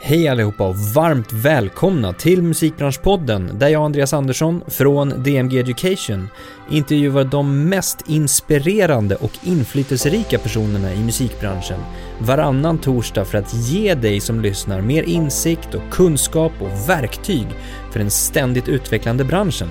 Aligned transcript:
Hej 0.00 0.28
allihopa 0.28 0.64
och 0.68 0.76
varmt 0.76 1.32
välkomna 1.32 2.12
till 2.12 2.42
Musikbranschpodden 2.42 3.58
där 3.58 3.68
jag, 3.68 3.82
Andreas 3.82 4.12
Andersson 4.12 4.62
från 4.66 5.22
DMG 5.22 5.58
Education, 5.58 6.28
intervjuar 6.70 7.24
de 7.24 7.68
mest 7.68 8.08
inspirerande 8.08 9.16
och 9.16 9.30
inflytelserika 9.42 10.38
personerna 10.38 10.94
i 10.94 11.04
musikbranschen 11.04 11.80
varannan 12.20 12.78
torsdag 12.78 13.24
för 13.24 13.38
att 13.38 13.54
ge 13.54 13.94
dig 13.94 14.20
som 14.20 14.40
lyssnar 14.40 14.80
mer 14.80 15.02
insikt 15.02 15.74
och 15.74 15.90
kunskap 15.90 16.52
och 16.60 16.88
verktyg 16.88 17.46
för 17.92 17.98
den 17.98 18.10
ständigt 18.10 18.68
utvecklande 18.68 19.24
branschen. 19.24 19.68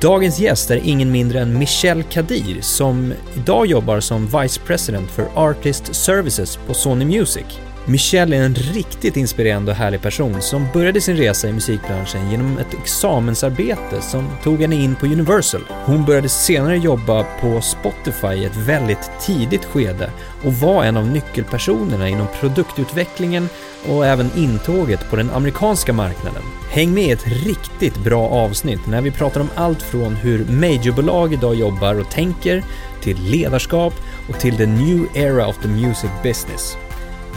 Dagens 0.00 0.38
gäst 0.38 0.70
är 0.70 0.80
ingen 0.84 1.12
mindre 1.12 1.40
än 1.40 1.58
Michel 1.58 2.02
Kadir 2.02 2.60
som 2.60 3.12
idag 3.36 3.66
jobbar 3.66 4.00
som 4.00 4.26
Vice 4.26 4.60
President 4.60 5.10
för 5.10 5.26
Artist 5.34 5.94
Services 5.94 6.56
på 6.56 6.74
Sony 6.74 7.04
Music. 7.04 7.60
Michelle 7.86 8.36
är 8.36 8.42
en 8.42 8.54
riktigt 8.54 9.16
inspirerande 9.16 9.70
och 9.70 9.76
härlig 9.76 10.02
person 10.02 10.42
som 10.42 10.66
började 10.72 11.00
sin 11.00 11.16
resa 11.16 11.48
i 11.48 11.52
musikbranschen 11.52 12.30
genom 12.30 12.58
ett 12.58 12.74
examensarbete 12.82 14.00
som 14.00 14.28
tog 14.42 14.60
henne 14.60 14.76
in 14.76 14.94
på 14.94 15.06
Universal. 15.06 15.60
Hon 15.84 16.04
började 16.04 16.28
senare 16.28 16.76
jobba 16.78 17.26
på 17.40 17.60
Spotify 17.60 18.34
i 18.34 18.44
ett 18.44 18.56
väldigt 18.56 19.10
tidigt 19.20 19.64
skede 19.64 20.10
och 20.44 20.52
var 20.52 20.84
en 20.84 20.96
av 20.96 21.06
nyckelpersonerna 21.06 22.08
inom 22.08 22.26
produktutvecklingen 22.40 23.48
och 23.88 24.06
även 24.06 24.30
intåget 24.36 25.10
på 25.10 25.16
den 25.16 25.30
amerikanska 25.30 25.92
marknaden. 25.92 26.42
Häng 26.70 26.94
med 26.94 27.04
i 27.04 27.10
ett 27.10 27.26
riktigt 27.26 28.04
bra 28.04 28.28
avsnitt 28.28 28.86
när 28.86 29.02
vi 29.02 29.10
pratar 29.10 29.40
om 29.40 29.50
allt 29.54 29.82
från 29.82 30.14
hur 30.14 30.44
majorbolag 30.44 31.32
idag 31.32 31.54
jobbar 31.54 31.94
och 31.94 32.10
tänker 32.10 32.64
till 33.02 33.22
ledarskap 33.22 33.94
och 34.28 34.40
till 34.40 34.56
the 34.56 34.66
new 34.66 35.06
era 35.14 35.48
of 35.48 35.58
the 35.58 35.68
music 35.68 36.10
business. 36.22 36.76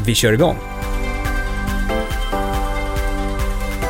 Vi 0.06 0.16
kör 0.16 0.34
igång! 0.34 0.56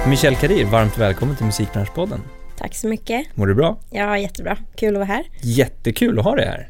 Michel 0.08 0.36
Kadir, 0.36 0.66
varmt 0.66 0.98
välkommen 0.98 1.36
till 1.36 1.46
Musikbranschpodden. 1.46 2.22
Tack 2.58 2.76
så 2.76 2.88
mycket. 2.88 3.28
Mår 3.36 3.48
du 3.48 3.56
bra? 3.56 3.78
Ja, 3.90 4.18
jättebra. 4.18 4.58
Kul 4.76 4.90
att 4.90 5.00
vara 5.00 5.06
här. 5.06 5.24
Jättekul 5.42 6.20
att 6.20 6.26
ha 6.26 6.36
dig 6.36 6.68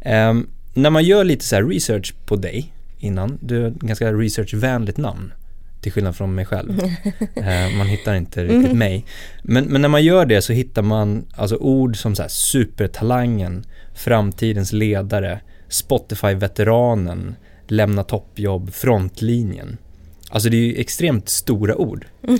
här. 0.00 0.30
Um, 0.30 0.48
när 0.74 0.90
man 0.90 1.04
gör 1.04 1.24
lite 1.24 1.44
så 1.44 1.60
research 1.60 2.14
på 2.26 2.36
dig 2.36 2.72
innan, 2.98 3.38
du 3.42 3.60
har 3.60 3.68
ett 3.68 3.74
ganska 3.74 4.12
researchvänligt 4.12 4.98
namn 4.98 5.32
till 5.80 5.92
skillnad 5.92 6.16
från 6.16 6.34
mig 6.34 6.46
själv. 6.46 6.70
uh, 6.70 7.76
man 7.78 7.86
hittar 7.86 8.14
inte 8.14 8.42
riktigt 8.42 8.64
mm. 8.64 8.78
mig. 8.78 9.04
Men, 9.42 9.64
men, 9.64 9.80
när 9.82 9.88
man 9.88 10.04
gör 10.04 10.26
det 10.26 10.42
så 10.42 10.52
hittar 10.52 10.82
man 10.82 11.26
alltså 11.34 11.56
ord 11.56 11.96
som 11.96 12.16
så 12.16 12.22
här 12.22 12.28
supertalangen, 12.28 13.64
framtidens 13.94 14.72
ledare, 14.72 15.40
Spotify-veteranen, 15.68 17.36
lämna 17.70 18.04
toppjobb, 18.04 18.72
frontlinjen. 18.74 19.78
Alltså 20.30 20.48
det 20.48 20.56
är 20.56 20.66
ju 20.66 20.80
extremt 20.80 21.28
stora 21.28 21.76
ord. 21.76 22.06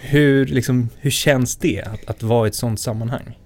hur, 0.00 0.46
liksom, 0.46 0.88
hur 1.00 1.10
känns 1.10 1.56
det 1.56 1.82
att, 1.82 2.10
att 2.10 2.22
vara 2.22 2.46
i 2.46 2.48
ett 2.48 2.54
sånt 2.54 2.80
sammanhang? 2.80 3.36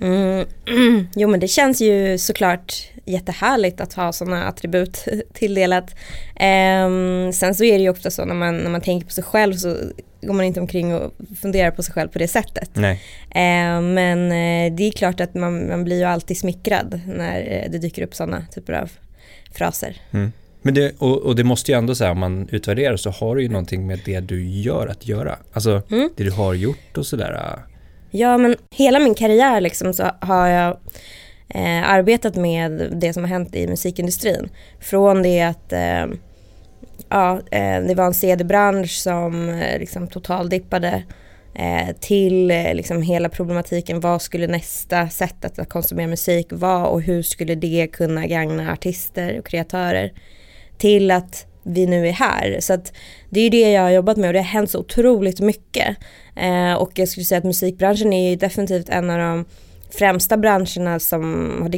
Mm. 0.00 0.46
Jo 1.14 1.28
men 1.28 1.40
det 1.40 1.48
känns 1.48 1.80
ju 1.80 2.18
såklart 2.18 2.90
jättehärligt 3.04 3.80
att 3.80 3.92
ha 3.92 4.12
sådana 4.12 4.44
attribut 4.44 5.04
tilldelat. 5.32 5.90
Um, 6.40 7.32
sen 7.32 7.54
så 7.54 7.64
är 7.64 7.78
det 7.78 7.82
ju 7.82 7.88
ofta 7.88 8.10
så 8.10 8.24
när 8.24 8.34
man, 8.34 8.58
när 8.58 8.70
man 8.70 8.80
tänker 8.80 9.06
på 9.06 9.12
sig 9.12 9.24
själv 9.24 9.54
så 9.54 9.76
går 10.22 10.34
man 10.34 10.44
inte 10.44 10.60
omkring 10.60 10.94
och 10.94 11.12
funderar 11.40 11.70
på 11.70 11.82
sig 11.82 11.94
själv 11.94 12.08
på 12.08 12.18
det 12.18 12.28
sättet. 12.28 12.70
Nej. 12.74 12.94
Uh, 13.28 13.80
men 13.80 14.18
uh, 14.22 14.76
det 14.76 14.84
är 14.84 14.90
klart 14.90 15.20
att 15.20 15.34
man, 15.34 15.68
man 15.68 15.84
blir 15.84 15.98
ju 15.98 16.04
alltid 16.04 16.38
smickrad 16.38 17.00
när 17.06 17.40
uh, 17.40 17.70
det 17.70 17.78
dyker 17.78 18.02
upp 18.02 18.14
sådana 18.14 18.46
typer 18.54 18.72
av 18.72 18.90
fraser. 19.54 19.96
Mm. 20.10 20.32
Men 20.62 20.74
det, 20.74 20.92
och, 20.98 21.22
och, 21.22 21.36
det 21.36 21.44
måste 21.44 21.72
ju 21.72 21.78
ändå 21.78 21.94
säga 21.94 22.10
om 22.10 22.18
man 22.18 22.48
utvärderar 22.52 22.96
så 22.96 23.10
har 23.10 23.36
du 23.36 23.42
ju 23.42 23.48
någonting 23.48 23.86
med 23.86 24.00
det 24.04 24.20
du 24.20 24.48
gör 24.48 24.86
att 24.86 25.08
göra. 25.08 25.38
Alltså 25.52 25.82
mm. 25.90 26.10
det 26.16 26.24
du 26.24 26.30
har 26.30 26.54
gjort 26.54 26.98
och 26.98 27.06
sådär. 27.06 27.58
Ja 28.10 28.38
men 28.38 28.56
hela 28.70 28.98
min 28.98 29.14
karriär 29.14 29.60
liksom 29.60 29.92
så 29.92 30.10
har 30.20 30.48
jag 30.48 30.76
eh, 31.48 31.90
arbetat 31.90 32.36
med 32.36 32.92
det 33.00 33.12
som 33.12 33.22
har 33.22 33.28
hänt 33.28 33.54
i 33.54 33.66
musikindustrin. 33.66 34.48
Från 34.80 35.22
det 35.22 35.42
att 35.42 35.72
eh, 35.72 36.06
ja, 37.08 37.40
eh, 37.50 37.80
det 37.86 37.94
var 37.96 38.06
en 38.06 38.14
CD-bransch 38.14 38.90
som 38.90 39.48
eh, 39.48 39.78
liksom 39.78 40.08
totaldippade 40.08 41.02
till 42.00 42.50
eh, 42.50 42.74
liksom 42.74 43.02
hela 43.02 43.28
problematiken. 43.28 44.00
Vad 44.00 44.22
skulle 44.22 44.46
nästa 44.46 45.08
sätt 45.08 45.44
att 45.44 45.68
konsumera 45.68 46.06
musik 46.06 46.46
vara 46.50 46.86
och 46.86 47.02
hur 47.02 47.22
skulle 47.22 47.54
det 47.54 47.88
kunna 47.92 48.26
gagna 48.26 48.72
artister 48.72 49.38
och 49.38 49.46
kreatörer? 49.46 50.12
Till 50.78 51.10
att 51.10 51.46
vi 51.62 51.86
nu 51.86 52.08
är 52.08 52.12
här. 52.12 52.56
Så 52.60 52.72
att 52.72 52.92
det 53.30 53.40
är 53.40 53.50
det 53.50 53.72
jag 53.72 53.82
har 53.82 53.90
jobbat 53.90 54.16
med 54.16 54.28
och 54.28 54.32
det 54.32 54.38
har 54.38 54.44
hänt 54.44 54.70
så 54.70 54.78
otroligt 54.78 55.40
mycket. 55.40 55.96
Eh, 56.36 56.74
och 56.74 56.92
jag 56.94 57.08
skulle 57.08 57.24
säga 57.24 57.38
att 57.38 57.44
musikbranschen 57.44 58.12
är 58.12 58.36
definitivt 58.36 58.88
en 58.88 59.10
av 59.10 59.18
de 59.18 59.44
främsta 59.90 60.36
branscherna 60.36 60.98
som 60.98 61.22
har 61.62 61.68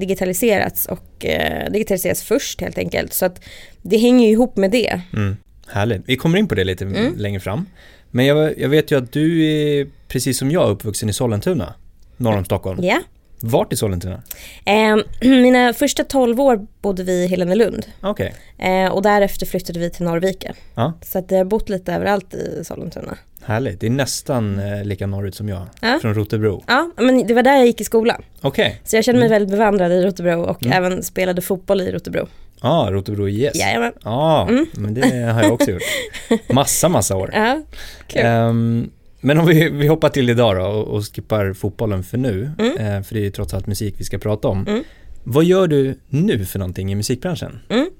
digitaliserats 0.00 0.86
och 0.86 1.26
eh, 1.26 1.70
digitaliserats 1.70 2.22
först 2.22 2.60
helt 2.60 2.78
enkelt. 2.78 3.12
Så 3.12 3.26
att 3.26 3.44
det 3.82 3.96
hänger 3.96 4.28
ihop 4.28 4.56
med 4.56 4.70
det. 4.70 5.00
Mm, 5.12 5.36
härligt. 5.68 6.02
Vi 6.06 6.16
kommer 6.16 6.38
in 6.38 6.48
på 6.48 6.54
det 6.54 6.64
lite 6.64 6.84
mm. 6.84 7.14
längre 7.16 7.40
fram. 7.40 7.66
Men 8.10 8.26
jag, 8.26 8.58
jag 8.58 8.68
vet 8.68 8.90
ju 8.90 8.98
att 8.98 9.12
du 9.12 9.44
är 9.44 9.86
precis 10.08 10.38
som 10.38 10.50
jag 10.50 10.70
uppvuxen 10.70 11.08
i 11.08 11.12
Sollentuna, 11.12 11.74
norr 12.16 12.36
om 12.36 12.44
Stockholm. 12.44 12.84
Ja. 12.84 13.00
Vart 13.40 13.72
i 13.72 13.76
Sollentuna? 13.76 14.22
Eh, 14.64 14.96
mina 15.28 15.72
första 15.72 16.04
12 16.04 16.40
år 16.40 16.66
bodde 16.82 17.02
vi 17.02 17.12
i 17.12 17.26
Helenelund. 17.26 17.86
Okay. 18.02 18.30
Eh, 18.58 18.92
och 18.92 19.02
därefter 19.02 19.46
flyttade 19.46 19.78
vi 19.78 19.90
till 19.90 20.04
Norrviken. 20.04 20.54
Ja. 20.74 20.92
Så 21.02 21.18
att 21.18 21.30
jag 21.30 21.38
har 21.38 21.44
bott 21.44 21.68
lite 21.68 21.92
överallt 21.92 22.34
i 22.34 22.64
Sollentuna. 22.64 23.18
Härligt, 23.42 23.80
det 23.80 23.86
är 23.86 23.90
nästan 23.90 24.58
eh, 24.58 24.84
lika 24.84 25.06
norrut 25.06 25.34
som 25.34 25.48
jag, 25.48 25.66
ja. 25.80 25.98
från 26.02 26.14
Rotebro. 26.14 26.64
Ja, 26.66 26.90
men 26.96 27.26
det 27.26 27.34
var 27.34 27.42
där 27.42 27.56
jag 27.56 27.66
gick 27.66 27.80
i 27.80 27.84
skolan. 27.84 28.22
Okay. 28.42 28.72
Så 28.84 28.96
jag 28.96 29.04
känner 29.04 29.18
mig 29.18 29.26
mm. 29.26 29.34
väldigt 29.36 29.58
bevandrad 29.58 29.92
i 29.92 30.02
Rotebro 30.02 30.42
och 30.42 30.66
mm. 30.66 30.84
även 30.84 31.02
spelade 31.02 31.42
fotboll 31.42 31.80
i 31.80 31.92
Rotebro. 31.92 32.28
Ja, 32.62 32.68
ah, 32.68 32.90
Rotebro 32.90 33.28
IS. 33.28 33.54
Jajamän. 33.54 33.92
Ja, 34.04 34.10
ah, 34.10 34.48
mm. 34.48 34.66
men 34.72 34.94
det 34.94 35.32
har 35.32 35.42
jag 35.42 35.52
också 35.52 35.70
gjort. 35.70 35.82
Massa, 36.52 36.88
massa 36.88 37.16
år. 37.16 37.30
Ja, 37.32 37.62
kul. 38.06 38.26
Um, 38.26 38.90
men 39.28 39.38
om 39.38 39.46
vi, 39.46 39.68
vi 39.68 39.86
hoppar 39.86 40.08
till 40.08 40.30
idag 40.30 40.56
då 40.56 40.62
och, 40.62 40.88
och 40.88 41.14
skippar 41.14 41.52
fotbollen 41.52 42.02
för 42.04 42.18
nu, 42.18 42.50
mm. 42.58 42.76
eh, 42.76 43.02
för 43.02 43.14
det 43.14 43.20
är 43.20 43.24
ju 43.24 43.30
trots 43.30 43.54
allt 43.54 43.66
musik 43.66 43.94
vi 43.98 44.04
ska 44.04 44.18
prata 44.18 44.48
om. 44.48 44.66
Mm. 44.66 44.84
Vad 45.24 45.44
gör 45.44 45.66
du 45.66 45.98
nu 46.08 46.44
för 46.44 46.58
någonting 46.58 46.92
i 46.92 46.94
musikbranschen? 46.94 47.60
Mm. 47.68 47.90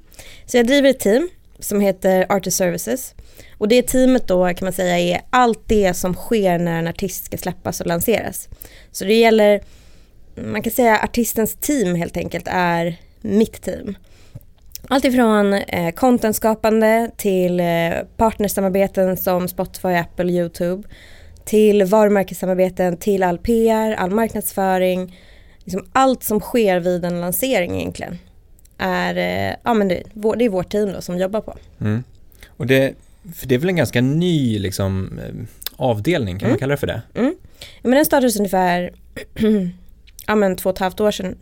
Så 0.46 0.56
jag 0.56 0.66
driver 0.66 0.90
ett 0.90 1.00
team 1.00 1.28
som 1.58 1.80
heter 1.80 2.26
Artist 2.28 2.56
Services. 2.56 3.14
Och 3.58 3.68
det 3.68 3.82
teamet 3.82 4.28
då 4.28 4.46
kan 4.54 4.66
man 4.66 4.72
säga 4.72 4.98
är 4.98 5.20
allt 5.30 5.62
det 5.66 5.94
som 5.94 6.14
sker 6.14 6.58
när 6.58 6.78
en 6.78 6.88
artist 6.88 7.24
ska 7.24 7.36
släppas 7.36 7.80
och 7.80 7.86
lanseras. 7.86 8.48
Så 8.90 9.04
det 9.04 9.14
gäller, 9.14 9.60
man 10.34 10.62
kan 10.62 10.72
säga 10.72 11.00
artistens 11.02 11.54
team 11.54 11.94
helt 11.94 12.16
enkelt 12.16 12.48
är 12.50 12.96
mitt 13.20 13.62
team. 13.62 13.96
Allt 14.88 15.04
ifrån 15.04 15.52
eh, 15.52 15.90
contentskapande 15.90 17.10
till 17.16 17.60
eh, 17.60 17.66
partnersamarbeten 18.16 19.16
som 19.16 19.48
Spotify, 19.48 19.88
Apple, 19.88 20.32
YouTube 20.32 20.88
till 21.48 21.84
varumärkessamarbeten, 21.84 22.96
till 22.96 23.22
all 23.22 23.38
PR, 23.38 23.92
all 23.92 24.10
marknadsföring. 24.10 25.18
Liksom 25.58 25.86
allt 25.92 26.22
som 26.22 26.40
sker 26.40 26.80
vid 26.80 27.04
en 27.04 27.20
lansering 27.20 27.76
egentligen 27.76 28.18
är, 28.78 29.16
eh, 29.16 29.54
ja, 29.62 29.74
men 29.74 29.88
det, 29.88 30.02
det 30.14 30.44
är 30.44 30.48
vårt 30.48 30.70
team 30.70 30.92
då 30.92 31.00
som 31.00 31.18
jobbar 31.18 31.40
på. 31.40 31.56
Mm. 31.80 32.04
Och 32.46 32.66
det, 32.66 32.94
för 33.34 33.46
det 33.46 33.54
är 33.54 33.58
väl 33.58 33.68
en 33.68 33.76
ganska 33.76 34.00
ny 34.00 34.58
liksom, 34.58 35.18
eh, 35.18 35.34
avdelning, 35.76 36.38
kan 36.38 36.46
mm. 36.46 36.52
man 36.52 36.58
kalla 36.58 36.70
det 36.70 36.76
för 36.76 36.86
det? 36.86 37.02
Mm. 37.14 37.34
men 37.82 37.92
den 37.92 38.04
startades 38.04 38.36
ungefär 38.36 38.92
ja, 40.26 40.34
men 40.34 40.56
två 40.56 40.70
och 40.70 40.76
ett 40.76 40.80
halvt 40.80 41.00
år 41.00 41.10
sedan 41.10 41.36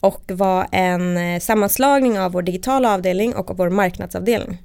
och 0.00 0.22
var 0.26 0.66
en 0.72 1.16
eh, 1.16 1.40
sammanslagning 1.40 2.20
av 2.20 2.32
vår 2.32 2.42
digitala 2.42 2.94
avdelning 2.94 3.34
och 3.34 3.50
av 3.50 3.56
vår 3.56 3.70
marknadsavdelning. 3.70 4.62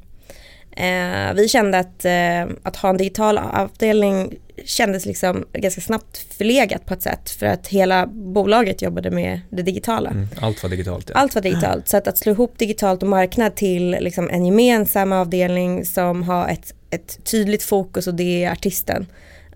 Eh, 0.75 1.33
vi 1.33 1.47
kände 1.47 1.79
att, 1.79 2.05
eh, 2.05 2.55
att 2.63 2.75
ha 2.75 2.89
en 2.89 2.97
digital 2.97 3.37
avdelning 3.37 4.33
kändes 4.65 5.05
liksom 5.05 5.45
ganska 5.53 5.81
snabbt 5.81 6.17
förlegat 6.37 6.85
på 6.85 6.93
ett 6.93 7.01
sätt 7.01 7.29
för 7.29 7.45
att 7.45 7.67
hela 7.67 8.07
bolaget 8.07 8.81
jobbade 8.81 9.11
med 9.11 9.39
det 9.49 9.61
digitala. 9.61 10.09
Mm, 10.09 10.27
allt 10.39 10.63
var 10.63 10.69
digitalt. 10.69 11.09
Ja. 11.13 11.19
Allt 11.19 11.35
var 11.35 11.41
digitalt. 11.41 11.87
Så 11.87 11.97
att, 11.97 12.07
att 12.07 12.17
slå 12.17 12.31
ihop 12.31 12.57
digitalt 12.57 13.03
och 13.03 13.09
marknad 13.09 13.55
till 13.55 13.97
liksom 13.99 14.29
en 14.29 14.45
gemensam 14.45 15.11
avdelning 15.11 15.85
som 15.85 16.23
har 16.23 16.47
ett, 16.47 16.73
ett 16.89 17.19
tydligt 17.23 17.63
fokus 17.63 18.07
och 18.07 18.15
det 18.15 18.43
är 18.43 18.51
artisten 18.51 19.05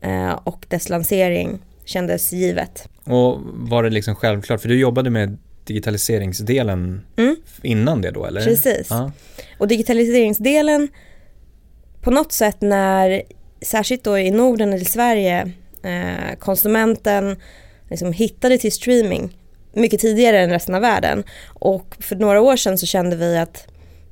eh, 0.01 0.31
och 0.44 0.65
dess 0.69 0.89
lansering 0.89 1.60
kändes 1.86 2.33
givet. 2.33 2.89
Och 3.04 3.39
var 3.44 3.83
det 3.83 3.89
liksom 3.89 4.15
självklart, 4.15 4.62
för 4.62 4.69
du 4.69 4.80
jobbade 4.80 5.10
med 5.10 5.38
digitaliseringsdelen 5.63 7.01
mm. 7.18 7.36
innan 7.62 8.01
det 8.01 8.12
då 8.12 8.25
eller? 8.25 8.44
Precis. 8.44 8.88
Ja. 8.89 9.12
Och 9.57 9.68
digitaliseringsdelen 9.68 10.88
på 12.01 12.12
något 12.12 12.31
sätt 12.31 12.62
när, 12.62 13.22
särskilt 13.62 14.04
då 14.04 14.19
i 14.19 14.31
Norden 14.31 14.74
eller 14.74 14.86
Sverige, 14.86 15.51
eh, 15.84 16.36
konsumenten 16.40 17.36
liksom 17.90 18.13
hittade 18.13 18.57
till 18.57 18.72
streaming 18.72 19.38
mycket 19.74 20.00
tidigare 20.00 20.40
än 20.40 20.50
resten 20.50 20.75
av 20.75 20.81
världen. 20.81 21.24
Och 21.48 21.96
för 22.00 22.16
några 22.16 22.42
år 22.42 22.56
sedan 22.56 22.78
så 22.78 22.86
kände 22.86 23.16
vi 23.16 23.38
att 23.38 23.68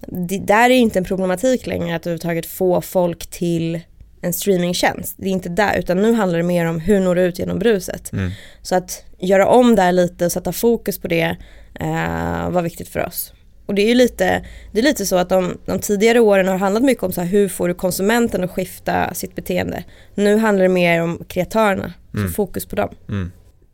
det 0.07 0.39
där 0.39 0.69
är 0.69 0.75
inte 0.75 0.99
en 0.99 1.05
problematik 1.05 1.67
längre 1.67 1.95
att 1.95 2.07
överhuvudtaget 2.07 2.45
få 2.45 2.81
folk 2.81 3.27
till 3.27 3.79
en 4.21 4.33
streamingtjänst. 4.33 5.15
Det 5.17 5.27
är 5.27 5.31
inte 5.31 5.49
där 5.49 5.77
utan 5.79 6.01
nu 6.01 6.13
handlar 6.13 6.37
det 6.37 6.43
mer 6.43 6.65
om 6.65 6.79
hur 6.79 6.99
når 6.99 7.15
du 7.15 7.21
ut 7.21 7.39
genom 7.39 7.59
bruset. 7.59 8.13
Mm. 8.13 8.31
Så 8.61 8.75
att 8.75 9.03
göra 9.19 9.47
om 9.47 9.75
där 9.75 9.91
lite 9.91 10.25
och 10.25 10.31
sätta 10.31 10.53
fokus 10.53 10.99
på 10.99 11.07
det 11.07 11.35
eh, 11.79 12.49
var 12.49 12.61
viktigt 12.61 12.89
för 12.89 13.05
oss. 13.05 13.33
Och 13.67 13.75
det 13.75 13.81
är 13.81 13.87
ju 13.87 13.93
lite, 13.95 14.45
det 14.71 14.79
är 14.79 14.83
lite 14.83 15.05
så 15.05 15.15
att 15.15 15.29
de, 15.29 15.57
de 15.65 15.79
tidigare 15.79 16.19
åren 16.19 16.47
har 16.47 16.57
handlat 16.57 16.83
mycket 16.83 17.03
om 17.03 17.11
så 17.11 17.21
här, 17.21 17.27
hur 17.27 17.49
får 17.49 17.67
du 17.67 17.73
konsumenten 17.73 18.43
att 18.43 18.51
skifta 18.51 19.13
sitt 19.13 19.35
beteende. 19.35 19.83
Nu 20.15 20.37
handlar 20.37 20.63
det 20.63 20.69
mer 20.69 21.01
om 21.03 21.23
kreatörerna, 21.27 21.93
Mm. 22.13 22.27
så 22.27 22.33
fokus 22.33 22.65
på 22.65 22.75
dem. 22.75 22.89
Mm. 23.09 23.31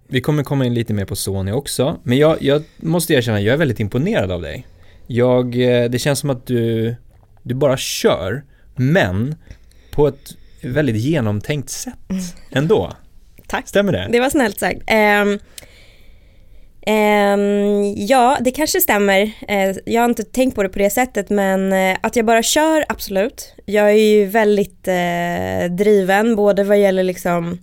Vi 0.08 0.22
kommer 0.22 0.44
komma 0.44 0.66
in 0.66 0.74
lite 0.74 0.94
mer 0.94 1.06
på 1.06 1.16
Sony 1.16 1.52
också, 1.52 2.00
men 2.04 2.18
jag, 2.18 2.38
jag 2.42 2.64
måste 2.78 3.14
erkänna, 3.14 3.42
jag 3.42 3.54
är 3.54 3.58
väldigt 3.58 3.80
imponerad 3.80 4.32
av 4.32 4.42
dig. 4.42 4.68
Jag, 5.08 5.46
eh, 5.56 5.90
det 5.90 6.00
känns 6.00 6.20
som 6.20 6.30
att 6.30 6.46
du, 6.48 6.96
du 7.44 7.54
bara 7.56 7.78
kör, 7.78 8.44
men 8.76 9.36
på 9.92 10.08
ett 10.08 10.36
väldigt 10.62 10.96
genomtänkt 10.96 11.70
sätt 11.70 11.94
ändå. 12.52 12.94
Tack. 13.48 13.68
Stämmer 13.68 13.92
det? 13.92 14.10
Det 14.12 14.20
var 14.20 14.30
snällt 14.30 14.60
sagt. 14.60 14.82
Ehm, 14.88 15.40
ehm, 16.82 17.73
ja, 17.96 18.38
det 18.42 18.52
kanske 18.52 18.82
stämmer. 18.82 19.32
Eh, 19.48 19.76
jag 19.86 20.02
har 20.02 20.10
inte 20.10 20.24
tänkt 20.24 20.56
på 20.56 20.64
det 20.64 20.70
på 20.70 20.80
det 20.80 20.90
sättet 20.90 21.30
men 21.30 21.74
eh, 21.74 21.98
att 22.02 22.16
jag 22.16 22.26
bara 22.26 22.44
kör, 22.44 22.86
absolut. 22.90 23.54
Jag 23.66 23.90
är 23.90 23.96
ju 23.96 24.26
väldigt 24.26 24.88
eh, 24.88 25.76
driven 25.76 26.36
både 26.36 26.64
vad 26.64 26.80
gäller 26.80 27.04
liksom 27.04 27.60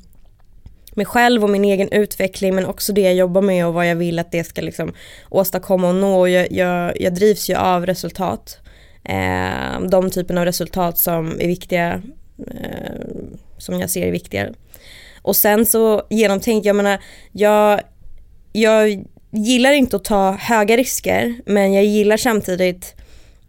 mig 0.94 1.06
själv 1.06 1.44
och 1.44 1.50
min 1.50 1.64
egen 1.64 1.92
utveckling 1.92 2.54
men 2.54 2.66
också 2.66 2.92
det 2.92 3.00
jag 3.00 3.14
jobbar 3.14 3.42
med 3.42 3.66
och 3.66 3.74
vad 3.74 3.88
jag 3.88 3.96
vill 3.96 4.18
att 4.18 4.32
det 4.32 4.44
ska 4.44 4.60
liksom 4.60 4.92
åstadkomma 5.28 5.88
och 5.88 5.94
nå. 5.94 6.28
Jag, 6.28 6.52
jag, 6.52 7.00
jag 7.00 7.14
drivs 7.14 7.50
ju 7.50 7.54
av 7.54 7.86
resultat. 7.86 8.58
Eh, 9.04 9.80
de 9.90 10.10
typen 10.10 10.38
av 10.38 10.44
resultat 10.44 10.98
som 10.98 11.40
är 11.40 11.46
viktiga, 11.46 12.02
eh, 12.38 13.06
som 13.58 13.80
jag 13.80 13.90
ser 13.90 14.06
är 14.06 14.12
viktiga. 14.12 14.48
Och 15.22 15.36
sen 15.36 15.66
så 15.66 16.02
genomtänkt, 16.10 16.66
jag 16.66 16.76
menar, 16.76 16.98
jag, 17.32 17.80
jag 18.52 19.04
gillar 19.30 19.72
inte 19.72 19.96
att 19.96 20.04
ta 20.04 20.32
höga 20.32 20.76
risker 20.76 21.34
men 21.46 21.72
jag 21.72 21.84
gillar 21.84 22.16
samtidigt 22.16 22.94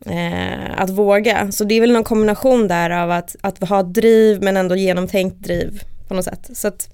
eh, 0.06 0.82
att 0.82 0.90
våga. 0.90 1.52
Så 1.52 1.64
det 1.64 1.76
är 1.76 1.82
väl 1.82 1.92
någon 1.92 2.04
kombination 2.04 2.68
där 2.68 2.90
av 2.90 3.12
att, 3.12 3.36
att 3.42 3.70
ha 3.70 3.84
driv 3.84 4.42
men 4.44 4.58
ändå 4.58 4.76
genomtänkt 4.76 5.40
driv 5.44 5.82
på 6.08 6.14
något 6.14 6.26
sätt. 6.26 6.50
Så 6.54 6.68
att, 6.68 6.90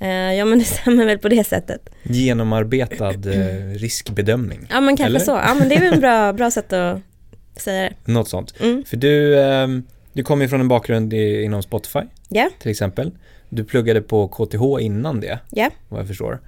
eh, 0.00 0.08
ja 0.08 0.44
men 0.44 0.58
det 0.58 0.64
stämmer 0.80 1.06
väl 1.06 1.18
på 1.18 1.28
det 1.28 1.44
sättet. 1.46 1.90
Genomarbetad 2.02 3.10
eh, 3.10 3.74
riskbedömning. 3.74 4.66
Ja 4.70 4.80
men 4.80 4.96
kanske 4.96 5.10
Eller? 5.16 5.20
så. 5.20 5.30
Ja 5.32 5.54
men 5.58 5.68
det 5.68 5.74
är 5.74 5.80
väl 5.80 5.92
en 5.94 6.00
bra, 6.00 6.32
bra 6.32 6.50
sätt 6.50 6.72
att 6.72 7.00
säga 7.56 7.82
det. 7.82 8.12
Något 8.12 8.28
sånt. 8.28 8.54
Mm. 8.60 8.84
För 8.84 8.96
du, 8.96 9.40
ehm, 9.42 9.82
du 10.12 10.22
kommer 10.22 10.44
ju 10.44 10.48
från 10.48 10.60
en 10.60 10.68
bakgrund 10.68 11.12
i, 11.14 11.42
inom 11.42 11.62
Spotify 11.62 12.00
Ja. 12.28 12.48
till 12.60 12.70
exempel. 12.70 13.10
Du 13.48 13.64
pluggade 13.64 14.00
på 14.02 14.28
KTH 14.28 14.62
innan 14.84 15.20
det, 15.20 15.38
Ja. 15.50 15.70
vad 15.88 16.00
jag 16.00 16.08
förstår. 16.08 16.40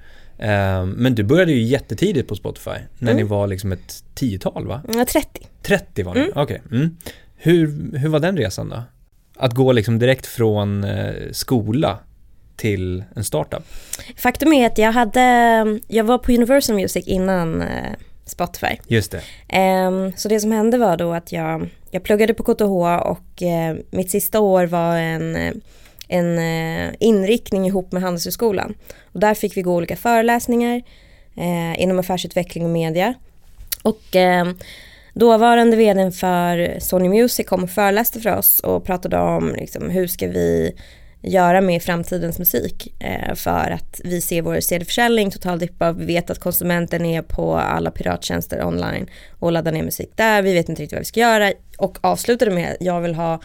Ehm, 0.42 0.90
men 0.90 1.14
du 1.14 1.22
började 1.22 1.52
ju 1.52 1.62
jättetidigt 1.62 2.28
på 2.28 2.34
Spotify, 2.36 2.70
när 2.98 3.10
Mm. 3.12 3.16
ni 3.16 3.22
var 3.22 3.46
liksom 3.46 3.72
ett 3.72 4.04
tiotal 4.14 4.66
va? 4.66 4.82
Ja, 4.94 5.04
30. 5.04 5.46
30 5.62 6.02
var 6.02 6.14
ni, 6.14 6.20
Mm. 6.20 6.32
okej. 6.34 6.62
Mm. 6.70 6.96
Hur, 7.36 7.96
hur 7.98 8.08
var 8.08 8.20
den 8.20 8.36
resan 8.36 8.68
då? 8.68 8.82
Att 9.36 9.54
gå 9.54 9.72
liksom 9.72 9.98
direkt 9.98 10.26
från 10.26 10.84
eh, 10.84 11.12
skola 11.32 11.98
till 12.56 13.04
en 13.16 13.24
startup? 13.24 13.62
Faktum 14.16 14.52
är 14.52 14.66
att 14.66 14.78
jag 14.78 14.92
hade, 14.92 15.20
jag 15.88 16.04
var 16.04 16.18
på 16.18 16.32
Universal 16.32 16.76
Music 16.76 17.06
innan 17.06 17.62
eh, 17.62 17.92
Spotify. 18.24 18.76
Just 18.86 19.10
det. 19.12 19.20
Ehm, 19.48 20.12
så 20.16 20.28
det 20.28 20.40
som 20.40 20.52
hände 20.52 20.78
var 20.78 20.96
då 20.96 21.12
att 21.12 21.32
jag, 21.32 21.68
jag 21.90 22.02
pluggade 22.02 22.34
på 22.34 22.42
KTH 22.42 22.62
och 23.10 23.42
eh, 23.42 23.76
mitt 23.90 24.10
sista 24.10 24.40
år 24.40 24.66
var 24.66 24.96
en, 24.96 25.60
en 26.12 26.38
eh, 26.38 26.94
inriktning 27.00 27.66
ihop 27.66 27.92
med 27.92 28.02
Handelshögskolan. 28.02 28.74
Och 29.12 29.20
där 29.20 29.34
fick 29.34 29.56
vi 29.56 29.62
gå 29.62 29.74
olika 29.74 29.96
föreläsningar 29.96 30.82
eh, 31.36 31.82
inom 31.82 31.98
affärsutveckling 31.98 32.64
och 32.64 32.70
media. 32.70 33.14
Och 33.82 34.16
eh, 34.16 34.46
dåvarande 35.14 35.76
vdn 35.76 36.12
för 36.12 36.80
Sony 36.80 37.08
Music 37.08 37.46
kom 37.46 37.64
och 37.64 37.70
föreläste 37.70 38.20
för 38.20 38.36
oss 38.36 38.60
och 38.60 38.84
pratade 38.84 39.18
om 39.18 39.54
liksom, 39.58 39.90
hur 39.90 40.06
ska 40.06 40.28
vi 40.28 40.72
göra 41.22 41.60
med 41.60 41.82
framtidens 41.82 42.38
musik 42.38 42.94
eh, 42.98 43.34
för 43.34 43.70
att 43.70 44.00
vi 44.04 44.20
ser 44.20 44.42
vår 44.42 44.60
CD-försäljning 44.60 45.30
totaldippa, 45.30 45.92
vi 45.92 46.04
vet 46.04 46.30
att 46.30 46.38
konsumenten 46.38 47.04
är 47.04 47.22
på 47.22 47.56
alla 47.56 47.90
pirattjänster 47.90 48.64
online 48.64 49.06
och 49.38 49.52
laddar 49.52 49.72
ner 49.72 49.82
musik 49.82 50.10
där, 50.14 50.42
vi 50.42 50.54
vet 50.54 50.68
inte 50.68 50.82
riktigt 50.82 50.96
vad 50.96 51.00
vi 51.00 51.04
ska 51.04 51.20
göra 51.20 51.52
och 51.78 51.98
avslutade 52.00 52.50
med 52.50 52.70
att 52.70 52.76
jag 52.80 53.00
vill 53.00 53.14
ha 53.14 53.40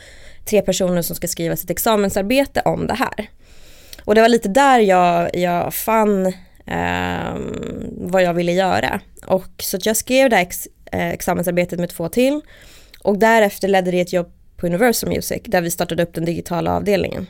tre 0.48 0.62
personer 0.62 1.02
som 1.02 1.16
ska 1.16 1.28
skriva 1.28 1.56
sitt 1.56 1.70
examensarbete 1.70 2.62
om 2.66 2.88
det 2.88 2.94
här. 2.94 3.30
Och 4.06 4.16
det 4.16 4.22
var 4.22 4.30
lite 4.30 4.50
där 4.50 4.80
jag, 4.80 5.36
jag 5.36 5.74
fann 5.74 6.26
eh, 6.66 7.36
vad 7.92 8.24
jag 8.24 8.34
ville 8.34 8.52
göra. 8.52 9.00
Och 9.26 9.64
så 9.64 9.78
att 9.78 9.86
jag 9.86 9.98
skrev 9.98 10.30
det 10.30 10.36
här 10.36 10.44
ex, 10.44 10.68
eh, 10.92 11.10
examensarbetet 11.10 11.80
med 11.80 11.90
två 11.90 12.10
till 12.10 12.42
och 13.04 13.18
därefter 13.18 13.68
ledde 13.68 13.92
det 13.92 14.02
ett 14.02 14.14
jobb 14.14 14.32
på 14.58 14.68
Universal 14.68 15.10
Music 15.10 15.42
där 15.46 15.62
vi 15.62 15.72
startade 15.72 16.04
upp 16.04 16.14
den 16.14 16.26
digitala 16.26 16.76
avdelningen. 16.76 17.28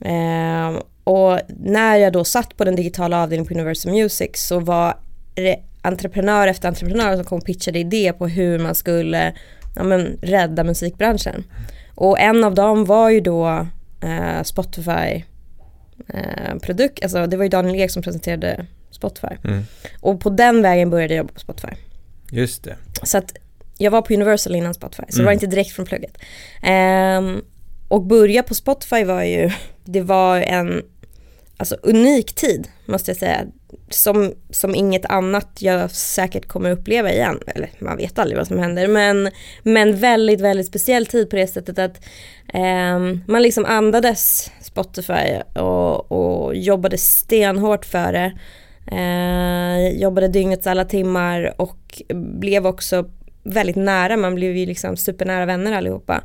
Eh, 0.00 0.82
och 1.04 1.38
när 1.48 1.96
jag 1.96 2.12
då 2.12 2.24
satt 2.24 2.56
på 2.56 2.64
den 2.64 2.76
digitala 2.76 3.22
avdelningen 3.22 3.48
på 3.48 3.54
Universal 3.54 3.92
Music 3.92 4.30
så 4.34 4.60
var 4.60 4.96
det 5.34 5.56
entreprenör 5.82 6.48
efter 6.48 6.68
entreprenör 6.68 7.16
som 7.16 7.24
kom 7.24 7.38
och 7.38 7.44
pitchade 7.44 7.78
idéer 7.78 8.12
på 8.12 8.26
hur 8.26 8.58
man 8.58 8.74
skulle 8.74 9.32
ja, 9.76 9.82
men, 9.82 10.18
rädda 10.22 10.64
musikbranschen. 10.64 11.44
Och 11.94 12.18
en 12.20 12.44
av 12.44 12.54
dem 12.54 12.84
var 12.84 13.10
ju 13.10 13.20
då 13.20 13.66
eh, 14.02 14.42
Spotify 14.42 15.24
eh, 16.08 16.56
produkt, 16.62 17.02
alltså 17.02 17.26
det 17.26 17.36
var 17.36 17.44
ju 17.44 17.48
Daniel 17.48 17.76
Ek 17.80 17.90
som 17.90 18.02
presenterade 18.02 18.66
Spotify. 18.90 19.34
Mm. 19.44 19.62
Och 20.00 20.20
på 20.20 20.30
den 20.30 20.62
vägen 20.62 20.90
började 20.90 21.14
jag 21.14 21.18
jobba 21.18 21.32
på 21.34 21.40
Spotify. 21.40 21.74
Just 22.32 22.64
det. 22.64 22.76
Så 23.02 23.18
att 23.18 23.32
jag 23.78 23.90
var 23.90 24.02
på 24.02 24.14
Universal 24.14 24.54
innan 24.56 24.74
Spotify, 24.74 25.02
så 25.08 25.16
det 25.16 25.22
Mm. 25.22 25.24
var 25.26 25.32
inte 25.32 25.46
direkt 25.46 25.70
från 25.72 25.86
plugget. 25.86 26.18
Ehm, 26.62 27.42
och 27.88 28.02
börja 28.02 28.42
på 28.42 28.54
Spotify 28.54 29.04
var 29.04 29.22
ju, 29.22 29.50
det 29.84 30.00
var 30.00 30.38
en 30.40 30.82
alltså, 31.56 31.74
unik 31.82 32.32
tid 32.34 32.68
måste 32.86 33.10
jag 33.10 33.18
säga. 33.18 33.44
Som, 33.92 34.34
som 34.50 34.74
inget 34.74 35.04
annat 35.04 35.48
jag 35.58 35.90
säkert 35.90 36.48
kommer 36.48 36.70
uppleva 36.70 37.12
igen. 37.12 37.40
Eller 37.46 37.70
man 37.78 37.96
vet 37.96 38.18
aldrig 38.18 38.38
vad 38.38 38.46
som 38.46 38.58
händer. 38.58 38.88
Men, 38.88 39.30
men 39.62 39.96
väldigt, 39.96 40.40
väldigt 40.40 40.66
speciell 40.66 41.06
tid 41.06 41.30
på 41.30 41.36
det 41.36 41.46
sättet 41.46 41.78
att 41.78 42.04
ehm, 42.54 43.20
man 43.28 43.42
liksom 43.42 43.64
andades 43.64 44.50
Spotify 44.60 45.40
och, 45.54 46.12
och 46.12 46.56
jobbade 46.56 46.98
stenhårt 46.98 47.84
för 47.84 48.12
det. 48.12 48.32
Eh, 48.92 49.98
jobbade 50.00 50.28
dygnets 50.28 50.66
alla 50.66 50.84
timmar 50.84 51.54
och 51.56 52.02
blev 52.14 52.66
också 52.66 53.10
väldigt 53.42 53.76
nära, 53.76 54.16
man 54.16 54.34
blev 54.34 54.56
ju 54.56 54.66
liksom 54.66 54.96
supernära 54.96 55.46
vänner 55.46 55.72
allihopa. 55.72 56.22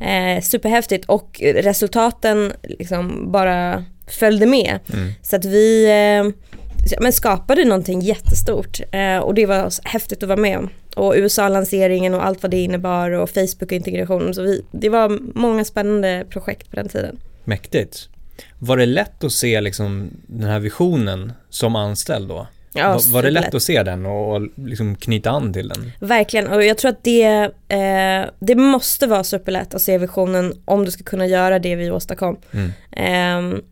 Eh, 0.00 0.42
superhäftigt 0.42 1.04
och 1.04 1.40
resultaten 1.42 2.52
liksom 2.62 3.32
bara 3.32 3.84
följde 4.06 4.46
med. 4.46 4.78
Mm. 4.92 5.12
Så 5.22 5.36
att 5.36 5.44
vi 5.44 5.86
eh, 5.86 6.53
men 7.00 7.12
skapade 7.12 7.64
någonting 7.64 8.00
jättestort 8.00 8.80
eh, 8.92 9.18
och 9.18 9.34
det 9.34 9.46
var 9.46 9.88
häftigt 9.88 10.22
att 10.22 10.28
vara 10.28 10.40
med 10.40 10.58
om. 10.58 10.68
Och 10.96 11.14
USA-lanseringen 11.16 12.14
och 12.14 12.26
allt 12.26 12.42
vad 12.42 12.50
det 12.50 12.60
innebar 12.60 13.10
och. 13.10 13.30
Så 14.34 14.42
vi, 14.42 14.64
det 14.70 14.88
var 14.88 15.18
många 15.34 15.64
spännande 15.64 16.24
projekt 16.30 16.70
på 16.70 16.76
den 16.76 16.88
tiden. 16.88 17.18
Mäktigt. 17.44 18.08
Var 18.58 18.76
det 18.76 18.86
lätt 18.86 19.24
att 19.24 19.32
se 19.32 19.60
liksom 19.60 20.10
den 20.26 20.48
här 20.50 20.58
visionen 20.60 21.32
som 21.50 21.76
anställd 21.76 22.28
då? 22.28 22.46
Ja, 22.76 22.92
var, 22.92 23.12
var 23.12 23.22
det 23.22 23.30
lätt 23.30 23.54
att 23.54 23.62
se 23.62 23.82
den 23.82 24.06
och, 24.06 24.36
och 24.36 24.48
liksom 24.56 24.96
knyta 24.96 25.30
an 25.30 25.52
till 25.52 25.68
den? 25.68 25.92
Verkligen, 26.00 26.48
och 26.48 26.64
jag 26.64 26.78
tror 26.78 26.90
att 26.90 27.04
det, 27.04 27.50
eh, 27.68 28.30
det 28.38 28.54
måste 28.54 29.06
vara 29.06 29.24
superlätt 29.24 29.74
att 29.74 29.82
se 29.82 29.98
visionen 29.98 30.54
om 30.64 30.84
du 30.84 30.90
ska 30.90 31.04
kunna 31.04 31.26
göra 31.26 31.58
det 31.58 31.76
vi 31.76 31.90
åstadkom. 31.90 32.36
Mm. 32.52 32.72
Ehm, 32.90 33.62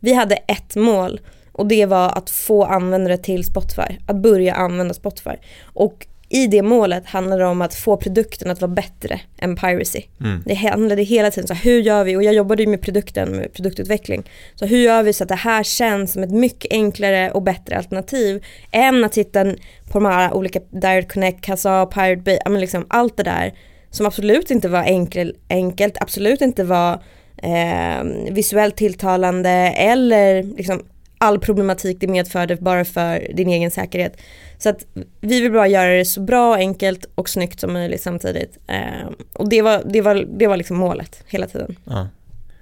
vi 0.00 0.14
hade 0.14 0.34
ett 0.34 0.76
mål 0.76 1.20
och 1.60 1.66
det 1.66 1.86
var 1.86 2.18
att 2.18 2.30
få 2.30 2.64
användare 2.64 3.16
till 3.16 3.44
Spotify, 3.44 3.96
att 4.06 4.16
börja 4.16 4.54
använda 4.54 4.94
Spotify. 4.94 5.36
Och 5.64 6.06
i 6.28 6.46
det 6.46 6.62
målet 6.62 7.06
handlar 7.06 7.38
det 7.38 7.46
om 7.46 7.62
att 7.62 7.74
få 7.74 7.96
produkten 7.96 8.50
att 8.50 8.60
vara 8.60 8.70
bättre 8.70 9.20
än 9.38 9.56
piracy. 9.56 10.02
Mm. 10.20 10.42
Det 10.46 10.54
handlade 10.54 11.02
hela 11.02 11.30
tiden 11.30 11.48
så 11.48 11.54
här, 11.54 11.64
hur 11.64 11.80
gör 11.80 12.04
vi, 12.04 12.16
och 12.16 12.22
jag 12.22 12.34
jobbade 12.34 12.62
ju 12.62 12.68
med 12.68 12.82
produkten, 12.82 13.36
med 13.36 13.52
produktutveckling. 13.52 14.22
Så 14.54 14.66
hur 14.66 14.78
gör 14.78 15.02
vi 15.02 15.12
så 15.12 15.24
att 15.24 15.28
det 15.28 15.34
här 15.34 15.62
känns 15.62 16.12
som 16.12 16.22
ett 16.22 16.30
mycket 16.30 16.72
enklare 16.72 17.30
och 17.30 17.42
bättre 17.42 17.76
alternativ 17.76 18.44
än 18.70 19.04
att 19.04 19.12
titta 19.12 19.44
på 19.90 19.98
de 19.98 20.04
här 20.04 20.34
olika 20.34 20.60
Direct 20.70 21.12
Connect, 21.12 21.40
Kazaa, 21.40 21.86
Pirate 21.86 22.22
Bay, 22.22 22.38
men 22.44 22.60
liksom 22.60 22.86
allt 22.88 23.16
det 23.16 23.22
där 23.22 23.54
som 23.90 24.06
absolut 24.06 24.50
inte 24.50 24.68
var 24.68 24.82
enkel, 24.82 25.36
enkelt, 25.48 25.96
absolut 26.00 26.40
inte 26.40 26.64
var 26.64 27.02
eh, 27.42 28.04
visuellt 28.30 28.76
tilltalande 28.76 29.50
eller 29.76 30.42
liksom 30.42 30.82
all 31.20 31.38
problematik 31.38 31.96
det 32.00 32.06
medförde 32.06 32.56
bara 32.56 32.84
för 32.84 33.32
din 33.34 33.48
egen 33.48 33.70
säkerhet. 33.70 34.16
Så 34.58 34.68
att 34.68 34.86
vi 35.20 35.40
vill 35.40 35.52
bara 35.52 35.68
göra 35.68 35.90
det 35.90 36.04
så 36.04 36.20
bra, 36.20 36.54
enkelt 36.54 37.06
och 37.14 37.28
snyggt 37.28 37.60
som 37.60 37.72
möjligt 37.72 38.02
samtidigt. 38.02 38.58
Eh, 38.66 39.10
och 39.32 39.48
det 39.48 39.62
var, 39.62 39.82
det, 39.86 40.00
var, 40.00 40.14
det 40.14 40.46
var 40.46 40.56
liksom 40.56 40.76
målet 40.76 41.24
hela 41.26 41.46
tiden. 41.46 41.76
Ja. 41.84 42.08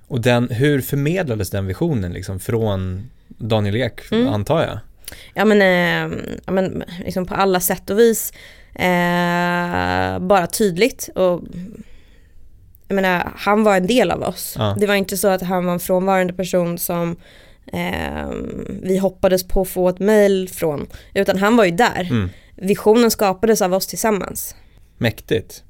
Och 0.08 0.20
den, 0.20 0.48
hur 0.50 0.80
förmedlades 0.80 1.50
den 1.50 1.66
visionen 1.66 2.12
liksom 2.12 2.40
från 2.40 3.10
Daniel 3.28 3.76
Ek, 3.76 4.12
mm. 4.12 4.28
antar 4.28 4.62
jag? 4.62 4.78
Ja 5.34 5.44
men, 5.44 5.62
eh, 5.62 6.18
ja, 6.46 6.52
men 6.52 6.84
liksom 7.04 7.26
på 7.26 7.34
alla 7.34 7.60
sätt 7.60 7.90
och 7.90 7.98
vis 7.98 8.32
eh, 8.74 10.18
bara 10.18 10.46
tydligt 10.46 11.08
och 11.14 11.42
jag 12.88 12.94
menar, 12.94 13.32
han 13.36 13.64
var 13.64 13.76
en 13.76 13.86
del 13.86 14.10
av 14.10 14.22
oss. 14.22 14.54
Ja. 14.58 14.76
Det 14.78 14.86
var 14.86 14.94
inte 14.94 15.16
så 15.16 15.28
att 15.28 15.42
han 15.42 15.64
var 15.64 15.72
en 15.72 15.80
frånvarande 15.80 16.32
person 16.32 16.78
som 16.78 17.16
eh, 17.72 18.28
vi 18.82 18.98
hoppades 18.98 19.48
på 19.48 19.60
att 19.60 19.68
få 19.68 19.88
ett 19.88 19.98
mail 19.98 20.48
från. 20.48 20.86
Utan 21.14 21.38
han 21.38 21.56
var 21.56 21.64
ju 21.64 21.70
där. 21.70 22.08
Mm. 22.10 22.30
Visionen 22.56 23.10
skapades 23.10 23.62
av 23.62 23.74
oss 23.74 23.86
tillsammans. 23.86 24.54
Mäktigt. 24.98 25.62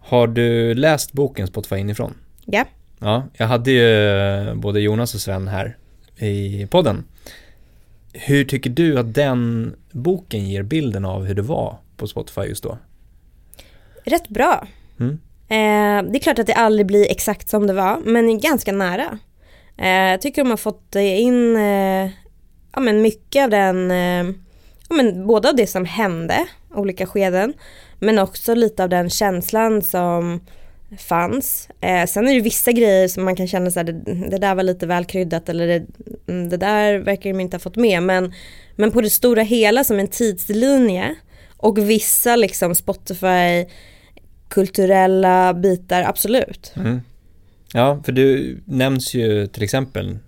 Har 0.00 0.26
du 0.26 0.74
läst 0.74 1.12
boken 1.12 1.46
Spotify 1.46 1.76
inifrån? 1.76 2.14
Ja. 2.44 2.64
Ja, 2.98 3.24
jag 3.32 3.46
hade 3.46 3.70
ju 3.70 4.54
både 4.54 4.80
Jonas 4.80 5.14
och 5.14 5.20
Sven 5.20 5.48
här 5.48 5.76
i 6.18 6.66
podden. 6.70 7.04
Hur 8.12 8.44
tycker 8.44 8.70
du 8.70 8.98
att 8.98 9.14
den 9.14 9.74
boken 9.90 10.48
ger 10.48 10.62
bilden 10.62 11.04
av 11.04 11.24
hur 11.24 11.34
det 11.34 11.42
var 11.42 11.76
på 11.96 12.06
Spotify 12.06 12.40
just 12.40 12.62
då? 12.62 12.78
Rätt 14.04 14.28
bra. 14.28 14.66
Mm. 15.00 15.12
Eh, 15.48 16.10
det 16.10 16.18
är 16.18 16.22
klart 16.22 16.38
att 16.38 16.46
det 16.46 16.54
aldrig 16.54 16.86
blir 16.86 17.10
exakt 17.10 17.48
som 17.48 17.66
det 17.66 17.72
var, 17.72 17.98
men 18.04 18.40
ganska 18.40 18.72
nära. 18.72 19.18
Eh, 19.80 20.10
jag 20.10 20.20
tycker 20.20 20.42
de 20.42 20.50
har 20.50 20.56
fått 20.56 20.96
eh, 20.96 21.20
in 21.20 21.56
eh, 21.56 22.10
ja, 22.74 22.80
men 22.80 23.02
mycket 23.02 23.44
av 23.44 23.50
den, 23.50 23.90
eh, 23.90 24.34
ja, 24.88 24.96
men 24.96 25.26
både 25.26 25.48
av 25.48 25.56
det 25.56 25.66
som 25.66 25.84
hände, 25.84 26.46
olika 26.74 27.06
skeden, 27.06 27.52
men 27.98 28.18
också 28.18 28.54
lite 28.54 28.82
av 28.82 28.88
den 28.88 29.10
känslan 29.10 29.82
som 29.82 30.40
fanns. 30.98 31.68
Eh, 31.80 32.06
sen 32.06 32.28
är 32.28 32.34
det 32.34 32.40
vissa 32.40 32.72
grejer 32.72 33.08
som 33.08 33.24
man 33.24 33.36
kan 33.36 33.46
känna 33.48 33.70
så 33.70 33.78
här, 33.78 33.84
det, 33.84 34.14
det 34.30 34.38
där 34.38 34.54
var 34.54 34.62
lite 34.62 34.86
väl 34.86 35.04
kryddat 35.04 35.48
eller 35.48 35.66
det, 35.66 35.86
mm, 36.28 36.48
det, 36.48 36.56
där 36.56 36.98
verkar 36.98 37.30
de 37.30 37.40
inte 37.40 37.54
ha 37.54 37.60
fått 37.60 37.76
med. 37.76 38.02
Men, 38.02 38.32
men 38.76 38.90
på 38.90 39.00
det 39.00 39.10
stora 39.10 39.42
hela 39.42 39.84
som 39.84 39.98
en 39.98 40.08
tidslinje 40.08 41.14
och 41.56 41.78
vissa 41.78 42.36
liksom 42.36 42.74
Spotify 42.74 43.66
kulturella 44.48 45.54
bitar, 45.54 46.02
absolut. 46.02 46.72
Mm. 46.76 47.00
Ja, 47.74 48.00
för 48.04 48.12
du 48.12 48.58
nämns 48.64 49.14
ju 49.14 49.46
till 49.46 49.62
exempel, 49.62 50.18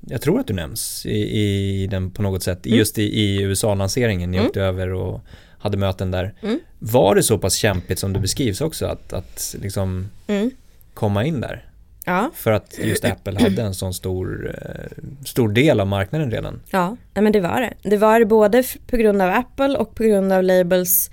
jag 0.00 0.22
tror 0.22 0.40
att 0.40 0.46
du 0.46 0.54
nämns 0.54 1.06
i, 1.06 1.40
i 1.40 1.86
den 1.86 2.10
på 2.10 2.22
något 2.22 2.42
sätt, 2.42 2.66
mm. 2.66 2.78
just 2.78 2.98
i, 2.98 3.02
i 3.02 3.42
USA-lanseringen, 3.42 4.30
ni 4.30 4.36
mm. 4.36 4.46
åkte 4.46 4.62
över 4.62 4.92
och 4.92 5.20
hade 5.58 5.76
möten 5.76 6.10
där. 6.10 6.34
Mm. 6.42 6.60
Var 6.78 7.14
det 7.14 7.22
så 7.22 7.38
pass 7.38 7.54
kämpigt 7.54 7.98
som 7.98 8.12
det 8.12 8.20
beskrivs 8.20 8.60
också 8.60 8.86
att, 8.86 9.12
att 9.12 9.56
liksom 9.62 10.08
mm. 10.26 10.50
komma 10.94 11.24
in 11.24 11.40
där? 11.40 11.66
Ja. 12.04 12.30
För 12.34 12.52
att 12.52 12.78
just 12.78 13.04
Apple 13.04 13.42
hade 13.42 13.62
en 13.62 13.74
sån 13.74 13.94
stor, 13.94 14.54
eh, 14.54 15.04
stor 15.24 15.48
del 15.48 15.80
av 15.80 15.86
marknaden 15.86 16.30
redan. 16.30 16.60
Ja, 16.70 16.96
men 17.14 17.32
det 17.32 17.40
var 17.40 17.60
det. 17.60 17.90
Det 17.90 17.96
var 17.96 18.20
det 18.20 18.26
både 18.26 18.64
på 18.86 18.96
grund 18.96 19.22
av 19.22 19.30
Apple 19.30 19.76
och 19.78 19.94
på 19.94 20.02
grund 20.02 20.32
av 20.32 20.42
Labels 20.42 21.10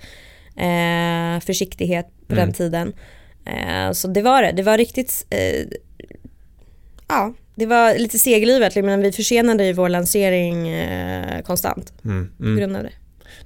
eh, 0.56 1.40
försiktighet 1.40 2.06
på 2.26 2.34
mm. 2.34 2.46
den 2.46 2.54
tiden. 2.54 2.92
Eh, 3.48 3.92
så 3.92 4.08
det 4.08 4.22
var 4.22 4.42
det. 4.42 4.52
Det 4.52 4.62
var 4.62 4.78
riktigt, 4.78 5.26
eh, 5.30 5.66
ja, 7.08 7.34
det 7.54 7.66
var 7.66 7.98
lite 7.98 8.18
seglivet 8.18 8.84
men 8.84 9.02
vi 9.02 9.12
försenade 9.12 9.66
ju 9.66 9.72
vår 9.72 9.88
lansering 9.88 10.68
eh, 10.68 11.42
konstant 11.42 11.92
mm. 12.04 12.30
Mm. 12.40 12.54
på 12.54 12.60
grund 12.60 12.76
av 12.76 12.82
det. 12.82 12.92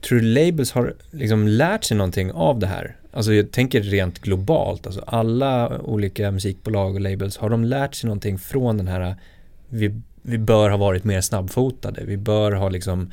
Tror 0.00 0.18
du 0.18 0.24
Labels 0.24 0.72
har 0.72 0.94
liksom 1.10 1.48
lärt 1.48 1.84
sig 1.84 1.96
någonting 1.96 2.32
av 2.32 2.58
det 2.58 2.66
här? 2.66 2.96
Alltså 3.12 3.32
jag 3.32 3.50
tänker 3.50 3.80
rent 3.80 4.18
globalt, 4.18 4.86
alltså 4.86 5.00
alla 5.06 5.80
olika 5.80 6.30
musikbolag 6.30 6.94
och 6.94 7.00
labels, 7.00 7.36
har 7.36 7.50
de 7.50 7.64
lärt 7.64 7.94
sig 7.94 8.08
någonting 8.08 8.38
från 8.38 8.76
den 8.76 8.88
här, 8.88 9.16
vi, 9.68 10.00
vi 10.22 10.38
bör 10.38 10.70
ha 10.70 10.76
varit 10.76 11.04
mer 11.04 11.20
snabbfotade, 11.20 12.04
vi 12.04 12.16
bör 12.16 12.52
ha 12.52 12.68
liksom 12.68 13.10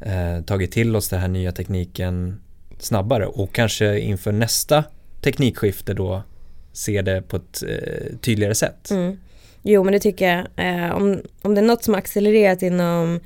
eh, 0.00 0.44
tagit 0.44 0.72
till 0.72 0.96
oss 0.96 1.08
den 1.08 1.20
här 1.20 1.28
nya 1.28 1.52
tekniken 1.52 2.40
snabbare 2.78 3.26
och 3.26 3.52
kanske 3.52 3.98
inför 3.98 4.32
nästa 4.32 4.84
teknikskifte 5.22 5.94
då 5.94 6.22
se 6.72 7.02
det 7.02 7.22
på 7.22 7.36
ett 7.36 7.62
eh, 7.68 8.16
tydligare 8.20 8.54
sätt. 8.54 8.90
Mm. 8.90 9.18
Jo 9.62 9.84
men 9.84 9.92
det 9.92 10.00
tycker 10.00 10.28
jag. 10.28 10.66
Eh, 10.66 10.96
om, 10.96 11.22
om 11.42 11.54
det 11.54 11.60
är 11.60 11.66
något 11.66 11.84
som 11.84 11.94
accelererat 11.94 12.62
inom 12.62 13.20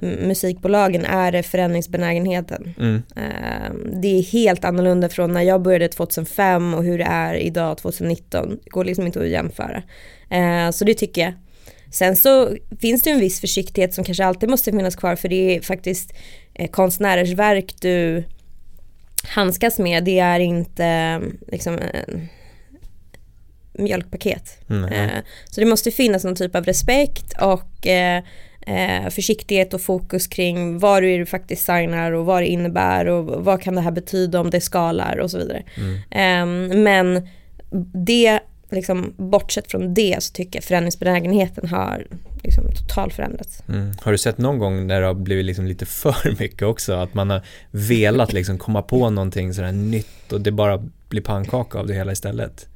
musikbolagen 0.00 1.04
är 1.04 1.32
det 1.32 1.42
förändringsbenägenheten. 1.42 2.74
Mm. 2.78 3.02
Eh, 3.16 3.72
det 4.00 4.18
är 4.18 4.22
helt 4.22 4.64
annorlunda 4.64 5.08
från 5.08 5.32
när 5.32 5.42
jag 5.42 5.62
började 5.62 5.88
2005 5.88 6.74
och 6.74 6.84
hur 6.84 6.98
det 6.98 7.04
är 7.04 7.34
idag 7.34 7.78
2019. 7.78 8.58
Det 8.64 8.70
går 8.70 8.84
liksom 8.84 9.06
inte 9.06 9.20
att 9.20 9.28
jämföra. 9.28 9.82
Eh, 10.30 10.70
så 10.70 10.84
det 10.84 10.94
tycker 10.94 11.20
jag. 11.22 11.32
Sen 11.90 12.16
så 12.16 12.56
finns 12.80 13.02
det 13.02 13.10
en 13.10 13.20
viss 13.20 13.40
försiktighet 13.40 13.94
som 13.94 14.04
kanske 14.04 14.24
alltid 14.24 14.50
måste 14.50 14.72
finnas 14.72 14.96
kvar 14.96 15.16
för 15.16 15.28
det 15.28 15.56
är 15.56 15.60
faktiskt 15.60 16.14
eh, 16.54 16.70
konstnärers 16.70 17.32
verk 17.32 17.74
du 17.80 18.24
handskas 19.24 19.78
med. 19.78 20.04
Det 20.04 20.18
är 20.18 20.40
inte 20.40 21.20
liksom 21.48 21.78
mjölkpaket. 23.72 24.58
Mm. 24.70 25.22
så 25.44 25.60
det 25.60 25.66
måste 25.66 25.90
finnas 25.90 26.24
någon 26.24 26.36
typ 26.36 26.56
av 26.56 26.64
respekt 26.64 27.32
och 27.40 27.86
eh, 27.86 29.08
försiktighet 29.10 29.74
och 29.74 29.80
fokus 29.80 30.26
kring 30.26 30.78
vad 30.78 31.02
du 31.02 31.26
faktiskt 31.26 31.66
signar 31.66 32.12
och 32.12 32.24
vad 32.24 32.42
det 32.42 32.46
innebär 32.46 33.06
och 33.06 33.44
vad 33.44 33.62
kan 33.62 33.74
det 33.74 33.80
här 33.80 33.90
betyda 33.90 34.40
om 34.40 34.50
det 34.50 34.60
skalar 34.60 35.18
och 35.18 35.30
så 35.30 35.38
vidare. 35.38 35.62
Mm. 35.76 36.72
Eh, 36.72 36.76
men 36.78 37.28
det, 38.06 38.40
liksom, 38.72 39.14
bortsett 39.16 39.70
från 39.70 39.94
det 39.94 40.16
så 40.22 40.32
tycker 40.32 40.56
jag 40.56 40.64
förändringsbenägenheten 40.64 41.68
har 41.68 42.06
liksom 42.42 42.64
totalt 42.74 43.14
förändrats. 43.14 43.62
Mm. 43.68 43.92
Har 44.02 44.12
du 44.12 44.18
sett 44.18 44.38
någon 44.38 44.58
gång 44.58 44.86
när 44.86 45.00
det 45.00 45.06
har 45.06 45.14
blivit 45.14 45.44
liksom 45.44 45.66
lite 45.66 45.86
för 45.86 46.36
mycket 46.38 46.62
också? 46.62 46.92
Att 46.92 47.14
man 47.14 47.30
har 47.30 47.42
velat 47.70 48.32
liksom 48.32 48.58
komma 48.58 48.82
på 48.82 49.10
någonting 49.10 49.54
sådär 49.54 49.72
nytt 49.72 50.32
och 50.32 50.40
det 50.40 50.52
bara 50.52 50.88
blir 51.08 51.22
pannkaka 51.22 51.78
av 51.78 51.86
det 51.86 51.94
hela 51.94 52.12
istället? 52.12 52.68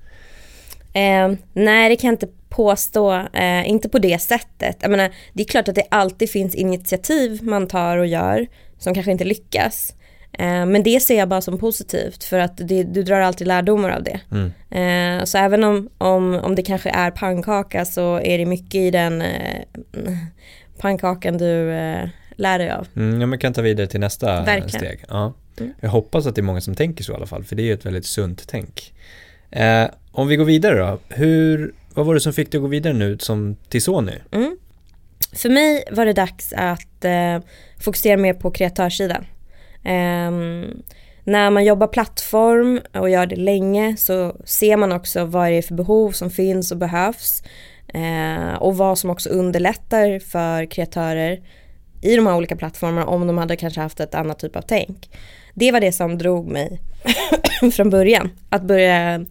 Eh, 0.92 1.32
nej, 1.52 1.88
det 1.88 1.96
kan 1.96 2.08
jag 2.08 2.14
inte 2.14 2.28
påstå, 2.48 3.12
eh, 3.32 3.68
inte 3.68 3.88
på 3.88 3.98
det 3.98 4.18
sättet. 4.18 4.76
Jag 4.80 4.90
menar, 4.90 5.10
det 5.32 5.42
är 5.42 5.46
klart 5.46 5.68
att 5.68 5.74
det 5.74 5.86
alltid 5.88 6.30
finns 6.30 6.54
initiativ 6.54 7.42
man 7.42 7.66
tar 7.66 7.96
och 7.96 8.06
gör 8.06 8.46
som 8.78 8.94
kanske 8.94 9.12
inte 9.12 9.24
lyckas. 9.24 9.94
Eh, 10.32 10.66
men 10.66 10.82
det 10.82 11.00
ser 11.00 11.18
jag 11.18 11.28
bara 11.28 11.40
som 11.40 11.58
positivt 11.58 12.24
för 12.24 12.38
att 12.38 12.56
det, 12.56 12.82
du 12.82 13.02
drar 13.02 13.20
alltid 13.20 13.46
lärdomar 13.46 13.90
av 13.90 14.02
det. 14.02 14.20
Mm. 14.30 14.52
Eh, 14.70 15.24
så 15.24 15.38
även 15.38 15.64
om, 15.64 15.88
om, 15.98 16.34
om 16.34 16.54
det 16.54 16.62
kanske 16.62 16.90
är 16.90 17.10
pannkaka 17.10 17.84
så 17.84 18.20
är 18.20 18.38
det 18.38 18.46
mycket 18.46 18.74
i 18.74 18.90
den 18.90 19.22
eh, 19.22 19.62
pannkakan 20.78 21.38
du 21.38 21.66
lär 22.36 22.58
dig 22.58 22.70
av. 22.70 22.86
Mm, 22.96 23.20
ja, 23.20 23.26
men 23.26 23.38
kan 23.38 23.52
ta 23.52 23.62
vidare 23.62 23.86
till 23.86 24.00
nästa 24.00 24.42
Verkligen. 24.42 24.68
steg. 24.68 25.04
Ja. 25.08 25.32
Mm. 25.60 25.72
Jag 25.80 25.90
hoppas 25.90 26.26
att 26.26 26.34
det 26.34 26.40
är 26.40 26.42
många 26.42 26.60
som 26.60 26.74
tänker 26.74 27.04
så 27.04 27.12
i 27.12 27.14
alla 27.14 27.26
fall, 27.26 27.44
för 27.44 27.56
det 27.56 27.62
är 27.62 27.64
ju 27.64 27.72
ett 27.72 27.86
väldigt 27.86 28.06
sunt 28.06 28.44
tänk. 28.48 28.94
Eh, 29.50 29.86
om 30.12 30.28
vi 30.28 30.36
går 30.36 30.44
vidare 30.44 30.78
då, 30.78 30.98
hur, 31.08 31.74
vad 31.94 32.06
var 32.06 32.14
det 32.14 32.20
som 32.20 32.32
fick 32.32 32.52
dig 32.52 32.58
att 32.58 32.62
gå 32.62 32.68
vidare 32.68 32.92
nu 32.92 33.18
som 33.18 33.56
till 33.68 33.82
Sony? 33.82 34.12
Mm. 34.32 34.56
För 35.32 35.48
mig 35.48 35.84
var 35.90 36.06
det 36.06 36.12
dags 36.12 36.52
att 36.52 37.04
eh, 37.04 37.38
fokusera 37.78 38.16
mer 38.16 38.34
på 38.34 38.50
kreatörssidan. 38.50 39.26
Eh, 39.86 40.30
när 41.24 41.50
man 41.50 41.64
jobbar 41.64 41.86
plattform 41.86 42.80
och 42.94 43.10
gör 43.10 43.26
det 43.26 43.36
länge 43.36 43.96
så 43.96 44.36
ser 44.44 44.76
man 44.76 44.92
också 44.92 45.24
vad 45.24 45.50
det 45.50 45.54
är 45.54 45.62
för 45.62 45.74
behov 45.74 46.10
som 46.10 46.30
finns 46.30 46.72
och 46.72 46.78
behövs. 46.78 47.42
Eh, 47.88 48.54
och 48.54 48.76
vad 48.76 48.98
som 48.98 49.10
också 49.10 49.28
underlättar 49.28 50.18
för 50.18 50.66
kreatörer 50.66 51.40
i 52.02 52.16
de 52.16 52.26
här 52.26 52.36
olika 52.36 52.56
plattformarna 52.56 53.06
om 53.06 53.26
de 53.26 53.38
hade 53.38 53.56
kanske 53.56 53.80
haft 53.80 54.00
ett 54.00 54.14
annat 54.14 54.38
typ 54.38 54.56
av 54.56 54.62
tänk. 54.62 55.10
Det 55.54 55.72
var 55.72 55.80
det 55.80 55.92
som 55.92 56.18
drog 56.18 56.48
mig 56.48 56.80
från 57.72 57.90
början, 57.90 58.30
att 58.48 58.62
börja 58.62 59.24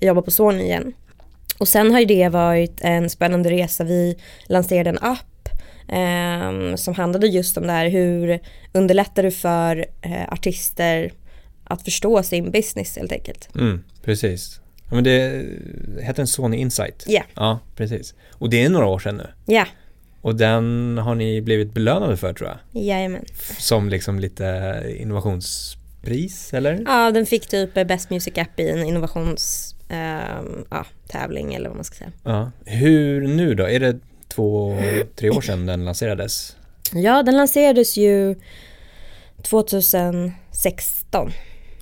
jobba 0.00 0.22
på 0.22 0.30
Sony 0.30 0.62
igen. 0.62 0.92
Och 1.58 1.68
sen 1.68 1.92
har 1.92 2.00
ju 2.00 2.06
det 2.06 2.28
varit 2.28 2.80
en 2.80 3.10
spännande 3.10 3.50
resa. 3.50 3.84
Vi 3.84 4.18
lanserade 4.46 4.90
en 4.90 4.98
app 4.98 5.33
eh, 5.88 6.74
som 6.76 6.94
handlade 6.94 7.26
just 7.26 7.56
om 7.56 7.66
det 7.66 7.72
här 7.72 7.88
hur 7.88 8.40
underlättar 8.72 9.22
du 9.22 9.30
för 9.30 9.86
eh, 10.02 10.24
artister 10.28 11.12
att 11.64 11.82
förstå 11.82 12.22
sin 12.22 12.50
business 12.50 12.96
helt 12.96 13.12
enkelt. 13.12 13.48
Mm, 13.54 13.84
precis. 14.02 14.60
Ja, 14.88 14.94
men 14.94 15.04
det 15.04 15.46
heter 16.02 16.20
en 16.20 16.26
Sony 16.26 16.56
Insight. 16.56 17.04
Ja. 17.06 17.12
Yeah. 17.12 17.26
Ja, 17.34 17.58
precis. 17.76 18.14
Och 18.32 18.50
det 18.50 18.62
är 18.62 18.68
några 18.68 18.86
år 18.86 18.98
sedan 18.98 19.16
nu. 19.16 19.26
Ja. 19.46 19.52
Yeah. 19.52 19.68
Och 20.20 20.36
den 20.36 20.98
har 20.98 21.14
ni 21.14 21.42
blivit 21.42 21.74
belönade 21.74 22.16
för 22.16 22.32
tror 22.32 22.48
jag. 22.48 22.82
Jajamän. 22.82 23.24
Som 23.58 23.88
liksom 23.88 24.18
lite 24.18 24.82
innovationspris 24.98 26.54
eller? 26.54 26.82
Ja, 26.86 27.10
den 27.10 27.26
fick 27.26 27.46
typ 27.46 27.74
Best 27.74 28.10
Music 28.10 28.38
App 28.38 28.60
i 28.60 28.68
en 28.68 28.84
innovations 28.84 29.74
eh, 29.88 30.42
ja, 30.70 30.86
tävling 31.08 31.54
eller 31.54 31.68
vad 31.68 31.76
man 31.76 31.84
ska 31.84 31.96
säga. 31.96 32.12
Ja. 32.22 32.50
Hur 32.64 33.28
nu 33.28 33.54
då? 33.54 33.68
Är 33.68 33.80
det 33.80 33.98
två, 34.34 34.76
tre 35.16 35.30
år 35.30 35.40
sedan 35.40 35.66
den 35.66 35.84
lanserades. 35.84 36.56
Ja, 36.92 37.22
den 37.22 37.36
lanserades 37.36 37.96
ju 37.96 38.34
2016. 39.42 41.32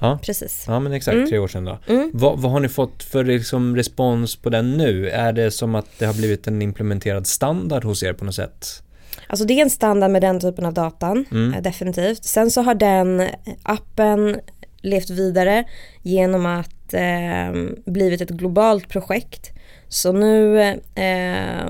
Ja. 0.01 0.19
Precis. 0.23 0.65
Ja 0.69 0.81
men 0.81 0.93
exakt, 0.93 1.15
Mm. 1.15 1.29
tre 1.29 1.39
år 1.39 1.49
sedan 1.49 1.65
då. 1.65 1.79
Mm. 1.89 2.11
Vad, 2.15 2.39
vad 2.39 2.53
har 2.53 2.61
ni 2.61 2.69
fått 2.69 3.03
för 3.03 3.25
liksom 3.25 3.77
respons 3.77 4.37
på 4.37 4.51
den 4.51 4.73
nu? 4.77 5.09
Är 5.11 5.33
det 5.33 5.51
som 5.51 5.75
att 5.75 5.87
det 5.99 6.07
har 6.07 6.15
blivit 6.15 6.47
en 6.47 6.63
implementerad 6.63 7.27
standard 7.27 7.85
hos 7.85 8.03
er 8.03 8.13
på 8.13 8.25
något 8.25 8.35
sätt? 8.35 8.83
Alltså 9.27 9.45
det 9.47 9.55
är 9.55 9.63
en 9.63 9.71
standard 9.71 10.11
med 10.11 10.23
den 10.23 10.41
typen 10.41 10.65
av 10.67 10.75
datan, 10.75 11.25
Mm. 11.31 11.55
eh, 11.55 11.63
definitivt. 11.63 12.25
Sen 12.25 12.51
så 12.51 12.63
har 12.63 12.75
den 12.75 13.29
appen 13.63 14.41
levt 14.83 15.11
vidare 15.11 15.65
genom 16.03 16.47
att 16.47 16.95
eh, 16.95 17.53
blivit 17.85 18.21
ett 18.21 18.31
globalt 18.31 18.89
projekt. 18.89 19.51
Så 19.89 20.13
nu, 20.13 20.61
eh, 20.95 21.69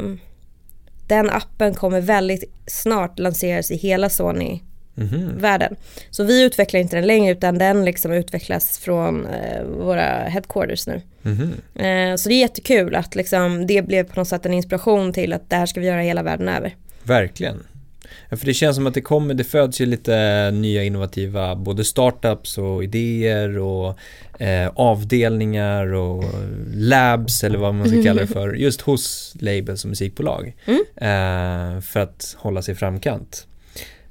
den 1.12 1.30
appen 1.30 1.74
kommer 1.74 2.00
väldigt 2.00 2.44
snart 2.66 3.18
lanseras 3.18 3.70
i 3.70 3.76
hela 3.76 4.08
Sony-världen. 4.08 5.68
Mhm. 5.70 6.06
Så 6.10 6.24
vi 6.24 6.42
utvecklar 6.42 6.80
inte 6.80 6.96
den 6.96 7.06
längre 7.06 7.32
utan 7.32 7.58
den 7.58 7.84
liksom 7.84 8.12
utvecklas 8.12 8.78
från 8.78 9.26
eh, 9.26 9.64
våra 9.64 10.24
headquarters 10.24 10.86
nu. 10.86 11.02
Mhm. 11.22 11.52
Eh, 11.74 12.16
så 12.16 12.28
det 12.28 12.34
är 12.34 12.40
jättekul 12.40 12.94
att 12.94 13.14
liksom, 13.14 13.66
det 13.66 13.82
blev 13.82 14.04
på 14.04 14.20
något 14.20 14.28
sätt 14.28 14.46
en 14.46 14.52
inspiration 14.52 15.12
till 15.12 15.32
att 15.32 15.50
det 15.50 15.56
här 15.56 15.66
ska 15.66 15.80
vi 15.80 15.86
göra 15.86 16.00
hela 16.00 16.22
världen 16.22 16.48
över. 16.48 16.76
Verkligen. 17.02 17.62
Ja, 18.28 18.36
för 18.36 18.46
det 18.46 18.54
känns 18.54 18.76
som 18.76 18.86
att 18.86 18.94
det 18.94 19.00
kommer, 19.00 19.34
det 19.34 19.44
föds 19.44 19.80
ju 19.80 19.86
lite 19.86 20.50
nya 20.50 20.84
innovativa 20.84 21.56
både 21.56 21.84
startups 21.84 22.58
och 22.58 22.84
idéer 22.84 23.58
och 23.58 23.98
eh, 24.40 24.70
avdelningar 24.74 25.92
och 25.92 26.24
labs 26.74 27.44
eller 27.44 27.58
vad 27.58 27.74
man 27.74 27.88
ska 27.88 28.02
kalla 28.02 28.20
det 28.20 28.26
för 28.26 28.54
just 28.54 28.80
hos 28.80 29.36
labels 29.40 29.84
och 29.84 29.88
musikbolag. 29.88 30.56
Mm. 30.64 30.80
Eh, 30.96 31.80
för 31.80 32.00
att 32.00 32.36
hålla 32.38 32.62
sig 32.62 32.72
i 32.72 32.76
framkant. 32.76 33.46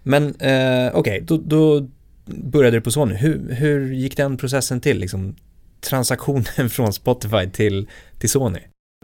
Men 0.04 0.36
eh, 0.36 0.92
okej, 0.94 1.22
då, 1.22 1.38
då 1.38 1.88
började 2.26 2.78
det 2.78 2.82
på 2.82 2.92
Sony. 2.92 3.16
Hur, 3.16 3.54
hur 3.54 3.94
gick 3.94 4.18
den 4.18 4.38
processen 4.38 4.82
till? 4.82 5.00
Liksom, 5.00 5.36
transaktionen 5.82 6.70
från 6.70 6.94
Spotify 6.94 7.50
till, 7.54 7.88
till 8.20 8.30
Sony? 8.30 8.60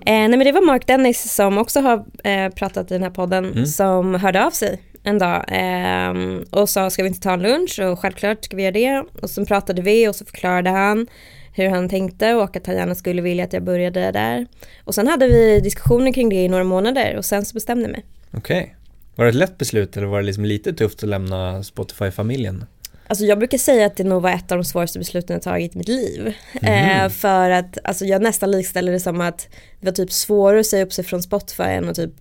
Eh, 0.05 0.11
nej 0.13 0.29
men 0.29 0.39
det 0.39 0.51
var 0.51 0.65
Mark 0.65 0.87
Dennis 0.87 1.33
som 1.35 1.57
också 1.57 1.79
har 1.79 2.05
eh, 2.23 2.49
pratat 2.49 2.91
i 2.91 2.93
den 2.93 3.03
här 3.03 3.09
podden 3.09 3.45
Mm. 3.45 3.65
som 3.65 4.15
hörde 4.15 4.45
av 4.45 4.51
sig 4.51 4.81
en 5.03 5.17
dag 5.19 5.45
ehm, 5.47 6.43
och 6.51 6.69
sa 6.69 6.89
ska 6.89 7.03
vi 7.03 7.07
inte 7.09 7.21
ta 7.21 7.33
en 7.33 7.41
lunch 7.41 7.79
och 7.79 7.99
självklart 7.99 8.45
ska 8.45 8.57
vi 8.57 8.63
göra 8.63 8.71
det 8.71 9.03
och 9.21 9.29
sen 9.29 9.45
pratade 9.45 9.81
vi 9.81 10.07
och 10.07 10.15
så 10.15 10.25
förklarade 10.25 10.69
han 10.69 11.07
hur 11.53 11.69
han 11.69 11.89
tänkte 11.89 12.33
och 12.35 12.55
att 12.55 12.67
han 12.67 12.75
gärna 12.75 12.95
skulle 12.95 13.21
vilja 13.21 13.43
att 13.43 13.53
jag 13.53 13.63
började 13.63 14.11
där 14.11 14.47
och 14.83 14.95
sen 14.95 15.07
hade 15.07 15.27
vi 15.27 15.59
diskussioner 15.59 16.13
kring 16.13 16.29
det 16.29 16.35
i 16.35 16.47
några 16.49 16.63
månader 16.63 17.15
och 17.17 17.25
sen 17.25 17.45
så 17.45 17.53
bestämde 17.53 17.83
jag 17.83 17.91
mig. 17.91 18.05
Okej. 18.33 18.75
Var 19.15 19.25
det 19.25 19.29
ett 19.29 19.35
lätt 19.35 19.57
beslut 19.57 19.97
eller 19.97 20.07
var 20.07 20.19
det 20.19 20.25
liksom 20.25 20.45
lite 20.45 20.73
tufft 20.73 21.03
att 21.03 21.09
lämna 21.09 21.63
Spotify-familjen? 21.63 22.65
Alltså 23.09 23.25
jag 23.25 23.37
brukar 23.37 23.57
säga 23.57 23.85
att 23.85 23.97
det 23.97 24.03
nog 24.03 24.21
var 24.21 24.29
ett 24.29 24.51
av 24.51 24.57
de 24.57 24.63
svåraste 24.63 24.99
besluten 24.99 25.33
jag 25.33 25.43
tagit 25.43 25.75
i 25.75 25.77
mitt 25.77 25.87
liv. 25.87 26.33
Eh, 26.61 27.09
för 27.09 27.49
att 27.49 27.77
alltså 27.83 28.05
jag 28.05 28.21
nästan 28.21 28.51
likställer 28.51 28.91
det 28.91 28.99
som 28.99 29.21
att 29.21 29.47
det 29.79 29.85
var 29.85 29.93
typ 29.93 30.11
svårare 30.11 30.59
att 30.59 30.65
säga 30.65 30.85
upp 30.85 30.93
sig 30.93 31.03
från 31.03 31.21
Spotify 31.21 31.63
än 31.63 31.89
att 31.89 31.95
typ 31.95 32.13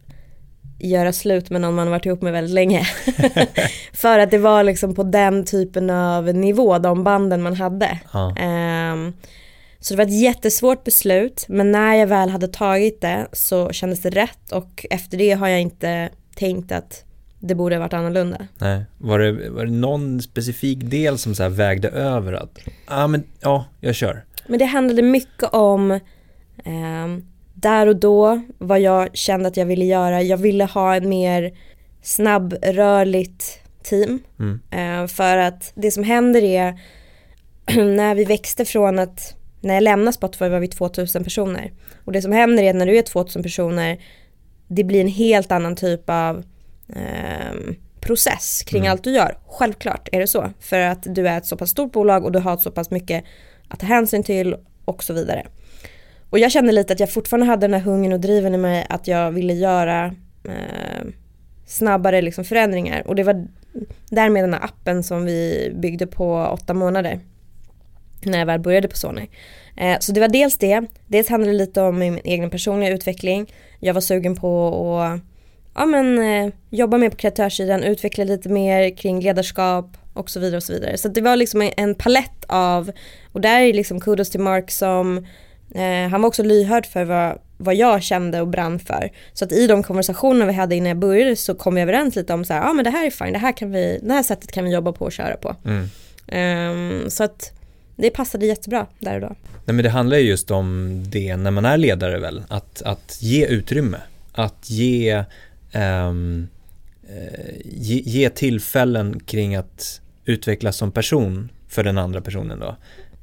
göra 0.78 1.12
slut 1.12 1.50
med 1.50 1.60
någon 1.60 1.74
man 1.74 1.90
varit 1.90 2.06
ihop 2.06 2.22
med 2.22 2.32
väldigt 2.32 2.54
länge. 2.54 2.86
för 3.92 4.18
att 4.18 4.30
det 4.30 4.38
var 4.38 4.62
liksom 4.62 4.94
på 4.94 5.02
den 5.02 5.44
typen 5.44 5.90
av 5.90 6.24
nivå, 6.24 6.78
de 6.78 7.04
banden 7.04 7.42
man 7.42 7.54
hade. 7.54 7.98
Ja. 8.12 8.36
Ehm, 8.36 9.12
så 9.80 9.94
det 9.94 9.98
var 9.98 10.04
ett 10.04 10.20
jättesvårt 10.20 10.84
beslut, 10.84 11.44
men 11.48 11.72
när 11.72 11.94
jag 11.94 12.06
väl 12.06 12.30
hade 12.30 12.48
tagit 12.48 13.00
det 13.00 13.26
så 13.32 13.72
kändes 13.72 14.02
det 14.02 14.10
rätt 14.10 14.52
och 14.52 14.86
efter 14.90 15.18
det 15.18 15.32
har 15.32 15.48
jag 15.48 15.60
inte 15.60 16.08
tänkt 16.34 16.72
att 16.72 17.05
det 17.40 17.54
borde 17.54 17.74
ha 17.74 17.80
varit 17.80 17.92
annorlunda. 17.92 18.46
Nej. 18.58 18.84
Var 18.98 19.18
det, 19.18 19.50
var 19.50 19.64
det 19.64 19.72
någon 19.72 20.22
specifik 20.22 20.78
del 20.82 21.18
som 21.18 21.34
så 21.34 21.48
vägde 21.48 21.88
över 21.88 22.32
att, 22.32 22.58
ja 22.64 22.72
ah, 22.86 23.06
men 23.06 23.24
ja, 23.40 23.64
jag 23.80 23.94
kör. 23.94 24.24
Men 24.46 24.58
det 24.58 24.64
handlade 24.64 25.02
mycket 25.02 25.48
om 25.52 26.00
ehm, 26.64 27.24
där 27.54 27.86
och 27.86 27.96
då 27.96 28.42
vad 28.58 28.80
jag 28.80 29.16
kände 29.16 29.48
att 29.48 29.56
jag 29.56 29.66
ville 29.66 29.84
göra. 29.84 30.22
Jag 30.22 30.36
ville 30.36 30.64
ha 30.64 30.94
en 30.94 31.08
mer 31.08 31.52
snabbrörligt 32.02 33.60
team. 33.82 34.18
Mm. 34.38 34.60
Eh, 34.70 35.08
för 35.08 35.38
att 35.38 35.72
det 35.74 35.90
som 35.90 36.04
händer 36.04 36.44
är 36.44 36.80
när 37.96 38.14
vi 38.14 38.24
växte 38.24 38.64
från 38.64 38.98
att 38.98 39.34
när 39.60 39.74
jag 39.74 39.82
lämnade 39.82 40.12
Spotify 40.12 40.48
var 40.48 40.60
vi 40.60 40.68
2000 40.68 41.24
personer. 41.24 41.72
Och 42.04 42.12
det 42.12 42.22
som 42.22 42.32
händer 42.32 42.62
är 42.62 42.70
att 42.70 42.76
när 42.76 42.86
du 42.86 42.98
är 42.98 43.02
2000 43.02 43.42
personer 43.42 43.98
det 44.68 44.84
blir 44.84 45.00
en 45.00 45.08
helt 45.08 45.52
annan 45.52 45.76
typ 45.76 46.10
av 46.10 46.44
ehm, 46.94 47.74
process 48.00 48.62
kring 48.66 48.80
Mm. 48.80 48.92
allt 48.92 49.04
du 49.04 49.10
gör. 49.10 49.38
Självklart 49.46 50.08
är 50.12 50.20
det 50.20 50.26
så. 50.26 50.50
För 50.60 50.80
att 50.80 51.14
du 51.14 51.28
är 51.28 51.38
ett 51.38 51.46
så 51.46 51.56
pass 51.56 51.70
stort 51.70 51.92
bolag 51.92 52.24
och 52.24 52.32
du 52.32 52.38
har 52.38 52.56
så 52.56 52.70
pass 52.70 52.90
mycket 52.90 53.24
att 53.68 53.80
ta 53.80 53.86
hänsyn 53.86 54.22
till 54.22 54.56
och 54.84 55.04
så 55.04 55.12
vidare. 55.12 55.46
Och 56.30 56.38
jag 56.38 56.52
kände 56.52 56.72
lite 56.72 56.92
att 56.92 57.00
jag 57.00 57.12
fortfarande 57.12 57.46
hade 57.46 57.66
den 57.66 57.74
här 57.74 57.80
hungern 57.80 58.12
och 58.12 58.20
driven 58.20 58.54
i 58.54 58.58
mig 58.58 58.86
att 58.88 59.08
jag 59.08 59.30
ville 59.30 59.52
göra 59.54 60.14
eh, 60.44 61.06
snabbare 61.66 62.22
liksom 62.22 62.44
förändringar. 62.44 63.02
Och 63.06 63.14
det 63.14 63.22
var 63.22 63.46
därmed 64.10 64.44
den 64.44 64.54
här 64.54 64.64
appen 64.64 65.02
som 65.02 65.24
vi 65.24 65.70
byggde 65.74 66.06
på 66.06 66.48
åtta 66.52 66.74
månader. 66.74 67.20
När 68.24 68.38
jag 68.38 68.46
väl 68.46 68.60
började 68.60 68.88
på 68.88 68.96
Sony. 68.96 69.26
Eh, 69.76 69.96
så 70.00 70.12
det 70.12 70.20
var 70.20 70.28
dels 70.28 70.58
det. 70.58 70.84
Dels 71.06 71.28
handlade 71.28 71.52
det 71.52 71.58
lite 71.58 71.80
om 71.80 71.98
min 71.98 72.20
egen 72.24 72.50
personliga 72.50 72.90
utveckling. 72.90 73.52
Jag 73.80 73.94
var 73.94 74.00
sugen 74.00 74.36
på 74.36 74.68
att 75.00 75.20
ja, 75.76 75.86
men, 75.86 76.18
eh, 76.18 76.52
jobba 76.70 76.98
mer 76.98 77.10
på 77.10 77.16
kreatörssidan, 77.16 77.82
utveckla 77.82 78.24
lite 78.24 78.48
mer 78.48 78.96
kring 78.96 79.20
ledarskap 79.20 79.96
och 80.14 80.30
så 80.30 80.40
vidare 80.40 80.56
och 80.56 80.62
så 80.62 80.72
vidare. 80.72 80.98
Så 80.98 81.08
det 81.08 81.20
var 81.20 81.36
liksom 81.36 81.62
en, 81.62 81.72
en 81.76 81.94
palett 81.94 82.44
av, 82.46 82.90
och 83.32 83.40
där 83.40 83.60
är 83.60 83.72
liksom 83.72 84.00
kudos 84.00 84.30
till 84.30 84.40
Mark 84.40 84.70
som, 84.70 85.26
eh, 85.74 86.08
han 86.10 86.22
var 86.22 86.28
också 86.28 86.42
lyhörd 86.42 86.86
för 86.86 87.04
vad, 87.04 87.38
vad 87.56 87.74
jag 87.74 88.02
kände 88.02 88.40
och 88.40 88.48
brann 88.48 88.78
för. 88.78 89.12
Så 89.32 89.44
att 89.44 89.52
i 89.52 89.66
de 89.66 89.82
konversationer 89.82 90.46
vi 90.46 90.52
hade 90.52 90.74
innan 90.74 90.88
jag 90.88 90.98
började 90.98 91.36
så 91.36 91.54
kom 91.54 91.74
vi 91.74 91.80
överens 91.80 92.16
lite 92.16 92.34
om 92.34 92.44
så 92.44 92.52
här, 92.52 92.60
ja 92.60 92.70
ah, 92.70 92.72
men 92.72 92.84
det 92.84 92.90
här 92.90 93.06
är 93.06 93.10
fine, 93.10 93.32
det 93.32 93.38
här, 93.38 93.52
kan 93.52 93.70
vi, 93.70 94.00
det 94.02 94.12
här 94.12 94.22
sättet 94.22 94.52
kan 94.52 94.64
vi 94.64 94.70
jobba 94.70 94.92
på 94.92 95.04
och 95.04 95.12
köra 95.12 95.36
på. 95.36 95.56
Mm. 95.64 95.88
Ehm, 96.28 97.10
så 97.10 97.24
att 97.24 97.52
det 97.96 98.10
passade 98.10 98.46
jättebra 98.46 98.86
där 98.98 99.14
och 99.14 99.20
då. 99.20 99.34
Nej 99.64 99.74
men 99.74 99.82
det 99.82 99.90
handlar 99.90 100.16
ju 100.16 100.28
just 100.28 100.50
om 100.50 101.02
det 101.06 101.36
när 101.36 101.50
man 101.50 101.64
är 101.64 101.76
ledare 101.76 102.18
väl, 102.18 102.42
att, 102.48 102.82
att 102.82 103.18
ge 103.20 103.46
utrymme, 103.46 103.98
att 104.32 104.70
ge, 104.70 105.24
eh, 105.80 107.56
ge, 107.64 108.02
ge 108.04 108.30
tillfällen 108.30 109.20
kring 109.20 109.56
att 109.56 110.00
utvecklas 110.24 110.76
som 110.76 110.92
person 110.92 111.48
för 111.68 111.84
den 111.84 111.98
andra 111.98 112.20
personen 112.20 112.60
då. 112.60 112.76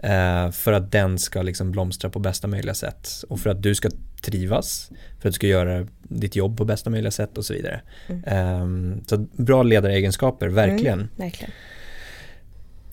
Eh, 0.07 0.51
för 0.51 0.73
att 0.73 0.91
den 0.91 1.19
ska 1.19 1.41
liksom 1.41 1.71
blomstra 1.71 2.09
på 2.09 2.19
bästa 2.19 2.47
möjliga 2.47 2.73
sätt 2.73 3.09
och 3.29 3.39
för 3.39 3.49
att 3.49 3.61
du 3.63 3.75
ska 3.75 3.89
trivas, 4.21 4.91
för 5.19 5.29
att 5.29 5.33
du 5.33 5.35
ska 5.35 5.47
göra 5.47 5.87
ditt 6.03 6.35
jobb 6.35 6.57
på 6.57 6.65
bästa 6.65 6.89
möjliga 6.89 7.11
sätt 7.11 7.37
och 7.37 7.45
så 7.45 7.53
vidare. 7.53 7.81
Mm. 8.07 8.23
Ehm, 8.27 9.01
så 9.07 9.17
bra 9.17 9.63
ledaregenskaper, 9.63 10.47
verkligen. 10.47 10.93
Mm, 10.99 11.09
verkligen. 11.15 11.51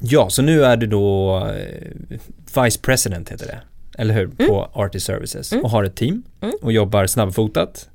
Ja, 0.02 0.30
så 0.30 0.42
nu 0.42 0.64
är 0.64 0.76
du 0.76 0.86
då 0.86 1.36
eh, 1.46 2.18
Vice 2.64 2.80
President 2.80 3.28
heter 3.28 3.46
det, 3.46 3.60
eller 3.98 4.14
hur? 4.14 4.26
På 4.28 4.70
Artist 4.72 5.06
Services 5.06 5.52
Mm. 5.52 5.64
och 5.64 5.70
har 5.70 5.84
ett 5.84 5.96
team 5.96 6.22
Mm. 6.40 6.54
och 6.62 6.72
jobbar 6.72 7.06
snabbfotat. 7.06 7.88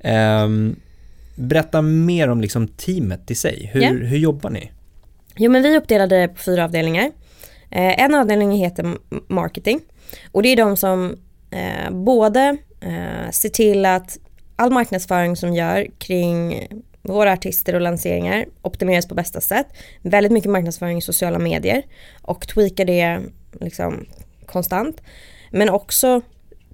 Ehm, 0.00 0.76
berätta 1.40 1.82
mer 1.82 2.28
om 2.28 2.40
liksom 2.40 2.68
teamet 2.68 3.30
i 3.30 3.34
sig, 3.34 3.70
hur, 3.72 3.80
Ja. 3.82 3.90
hur 3.90 4.18
jobbar 4.18 4.50
ni? 4.50 4.70
Jo 5.36 5.50
men 5.50 5.62
vi 5.62 5.74
är 5.74 5.78
uppdelade 5.78 6.28
på 6.28 6.42
fyra 6.42 6.64
avdelningar. 6.64 7.10
Eh, 7.70 8.04
en 8.04 8.14
avdelning 8.14 8.52
heter 8.52 8.96
marketing 9.28 9.80
och 10.32 10.42
det 10.42 10.48
är 10.48 10.56
de 10.56 10.76
som 10.76 11.16
eh, 11.50 11.90
både 11.90 12.56
eh, 12.80 13.30
ser 13.30 13.48
till 13.48 13.86
att 13.86 14.18
all 14.56 14.70
marknadsföring 14.70 15.36
som 15.36 15.54
gör 15.54 15.86
kring 15.98 16.66
våra 17.02 17.32
artister 17.32 17.74
och 17.74 17.80
lanseringar 17.80 18.44
optimeras 18.62 19.08
på 19.08 19.14
bästa 19.14 19.40
sätt. 19.40 19.66
Väldigt 20.02 20.32
mycket 20.32 20.50
marknadsföring 20.50 20.98
i 20.98 21.02
sociala 21.02 21.38
medier 21.38 21.82
och 22.22 22.48
tweakar 22.48 22.84
det 22.84 23.20
liksom 23.60 24.06
konstant. 24.46 25.02
Men 25.50 25.68
också 25.70 26.20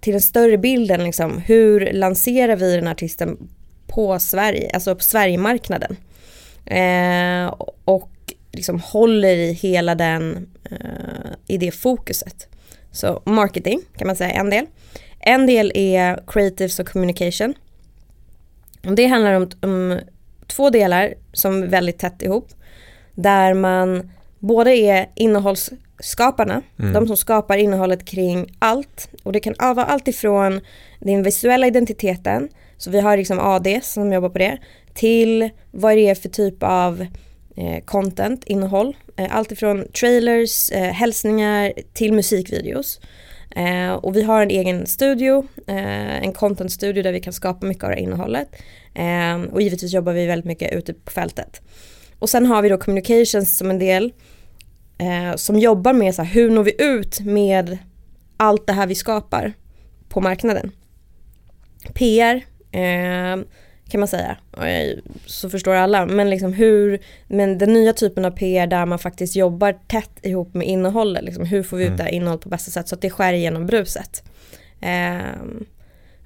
till 0.00 0.12
den 0.12 0.22
större 0.22 0.58
bilden 0.58 1.04
liksom, 1.04 1.38
hur 1.38 1.92
lanserar 1.92 2.56
vi 2.56 2.76
den 2.76 2.88
artisten 2.88 3.48
på 3.86 4.18
Sverige, 4.18 4.70
alltså 4.74 4.94
på 4.94 5.02
Sverigemarknaden. 5.02 5.96
Eh, 6.66 7.54
och 7.84 8.10
liksom 8.52 8.80
håller 8.80 9.36
i 9.36 9.52
hela 9.52 9.94
den, 9.94 10.48
eh, 10.70 11.30
i 11.46 11.58
det 11.58 11.70
fokuset. 11.70 12.48
Så 12.92 13.22
marketing 13.24 13.80
kan 13.96 14.06
man 14.06 14.16
säga 14.16 14.30
en 14.30 14.50
del. 14.50 14.66
En 15.20 15.46
del 15.46 15.72
är 15.74 16.20
creatives 16.26 16.78
och 16.78 16.88
communication. 16.88 17.54
Det 18.96 19.06
handlar 19.06 19.32
om, 19.32 19.50
om 19.62 20.00
två 20.46 20.70
delar 20.70 21.14
som 21.32 21.62
är 21.62 21.66
väldigt 21.66 21.98
tätt 21.98 22.22
ihop. 22.22 22.48
Där 23.14 23.54
man 23.54 24.10
både 24.38 24.76
är 24.76 25.06
skaparna, 26.00 26.62
Mm. 26.78 26.92
de 26.92 27.06
som 27.06 27.16
skapar 27.16 27.56
innehållet 27.56 28.04
kring 28.04 28.56
allt. 28.58 29.08
Och 29.22 29.32
det 29.32 29.40
kan 29.40 29.54
vara 29.58 29.84
allt 29.84 30.08
ifrån 30.08 30.60
den 31.00 31.22
visuella 31.22 31.66
identiteten, 31.66 32.48
så 32.76 32.90
vi 32.90 33.00
har 33.00 33.16
liksom 33.16 33.38
AD 33.38 33.80
som 33.82 34.12
jobbar 34.12 34.28
på 34.28 34.38
det, 34.38 34.58
till 34.94 35.50
vad 35.70 35.96
det 35.96 36.08
är 36.08 36.14
för 36.14 36.28
typ 36.28 36.62
av 36.62 37.06
eh, 37.56 37.84
content, 37.84 38.44
innehåll. 38.44 38.96
Eh, 39.16 39.36
allt 39.36 39.52
ifrån 39.52 39.88
trailers, 40.00 40.70
eh, 40.70 40.92
hälsningar 40.92 41.72
till 41.92 42.12
musikvideos. 42.12 43.00
Eh, 43.56 43.92
och 43.92 44.16
vi 44.16 44.22
har 44.22 44.42
en 44.42 44.50
egen 44.50 44.86
studio, 44.86 45.46
eh, 45.66 46.22
en 46.22 46.32
content 46.32 46.72
studio 46.72 47.02
där 47.02 47.12
vi 47.12 47.20
kan 47.20 47.32
skapa 47.32 47.66
mycket 47.66 47.84
av 47.84 47.90
det 47.90 47.96
här 47.96 48.02
innehållet. 48.02 48.48
Eh, 48.94 49.52
och 49.52 49.62
givetvis 49.62 49.92
jobbar 49.92 50.12
vi 50.12 50.26
väldigt 50.26 50.46
mycket 50.46 50.72
ute 50.72 50.94
på 50.94 51.10
fältet. 51.10 51.60
Och 52.18 52.30
sen 52.30 52.46
har 52.46 52.62
vi 52.62 52.68
då 52.68 52.78
communications 52.78 53.56
som 53.56 53.70
en 53.70 53.78
del 53.78 54.12
eh, 54.98 55.36
som 55.36 55.58
jobbar 55.58 55.92
med 55.92 56.14
så 56.14 56.22
här, 56.22 56.34
hur 56.34 56.50
når 56.50 56.62
vi 56.62 56.74
ut 56.78 57.20
med 57.20 57.78
allt 58.36 58.66
det 58.66 58.72
här 58.72 58.86
vi 58.86 58.94
skapar 58.94 59.52
på 60.08 60.20
marknaden. 60.20 60.70
PR 61.94 62.44
eh, 62.76 63.44
kan 63.88 64.00
man 64.00 64.08
säga, 64.08 64.36
eh, 64.52 64.98
så 65.26 65.50
förstår 65.50 65.74
alla, 65.74 66.06
men 66.06 66.30
liksom 66.30 66.52
hur, 66.52 66.98
men 67.28 67.58
den 67.58 67.72
nya 67.72 67.92
typen 67.92 68.24
av 68.24 68.30
PR 68.30 68.66
där 68.66 68.86
man 68.86 68.98
faktiskt 68.98 69.36
jobbar 69.36 69.72
tätt 69.86 70.18
ihop 70.22 70.54
med 70.54 70.66
innehållet, 70.66 71.24
liksom, 71.24 71.44
hur 71.44 71.62
får 71.62 71.76
vi 71.76 71.82
ut 71.84 71.88
Mm. 71.88 71.96
det 71.96 72.02
här 72.02 72.10
innehållet 72.10 72.42
på 72.42 72.48
bästa 72.48 72.70
sätt 72.70 72.88
så 72.88 72.94
att 72.94 73.00
det 73.00 73.10
skär 73.10 73.32
igenom 73.32 73.66
bruset. 73.66 74.22
Ehm, 74.80 75.64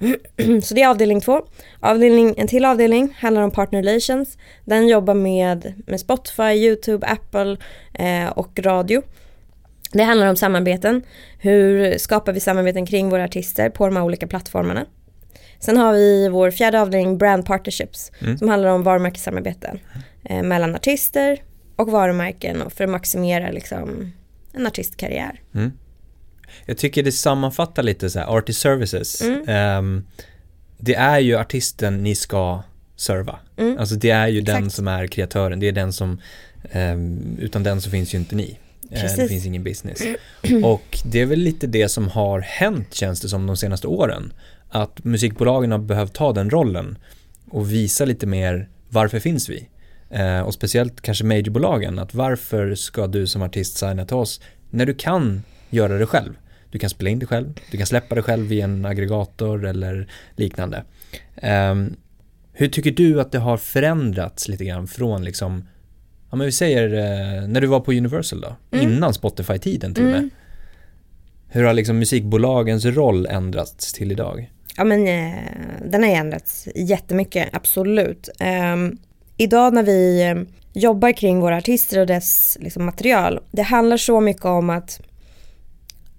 så 0.62 0.74
det 0.74 0.82
är 0.82 0.88
avdelning 0.88 1.20
två. 1.20 1.42
Avdelning, 1.80 2.34
en 2.36 2.46
till 2.46 2.64
avdelning 2.64 3.16
handlar 3.18 3.42
om 3.42 3.50
partner 3.50 3.82
relations. 3.82 4.38
Den 4.64 4.88
jobbar 4.88 5.14
med, 5.14 5.82
med 5.86 6.00
Spotify, 6.00 6.42
YouTube, 6.42 7.06
Apple 7.06 7.56
eh, 7.94 8.28
och 8.28 8.58
radio. 8.62 9.02
Det 9.92 10.02
handlar 10.02 10.26
om 10.26 10.36
samarbeten. 10.36 11.02
Hur 11.38 11.98
skapar 11.98 12.32
vi 12.32 12.40
samarbeten 12.40 12.86
kring 12.86 13.10
våra 13.10 13.24
artister 13.24 13.70
på 13.70 13.86
de 13.86 13.96
här 13.96 14.04
olika 14.04 14.26
plattformarna? 14.26 14.86
Sen 15.60 15.76
har 15.76 15.92
vi 15.92 16.28
vår 16.28 16.50
fjärde 16.50 16.80
avdelning 16.80 17.18
Brand 17.18 17.46
Partnerships 17.46 18.12
Mm. 18.20 18.38
som 18.38 18.48
handlar 18.48 18.70
om 18.70 18.82
varumärkessamarbeten 18.82 19.78
eh, 20.24 20.42
mellan 20.42 20.74
artister 20.74 21.42
och 21.76 21.88
varumärken 21.90 22.62
och 22.62 22.72
för 22.72 22.84
att 22.84 22.90
maximera 22.90 23.50
liksom, 23.50 24.12
en 24.52 24.66
artistkarriär. 24.66 25.40
Mm. 25.54 25.72
Jag 26.66 26.78
tycker 26.78 27.02
det 27.02 27.12
sammanfattar 27.12 27.82
lite 27.82 28.10
så 28.10 28.18
här, 28.18 28.26
artist 28.26 28.60
services. 28.60 29.22
Ehm, 29.46 30.06
det 30.78 30.94
är 30.94 31.18
ju 31.18 31.36
artisten 31.38 32.02
ni 32.02 32.14
ska 32.14 32.62
serva. 32.96 33.38
Mm. 33.56 33.78
Alltså 33.78 33.94
det 33.94 34.10
är 34.10 34.28
ju 34.28 34.40
den 34.40 34.56
Exakt. 34.56 34.74
som 34.76 34.88
är 34.88 35.06
kreatören, 35.06 35.60
det 35.60 35.68
är 35.68 35.72
den 35.72 35.92
som, 35.92 36.20
ehm, 36.72 37.36
utan 37.40 37.62
den 37.62 37.80
så 37.80 37.90
finns 37.90 38.14
ju 38.14 38.18
inte 38.18 38.34
ni. 38.36 38.58
Eh, 38.82 38.88
det 38.94 39.00
Precis. 39.00 39.28
finns 39.28 39.46
ingen 39.46 39.64
business. 39.64 40.02
Och 40.64 40.98
det 41.04 41.20
är 41.20 41.26
väl 41.26 41.38
lite 41.38 41.66
det 41.66 41.88
som 41.88 42.08
har 42.08 42.40
hänt 42.40 42.94
känns 42.94 43.20
det 43.20 43.28
som 43.28 43.46
de 43.46 43.56
senaste 43.56 43.86
åren. 43.86 44.32
Att 44.70 45.04
musikbolagen 45.04 45.72
har 45.72 45.78
behövt 45.78 46.12
ta 46.12 46.32
den 46.32 46.50
rollen 46.50 46.98
och 47.50 47.72
visa 47.72 48.04
lite 48.04 48.26
mer 48.26 48.68
varför 48.88 49.18
finns 49.20 49.48
vi? 49.48 49.68
Eh, 50.10 50.40
och 50.40 50.54
speciellt 50.54 51.00
kanske 51.00 51.24
majorbolagen, 51.24 51.98
att 51.98 52.14
varför 52.14 52.74
ska 52.74 53.06
du 53.06 53.26
som 53.26 53.42
artist 53.42 53.76
signa 53.76 54.04
till 54.04 54.16
oss 54.16 54.40
när 54.70 54.86
du 54.86 54.94
kan 54.94 55.42
göra 55.70 55.98
det 55.98 56.06
själv? 56.06 56.32
Du 56.70 56.78
kan 56.78 56.90
spela 56.90 57.10
in 57.10 57.18
det 57.18 57.26
själv, 57.26 57.54
du 57.70 57.76
kan 57.76 57.86
släppa 57.86 58.14
det 58.14 58.22
själv 58.22 58.52
i 58.52 58.60
en 58.60 58.84
aggregator 58.84 59.66
eller 59.66 60.08
liknande. 60.36 60.84
Ehm, 61.36 61.96
hur 62.52 62.68
tycker 62.68 62.90
du 62.90 63.20
att 63.20 63.32
det 63.32 63.38
har 63.38 63.56
förändrats 63.56 64.48
lite 64.48 64.64
grann 64.64 64.86
från 64.86 65.24
liksom, 65.24 65.68
ja 66.30 66.36
men 66.36 66.44
vi 66.46 66.52
säger 66.52 66.84
eh, 66.94 67.48
när 67.48 67.60
du 67.60 67.66
var 67.66 67.80
på 67.80 67.92
Universal 67.92 68.40
då, 68.40 68.56
Mm. 68.72 68.90
innan 68.92 69.14
Spotify-tiden 69.14 69.94
till 69.94 70.04
och 70.04 70.10
med. 70.10 70.18
Mm. 70.18 70.30
Hur 71.48 71.64
har 71.64 71.72
liksom 71.74 71.98
musikbolagens 71.98 72.84
roll 72.84 73.26
ändrats 73.26 73.92
till 73.92 74.12
idag? 74.12 74.50
Ja 74.76 74.84
men 74.84 75.08
eh, 75.08 75.42
den 75.84 76.02
har 76.02 76.10
ändrats 76.10 76.68
jättemycket, 76.74 77.48
absolut. 77.52 78.28
Ehm, 78.40 78.98
idag 79.36 79.74
när 79.74 79.82
vi 79.82 80.22
eh, 80.22 80.36
jobbar 80.72 81.12
kring 81.12 81.40
våra 81.40 81.56
artister 81.56 82.00
och 82.00 82.06
dess 82.06 82.58
liksom, 82.60 82.84
material, 82.84 83.40
det 83.50 83.62
handlar 83.62 83.96
så 83.96 84.20
mycket 84.20 84.44
om 84.44 84.70
att 84.70 85.00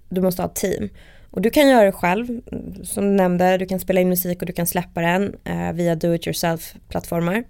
du 0.08 0.20
måste 0.20 0.42
ha 0.42 0.48
ett 0.48 0.54
team. 0.54 0.88
Och 1.30 1.40
du 1.40 1.50
kan 1.50 1.68
göra 1.68 1.84
det 1.84 1.92
själv, 1.92 2.40
som 2.84 3.04
du 3.04 3.10
nämnde, 3.10 3.58
du 3.58 3.66
kan 3.66 3.80
spela 3.80 4.00
in 4.00 4.08
musik 4.08 4.40
och 4.40 4.46
du 4.46 4.52
kan 4.52 4.66
släppa 4.66 5.00
den 5.00 5.34
eh, 5.44 5.72
via 5.72 5.94
do 5.94 6.14
it 6.14 6.26
yourself-plattformar. 6.26 7.44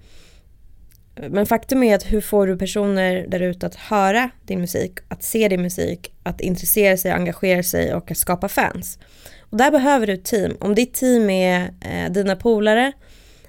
Men 1.31 1.47
faktum 1.47 1.83
är 1.83 1.95
att 1.95 2.13
hur 2.13 2.21
får 2.21 2.47
du 2.47 2.59
personer 2.59 3.27
där 3.29 3.41
ute 3.41 3.67
att 3.67 3.75
höra 3.75 4.31
din 4.47 4.61
musik, 4.61 4.93
att 5.09 5.23
se 5.23 5.49
din 5.49 5.63
musik, 5.63 6.15
att 6.23 6.41
intressera 6.41 6.97
sig, 6.97 7.11
engagera 7.11 7.63
sig 7.63 7.95
och 7.95 8.11
att 8.11 8.17
skapa 8.17 8.49
fans. 8.49 8.99
Och 9.53 9.59
där 9.59 9.71
behöver 9.71 10.07
du 10.07 10.13
ett 10.13 10.25
team. 10.25 10.57
Om 10.61 10.75
ditt 10.75 10.95
team 10.95 11.31
är 11.31 11.71
eh, 11.81 12.13
dina 12.13 12.37
polare, 12.37 12.93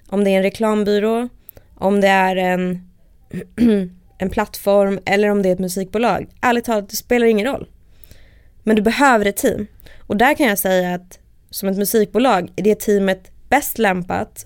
om 0.08 0.24
det 0.24 0.30
är 0.30 0.38
en 0.38 0.44
reklambyrå, 0.44 1.30
om 1.76 2.02
det 2.02 2.08
är 2.08 2.36
en, 2.36 2.90
en 4.18 4.30
plattform 4.30 5.00
eller 5.06 5.30
om 5.30 5.42
det 5.42 5.50
är 5.50 5.54
ett 5.54 5.60
musikbolag. 5.60 6.28
Ärligt 6.42 6.66
talat, 6.66 6.90
det 6.90 6.96
spelar 6.96 7.28
ingen 7.28 7.48
roll. 7.48 7.70
Men 8.64 8.76
du 8.76 8.82
behöver 8.82 9.26
ett 9.26 9.38
team. 9.38 9.68
Och 10.00 10.18
där 10.18 10.34
kan 10.34 10.48
jag 10.48 10.60
säga 10.60 10.94
att 10.94 11.20
som 11.50 11.70
ett 11.70 11.78
musikbolag 11.78 12.52
är 12.56 12.64
det 12.64 12.80
teamet 12.80 13.32
bäst 13.50 13.78
lämpat, 13.78 14.46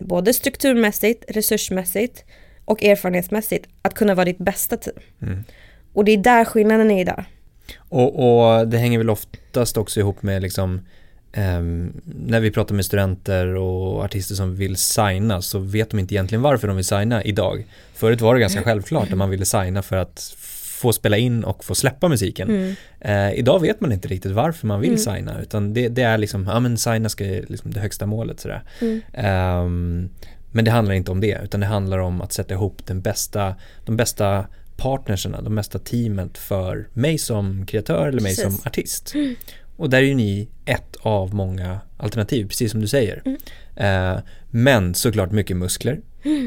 både 0.00 0.32
strukturmässigt, 0.32 1.24
resursmässigt 1.28 2.24
och 2.64 2.82
erfarenhetsmässigt, 2.82 3.66
att 3.82 3.94
kunna 3.94 4.14
vara 4.14 4.24
ditt 4.24 4.38
bästa 4.38 4.76
team. 4.76 4.96
Mm. 5.22 5.44
Och 5.92 6.04
det 6.04 6.12
är 6.12 6.16
där 6.16 6.44
skillnaden 6.44 6.90
är 6.90 7.00
idag. 7.00 7.24
Och, 7.78 8.10
och 8.58 8.68
det 8.68 8.78
hänger 8.78 8.98
väl 8.98 9.10
oftast 9.10 9.76
också 9.76 10.00
ihop 10.00 10.22
med 10.22 10.42
liksom 10.42 10.80
ehm, 11.32 11.92
när 12.04 12.40
vi 12.40 12.50
pratar 12.50 12.74
med 12.74 12.84
studenter 12.84 13.54
och 13.54 14.04
artister 14.04 14.34
som 14.34 14.56
vill 14.56 14.76
signa 14.76 15.42
så 15.42 15.58
vet 15.58 15.90
de 15.90 15.98
inte 15.98 16.14
egentligen 16.14 16.42
varför 16.42 16.66
de 16.66 16.76
vill 16.76 16.84
signa 16.84 17.24
idag. 17.24 17.66
Förut 17.94 18.20
var 18.20 18.34
det 18.34 18.40
ganska 18.40 18.62
självklart 18.62 19.12
att 19.12 19.18
man 19.18 19.30
ville 19.30 19.44
signa 19.44 19.82
för 19.82 19.96
att 19.96 20.34
få 20.80 20.92
spela 20.92 21.16
in 21.16 21.44
och 21.44 21.64
få 21.64 21.74
släppa 21.74 22.08
musiken. 22.08 22.48
Mm. 22.48 22.74
Eh, 23.00 23.38
idag 23.38 23.60
vet 23.60 23.80
man 23.80 23.92
inte 23.92 24.08
riktigt 24.08 24.32
varför 24.32 24.66
man 24.66 24.80
vill 24.80 24.90
Mm. 24.90 24.98
signa 24.98 25.40
utan 25.42 25.74
det, 25.74 25.88
det 25.88 26.02
är 26.02 26.18
liksom, 26.18 26.46
ja 26.46 26.60
men 26.60 26.78
signa 26.78 27.08
ska 27.08 27.24
liksom 27.24 27.72
det 27.72 27.80
högsta 27.80 28.06
målet 28.06 28.40
sådär. 28.40 28.62
Mm. 28.80 29.00
Ehm, 29.12 30.08
men 30.52 30.64
det 30.64 30.70
handlar 30.70 30.94
inte 30.94 31.10
om 31.10 31.20
det 31.20 31.40
utan 31.44 31.60
det 31.60 31.66
handlar 31.66 31.98
om 31.98 32.20
att 32.20 32.32
sätta 32.32 32.54
ihop 32.54 32.86
den 32.86 33.00
bästa, 33.00 33.54
de 33.84 33.96
bästa 33.96 34.46
partnerserna, 34.78 35.42
de 35.42 35.54
bästa 35.54 35.78
teamet 35.78 36.38
för 36.38 36.88
mig 36.92 37.18
som 37.18 37.66
kreatör 37.66 38.08
eller 38.08 38.20
mig 38.20 38.36
Precis. 38.36 38.44
som 38.44 38.66
artist. 38.66 39.14
Och 39.76 39.90
där 39.90 39.98
är 39.98 40.02
ju 40.02 40.14
ni 40.14 40.48
ett 40.64 40.96
av 41.00 41.34
många 41.34 41.80
alternativ, 41.96 42.48
precis 42.48 42.70
som 42.70 42.80
du 42.80 42.86
säger. 42.88 43.22
Mm. 43.24 43.38
Eh, 43.76 44.20
men 44.50 44.94
såklart 44.94 45.32
mycket 45.32 45.56
muskler. 45.56 46.00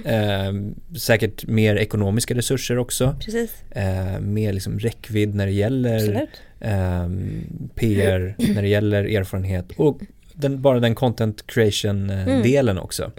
Eh, 0.06 0.54
säkert 0.98 1.46
mer 1.48 1.76
ekonomiska 1.76 2.36
resurser 2.36 2.78
också. 2.78 3.16
Precis, 3.26 3.52
Eh, 3.72 4.20
mer 4.20 4.54
liksom 4.54 4.80
räckvidd 4.80 5.36
när 5.36 5.46
det 5.46 5.52
gäller 5.52 6.28
ehm, 6.60 7.44
PR, 7.76 8.36
när 8.54 8.62
det 8.62 8.68
gäller 8.68 9.04
erfarenhet 9.04 9.66
och 9.78 10.00
den, 10.34 10.62
bara 10.62 10.80
den 10.80 10.96
content 10.96 11.48
creation 11.48 12.10
eh, 12.10 12.28
Mm. 12.28 12.78
också. 12.78 13.12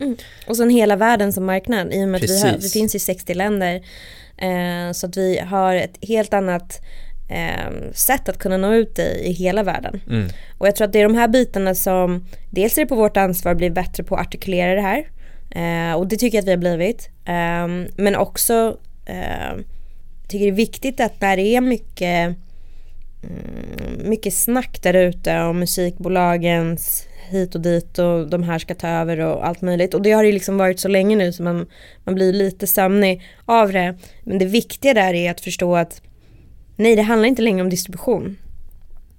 Och 0.46 0.56
sen 0.56 0.70
hela 0.70 0.96
världen 0.96 1.32
som 1.32 1.44
marknad 1.44 1.92
i 1.92 2.04
och 2.04 2.08
med 2.08 2.22
att 2.22 2.30
vi, 2.30 2.40
har, 2.40 2.48
vi 2.48 2.54
Precis. 2.54 2.72
finns 2.72 2.94
i 2.94 2.98
60 2.98 3.34
länder. 3.34 3.82
Eh, 4.42 4.92
så 4.92 5.06
att 5.06 5.16
vi 5.16 5.38
har 5.38 5.74
ett 5.74 5.98
helt 6.02 6.34
annat 6.34 6.80
eh, 7.28 7.92
sätt 7.92 8.28
att 8.28 8.38
kunna 8.38 8.56
nå 8.56 8.74
ut 8.74 8.98
i, 8.98 9.22
i 9.24 9.32
hela 9.32 9.62
världen. 9.62 10.00
Mm. 10.10 10.28
Och 10.58 10.66
jag 10.66 10.76
tror 10.76 10.86
att 10.86 10.92
det 10.92 10.98
är 10.98 11.08
de 11.08 11.14
här 11.14 11.28
bitarna 11.28 11.74
som, 11.74 12.26
dels 12.50 12.78
är 12.78 12.82
det 12.82 12.88
på 12.88 12.96
vårt 12.96 13.16
ansvar 13.16 13.52
att 13.52 13.58
bli 13.58 13.70
bättre 13.70 14.04
på 14.04 14.14
att 14.14 14.26
artikulera 14.26 14.74
det 14.74 14.80
här. 14.80 15.06
Eh, 15.50 15.94
och 15.94 16.06
det 16.06 16.16
tycker 16.16 16.38
jag 16.38 16.42
att 16.42 16.48
vi 16.48 16.50
har 16.50 16.76
blivit. 16.76 17.10
Eh, 17.24 17.88
men 17.96 18.16
också 18.16 18.76
eh, 19.06 19.58
tycker 20.28 20.44
det 20.44 20.52
är 20.52 20.56
viktigt 20.56 21.00
att 21.00 21.20
när 21.20 21.36
det 21.36 21.56
är 21.56 21.60
mycket, 21.60 22.36
mm, 23.22 24.08
mycket 24.08 24.34
snack 24.34 24.82
där 24.82 24.94
ute 24.94 25.40
om 25.40 25.58
musikbolagens 25.58 27.06
hit 27.32 27.54
och 27.54 27.60
dit 27.60 27.98
och 27.98 28.30
de 28.30 28.42
här 28.42 28.58
ska 28.58 28.74
ta 28.74 28.88
över 28.88 29.20
och 29.20 29.46
allt 29.46 29.60
möjligt. 29.60 29.94
Och 29.94 30.02
det 30.02 30.12
har 30.12 30.24
ju 30.24 30.32
liksom 30.32 30.56
varit 30.58 30.80
så 30.80 30.88
länge 30.88 31.16
nu 31.16 31.32
så 31.32 31.42
man, 31.42 31.66
man 32.04 32.14
blir 32.14 32.32
lite 32.32 32.66
sömnig 32.66 33.22
av 33.44 33.72
det. 33.72 33.94
Men 34.24 34.38
det 34.38 34.44
viktiga 34.44 34.94
där 34.94 35.14
är 35.14 35.30
att 35.30 35.40
förstå 35.40 35.76
att 35.76 36.02
nej, 36.76 36.96
det 36.96 37.02
handlar 37.02 37.28
inte 37.28 37.42
längre 37.42 37.62
om 37.62 37.70
distribution. 37.70 38.36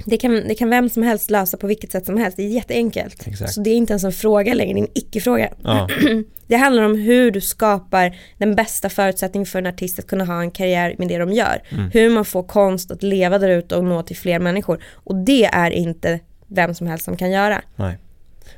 Det 0.06 0.18
kan, 0.18 0.48
det 0.48 0.56
kan 0.56 0.70
vem 0.70 0.90
som 0.90 1.04
helst 1.04 1.32
lösa 1.32 1.58
på 1.58 1.68
vilket 1.68 1.92
sätt 1.92 2.06
som 2.06 2.18
helst. 2.18 2.38
Det 2.38 2.44
är 2.44 2.48
jätteenkelt. 2.48 3.28
Exakt. 3.28 3.54
Så 3.54 3.62
det 3.62 3.70
är 3.70 3.76
inte 3.76 3.94
ens 3.94 4.04
en 4.04 4.12
fråga 4.12 4.54
längre, 4.54 4.74
det 4.74 4.80
är 4.80 4.84
en 4.84 4.92
icke-fråga. 4.94 5.50
Ja, 5.64 5.88
Det 6.48 6.56
handlar 6.56 6.84
om 6.84 6.96
hur 6.96 7.32
du 7.32 7.42
skapar 7.42 8.16
den 8.38 8.56
bästa 8.56 8.90
förutsättningen 8.90 9.46
för 9.46 9.60
en 9.60 9.66
artist 9.66 10.00
att 10.00 10.08
kunna 10.08 10.26
ha 10.26 10.42
en 10.42 10.52
karriär 10.52 10.96
med 10.98 11.08
det 11.08 11.18
de 11.18 11.34
gör. 11.34 11.62
Mm. 11.70 11.90
Hur 11.94 12.10
man 12.10 12.26
får 12.26 12.44
konst 12.44 12.92
att 12.92 13.04
leva 13.04 13.40
där 13.40 13.50
ute 13.50 13.76
och 13.76 13.84
nå 13.84 14.04
till 14.04 14.18
fler 14.18 14.40
människor. 14.40 14.84
Och 14.94 15.16
det 15.16 15.46
är 15.46 15.72
inte 15.72 16.20
vem 16.54 16.74
som 16.76 16.88
helst 16.88 17.06
som 17.06 17.18
kan 17.18 17.32
göra. 17.32 17.62
nej. 17.76 17.98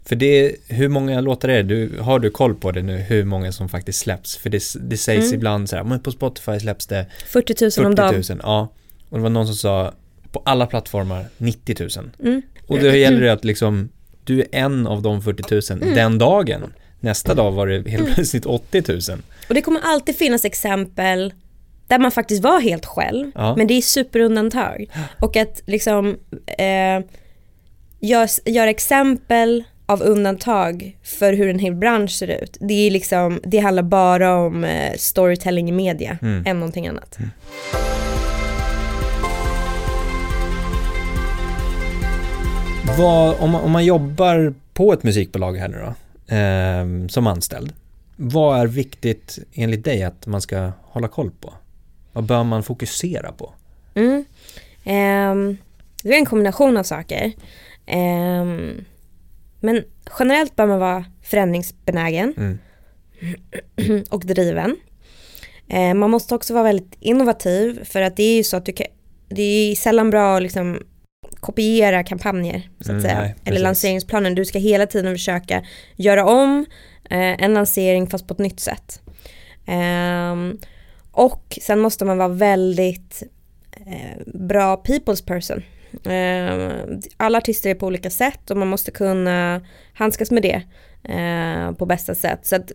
För 0.06 0.16
det, 0.16 0.56
hur 0.68 0.88
många 0.90 1.22
låtar 1.22 1.50
är 1.50 1.64
det? 1.64 1.76
Du, 1.76 2.00
har 2.00 2.20
du 2.20 2.30
koll 2.30 2.56
på 2.56 2.72
det 2.72 2.82
nu, 2.82 2.98
hur 2.98 3.24
många 3.26 3.52
som 3.52 3.70
faktiskt 3.70 4.00
släpps? 4.00 4.38
För 4.38 4.50
det, 4.50 4.64
det 4.82 4.98
sägs 4.98 5.24
Mm. 5.26 5.36
ibland 5.36 5.70
så 5.70 5.76
här, 5.76 5.84
men 5.84 6.00
på 6.00 6.12
Spotify 6.12 6.60
släpps 6.60 6.88
det 6.88 7.06
40 7.28 7.54
000 7.82 7.88
om 7.88 7.96
40 7.96 7.96
dagen. 7.96 8.24
000, 8.30 8.40
ja. 8.44 8.72
och 9.10 9.18
det 9.18 9.24
var 9.24 9.30
någon 9.30 9.48
som 9.48 9.56
sa 9.56 9.94
på 10.32 10.42
alla 10.46 10.66
plattformar 10.66 11.26
90 11.38 11.76
000. 11.80 11.90
Mm. 12.24 12.42
Och 12.68 12.80
då 12.80 12.88
gäller 12.88 13.22
det 13.22 13.34
att 13.34 13.46
liksom, 13.46 13.90
du 14.24 14.40
är 14.42 14.48
en 14.52 14.88
av 14.88 15.02
de 15.02 15.22
40 15.22 15.74
000 15.74 15.82
Mm. 15.82 15.96
den 15.96 16.18
dagen. 16.18 16.74
Nästa 17.00 17.34
dag 17.34 17.52
var 17.52 17.68
det 17.68 17.90
helt 17.90 18.14
plötsligt 18.16 18.46
80 18.46 18.84
000. 19.12 19.20
Och 19.50 19.56
det 19.56 19.62
kommer 19.62 19.82
alltid 19.84 20.16
finnas 20.16 20.46
exempel 20.46 21.34
där 21.88 22.00
man 22.00 22.12
faktiskt 22.12 22.44
var 22.44 22.60
helt 22.62 22.86
själv, 22.86 23.32
Ja. 23.36 23.56
men 23.56 23.68
det 23.68 23.74
är 23.74 23.82
superundantag. 23.82 24.86
Och 25.22 25.36
att 25.36 25.62
liksom 25.66 26.18
eh, 26.58 27.00
göra 28.00 28.28
gör 28.46 28.68
exempel 28.68 29.64
av 29.86 30.02
undantag 30.02 30.98
för 31.04 31.34
hur 31.34 31.50
en 31.50 31.60
hel 31.60 31.76
bransch 31.76 32.12
ser 32.12 32.28
ut. 32.44 32.58
Det, 32.60 32.74
är 32.74 32.92
liksom, 32.92 33.42
det 33.44 33.60
handlar 33.60 33.84
bara 33.84 34.36
om 34.36 34.64
eh, 34.64 34.94
storytelling 34.98 35.70
i 35.70 35.72
media 35.72 36.18
Mm. 36.22 36.44
än 36.48 36.60
någonting 36.60 36.88
annat. 36.88 37.18
Vad, 42.98 43.36
om, 43.40 43.50
man, 43.52 43.62
om 43.64 43.72
man 43.72 43.86
jobbar 43.86 44.54
på 44.74 44.94
ett 44.94 45.04
musikbolag 45.04 45.58
här 45.58 45.68
nu 45.68 45.78
då, 45.86 45.94
ehm, 46.36 47.10
som 47.10 47.28
anställd. 47.28 47.74
Vad 48.16 48.60
är 48.60 48.68
viktigt 48.68 49.40
enligt 49.54 49.84
dig 49.86 50.04
att 50.04 50.28
man 50.28 50.42
ska 50.42 50.72
hålla 50.84 51.08
koll 51.08 51.32
på? 51.42 51.54
Vad 52.14 52.24
bör 52.24 52.44
man 52.44 52.64
fokusera 52.64 53.32
på? 53.32 53.54
Mm. 53.96 54.26
Ehm, 54.84 55.58
det 56.04 56.10
är 56.14 56.18
en 56.18 56.26
kombination 56.26 56.78
av 56.78 56.84
saker. 56.84 57.32
Ehm, 57.88 58.86
men 59.60 59.84
generellt 60.20 60.56
bör 60.56 60.66
man 60.66 60.80
vara 60.80 61.06
förändringsbenägen 61.24 62.34
Mm. 62.38 62.58
och 64.10 64.26
driven. 64.26 64.76
Eh, 65.70 65.94
man 65.94 66.10
måste 66.12 66.36
också 66.36 66.54
vara 66.54 66.64
väldigt 66.64 66.96
innovativ 67.00 67.84
för 67.84 68.02
att 68.02 68.18
det 68.18 68.24
är 68.24 68.36
ju 68.38 68.44
så 68.44 68.58
att 68.58 68.66
du 68.66 68.74
kan, 68.74 68.88
det 69.30 69.42
är 69.42 69.76
sällan 69.76 70.10
bra 70.10 70.36
att 70.36 70.42
liksom 70.44 70.80
kopiera 71.40 72.04
kampanjer 72.04 72.70
så 72.80 72.84
att 72.84 72.90
Mm, 72.90 73.02
säga. 73.02 73.20
nej, 73.22 73.36
Eller 73.46 73.60
lanseringsplanen. 73.60 74.36
Du 74.36 74.46
ska 74.46 74.60
hela 74.60 74.86
tiden 74.88 75.14
försöka 75.16 75.64
göra 75.96 76.26
om 76.26 76.66
eh, 77.10 77.44
en 77.44 77.54
lansering 77.54 78.08
fast 78.08 78.28
på 78.28 78.34
ett 78.34 78.40
nytt 78.40 78.60
sätt. 78.60 79.02
Ehm, 79.66 80.58
och 81.12 81.58
sen 81.62 81.80
måste 81.80 82.06
man 82.06 82.18
vara 82.18 82.28
väldigt 82.28 83.24
eh, 83.72 84.22
bra 84.34 84.76
people's 84.86 85.26
person. 85.28 85.64
Ehm, 86.04 87.02
alla 87.18 87.38
artister 87.38 87.70
är 87.70 87.76
på 87.76 87.86
olika 87.88 88.10
sätt 88.10 88.52
och 88.52 88.58
man 88.58 88.68
måste 88.68 88.92
kunna 88.92 89.62
handskas 89.94 90.32
med 90.32 90.44
det 90.44 90.62
eh, 91.14 91.72
på 91.72 91.86
bästa 91.86 92.16
sätt. 92.16 92.46
Så 92.46 92.56
att 92.56 92.72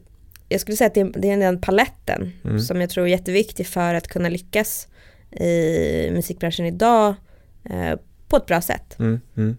jag 0.49 0.61
skulle 0.61 0.77
säga 0.77 0.89
att 0.89 0.95
det 0.95 1.01
är, 1.01 1.13
det 1.21 1.31
är 1.31 1.37
den 1.37 1.61
paletten 1.61 2.33
Mm. 2.45 2.61
som 2.61 2.81
jag 2.81 2.91
tror 2.91 3.05
är 3.05 3.11
jätteviktig 3.11 3.67
för 3.67 3.95
att 3.95 4.09
kunna 4.09 4.29
lyckas 4.29 4.89
i 5.31 6.11
musikbranschen 6.13 6.67
idag 6.67 7.15
eh, 7.65 7.99
på 8.29 8.37
ett 8.37 8.47
bra 8.47 8.61
sätt. 8.61 8.99
Mm, 8.99 9.21
mm. 9.37 9.57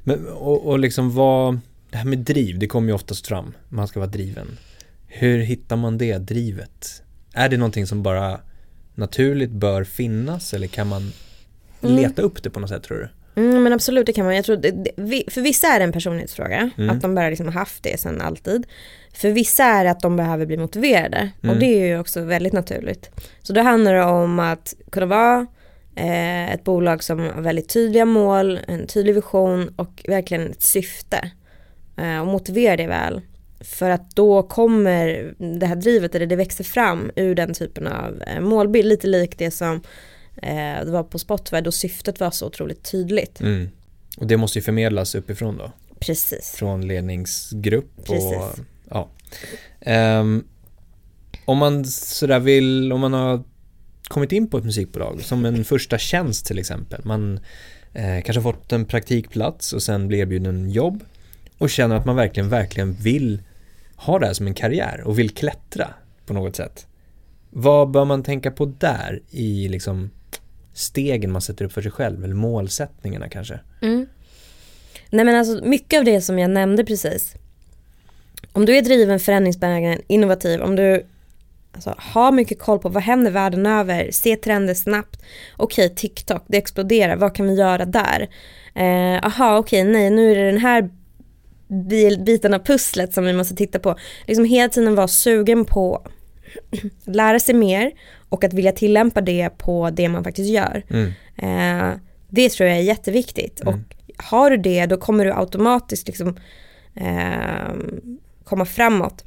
Men, 0.00 0.28
och, 0.28 0.66
och 0.66 0.78
liksom 0.78 1.14
vad, 1.14 1.60
det 1.90 1.96
här 1.98 2.04
med 2.04 2.18
driv, 2.18 2.58
det 2.58 2.66
kommer 2.66 2.88
ju 2.88 2.94
oftast 2.94 3.26
fram. 3.26 3.54
Man 3.68 3.88
ska 3.88 4.00
vara 4.00 4.10
driven. 4.10 4.58
Hur 5.06 5.38
hittar 5.38 5.76
man 5.76 5.98
det 5.98 6.18
drivet? 6.18 7.02
Är 7.34 7.48
det 7.48 7.56
någonting 7.56 7.86
som 7.86 8.02
bara 8.02 8.40
naturligt 8.94 9.50
bör 9.50 9.84
finnas 9.84 10.54
eller 10.54 10.66
kan 10.66 10.86
man 10.88 11.12
Mm. 11.88 11.96
leta 11.96 12.22
upp 12.22 12.42
det 12.42 12.50
på 12.50 12.60
något 12.60 12.70
sätt 12.70 12.82
tror 12.82 12.98
du? 12.98 13.08
Mm, 13.42 13.62
men 13.62 13.72
absolut, 13.72 14.06
det 14.06 14.12
kan 14.12 14.24
man. 14.24 14.36
Jag 14.36 14.44
tror 14.44 14.56
det, 14.56 15.32
för 15.32 15.40
vissa 15.40 15.66
är 15.66 15.78
det 15.78 15.84
en 15.84 15.92
personlighetsfråga, 15.92 16.70
Mm. 16.78 16.90
att 16.90 17.02
de 17.02 17.14
bara 17.14 17.30
liksom 17.30 17.46
har 17.46 17.52
haft 17.52 17.82
det 17.82 18.00
sedan 18.00 18.20
alltid. 18.20 18.66
För 19.14 19.30
vissa 19.30 19.64
är 19.64 19.84
det 19.84 19.90
att 19.90 20.00
de 20.00 20.16
behöver 20.16 20.46
bli 20.46 20.56
motiverade 20.56 21.30
Mm. 21.42 21.54
och 21.54 21.60
det 21.60 21.66
är 21.66 21.86
ju 21.86 21.98
också 21.98 22.20
väldigt 22.20 22.52
naturligt. 22.52 23.10
Så 23.42 23.52
då 23.52 23.60
handlar 23.60 23.94
det 23.94 24.04
om 24.04 24.38
att 24.38 24.74
kunna 24.92 25.06
vara 25.06 25.46
eh, 25.96 26.54
ett 26.54 26.64
bolag 26.64 27.02
som 27.04 27.18
har 27.20 27.42
väldigt 27.42 27.68
tydliga 27.68 28.04
mål, 28.04 28.58
en 28.68 28.86
tydlig 28.86 29.14
vision 29.14 29.74
och 29.76 30.02
verkligen 30.08 30.50
ett 30.50 30.62
syfte. 30.62 31.30
Eh, 31.96 32.20
och 32.20 32.26
motivera 32.26 32.76
det 32.76 32.86
väl. 32.86 33.20
För 33.60 33.90
att 33.90 34.16
då 34.16 34.42
kommer 34.42 35.32
det 35.60 35.66
här 35.66 35.76
drivet, 35.76 36.14
eller 36.14 36.26
det 36.26 36.36
växer 36.36 36.64
fram 36.64 37.10
ur 37.16 37.34
den 37.34 37.54
typen 37.54 37.86
av 37.86 38.22
eh, 38.26 38.40
målbild, 38.40 38.88
lite 38.88 39.06
likt 39.06 39.38
det 39.38 39.50
som 39.50 39.80
eh, 40.42 40.84
det 40.84 40.90
var 40.90 41.02
på 41.02 41.18
Spotify 41.18 41.60
då 41.60 41.72
syftet 41.72 42.20
var 42.20 42.30
så 42.30 42.46
otroligt 42.46 42.90
tydligt. 42.90 43.40
Mm. 43.40 43.68
Och 44.16 44.26
det 44.26 44.36
måste 44.36 44.58
ju 44.58 44.62
förmedlas 44.62 45.14
uppifrån 45.14 45.56
då, 45.56 45.72
Precis. 45.98 46.52
från 46.56 46.86
ledningsgrupp 46.86 47.98
och 47.98 48.06
Precis. 48.06 48.64
ja. 48.90 49.08
Ehm, 49.80 50.44
om 51.44 51.58
man 51.58 51.84
sådär 51.84 52.38
vill, 52.38 52.92
om 52.92 53.00
man 53.00 53.12
har 53.12 53.42
kommit 54.08 54.32
in 54.32 54.50
på 54.50 54.58
ett 54.58 54.64
musikbolag 54.64 55.22
som 55.22 55.44
en 55.44 55.64
första 55.64 55.98
tjänst 55.98 56.46
till 56.46 56.58
exempel. 56.58 57.00
Man 57.04 57.40
eh, 57.92 58.22
kanske 58.22 58.40
har 58.40 58.52
fått 58.52 58.72
en 58.72 58.84
praktikplats 58.84 59.72
och 59.72 59.82
sen 59.82 60.08
blir 60.08 60.18
erbjuden 60.18 60.70
jobb 60.70 61.04
och 61.58 61.70
känner 61.70 61.96
att 61.96 62.04
man 62.04 62.16
verkligen, 62.16 62.48
verkligen 62.48 62.92
vill 62.92 63.42
ha 63.96 64.18
det 64.18 64.26
här 64.26 64.32
som 64.32 64.46
en 64.46 64.54
karriär 64.54 65.00
och 65.04 65.18
vill 65.18 65.30
klättra 65.30 65.88
på 66.26 66.32
något 66.32 66.56
sätt. 66.56 66.86
Vad 67.50 67.90
bör 67.90 68.04
man 68.04 68.22
tänka 68.22 68.50
på 68.50 68.66
där 68.66 69.20
i 69.30 69.68
liksom 69.68 70.10
stegen 70.72 71.32
man 71.32 71.42
sätter 71.42 71.64
upp 71.64 71.72
för 71.72 71.82
sig 71.82 71.90
själv 71.90 72.24
eller 72.24 72.34
målsättningarna 72.34 73.28
kanske? 73.28 73.60
Mm. 73.82 74.06
Nej 75.10 75.24
men 75.24 75.34
alltså 75.34 75.64
mycket 75.64 75.98
av 75.98 76.04
det 76.04 76.20
som 76.20 76.38
jag 76.38 76.50
nämnde 76.50 76.84
precis. 76.84 77.34
Om 78.52 78.66
du 78.66 78.76
är 78.76 78.82
driven, 78.82 79.20
förändringsbenägen, 79.20 80.00
innovativ, 80.06 80.60
om 80.60 80.76
du 80.76 81.06
alltså, 81.72 81.94
har 81.98 82.32
mycket 82.32 82.58
koll 82.58 82.78
på 82.78 82.88
vad 82.88 83.02
händer 83.02 83.30
världen 83.30 83.66
över, 83.66 84.10
se 84.10 84.36
trender 84.36 84.74
snabbt. 84.74 85.22
Okej, 85.56 85.94
TikTok, 85.94 86.42
det 86.46 86.56
exploderar, 86.56 87.16
vad 87.16 87.34
kan 87.34 87.46
vi 87.46 87.54
göra 87.54 87.84
där? 87.84 88.28
Eh, 88.74 89.26
aha, 89.26 89.58
okej, 89.58 89.84
nej, 89.84 90.10
nu 90.10 90.32
är 90.32 90.36
det 90.36 90.50
den 90.50 90.60
här 90.60 90.90
biten 92.24 92.54
av 92.54 92.58
pusslet 92.58 93.14
som 93.14 93.24
vi 93.24 93.32
måste 93.32 93.54
titta 93.54 93.78
på. 93.78 93.98
Liksom 94.26 94.44
hela 94.44 94.68
tiden 94.68 94.94
vara 94.94 95.08
sugen 95.08 95.64
på 95.64 96.02
att 97.06 97.14
lära 97.16 97.40
sig 97.40 97.54
mer 97.54 97.92
och 98.30 98.44
att 98.44 98.54
vilja 98.54 98.72
tillämpa 98.72 99.20
det 99.20 99.50
på 99.58 99.90
det 99.90 100.08
man 100.08 100.24
faktiskt 100.24 100.50
gör. 100.50 100.82
Mm. 100.90 101.12
Eh, 101.36 101.98
det 102.28 102.48
tror 102.48 102.68
jag 102.68 102.78
är 102.78 102.82
jätteviktigt. 102.82 103.60
Mm. 103.60 103.74
Och 103.74 103.80
har 104.24 104.50
du 104.50 104.56
det, 104.56 104.86
då 104.86 104.96
kommer 104.96 105.24
du 105.24 105.32
automatiskt 105.32 106.06
liksom, 106.06 106.38
eh, 106.94 107.74
komma 108.44 108.64
framåt. 108.64 109.24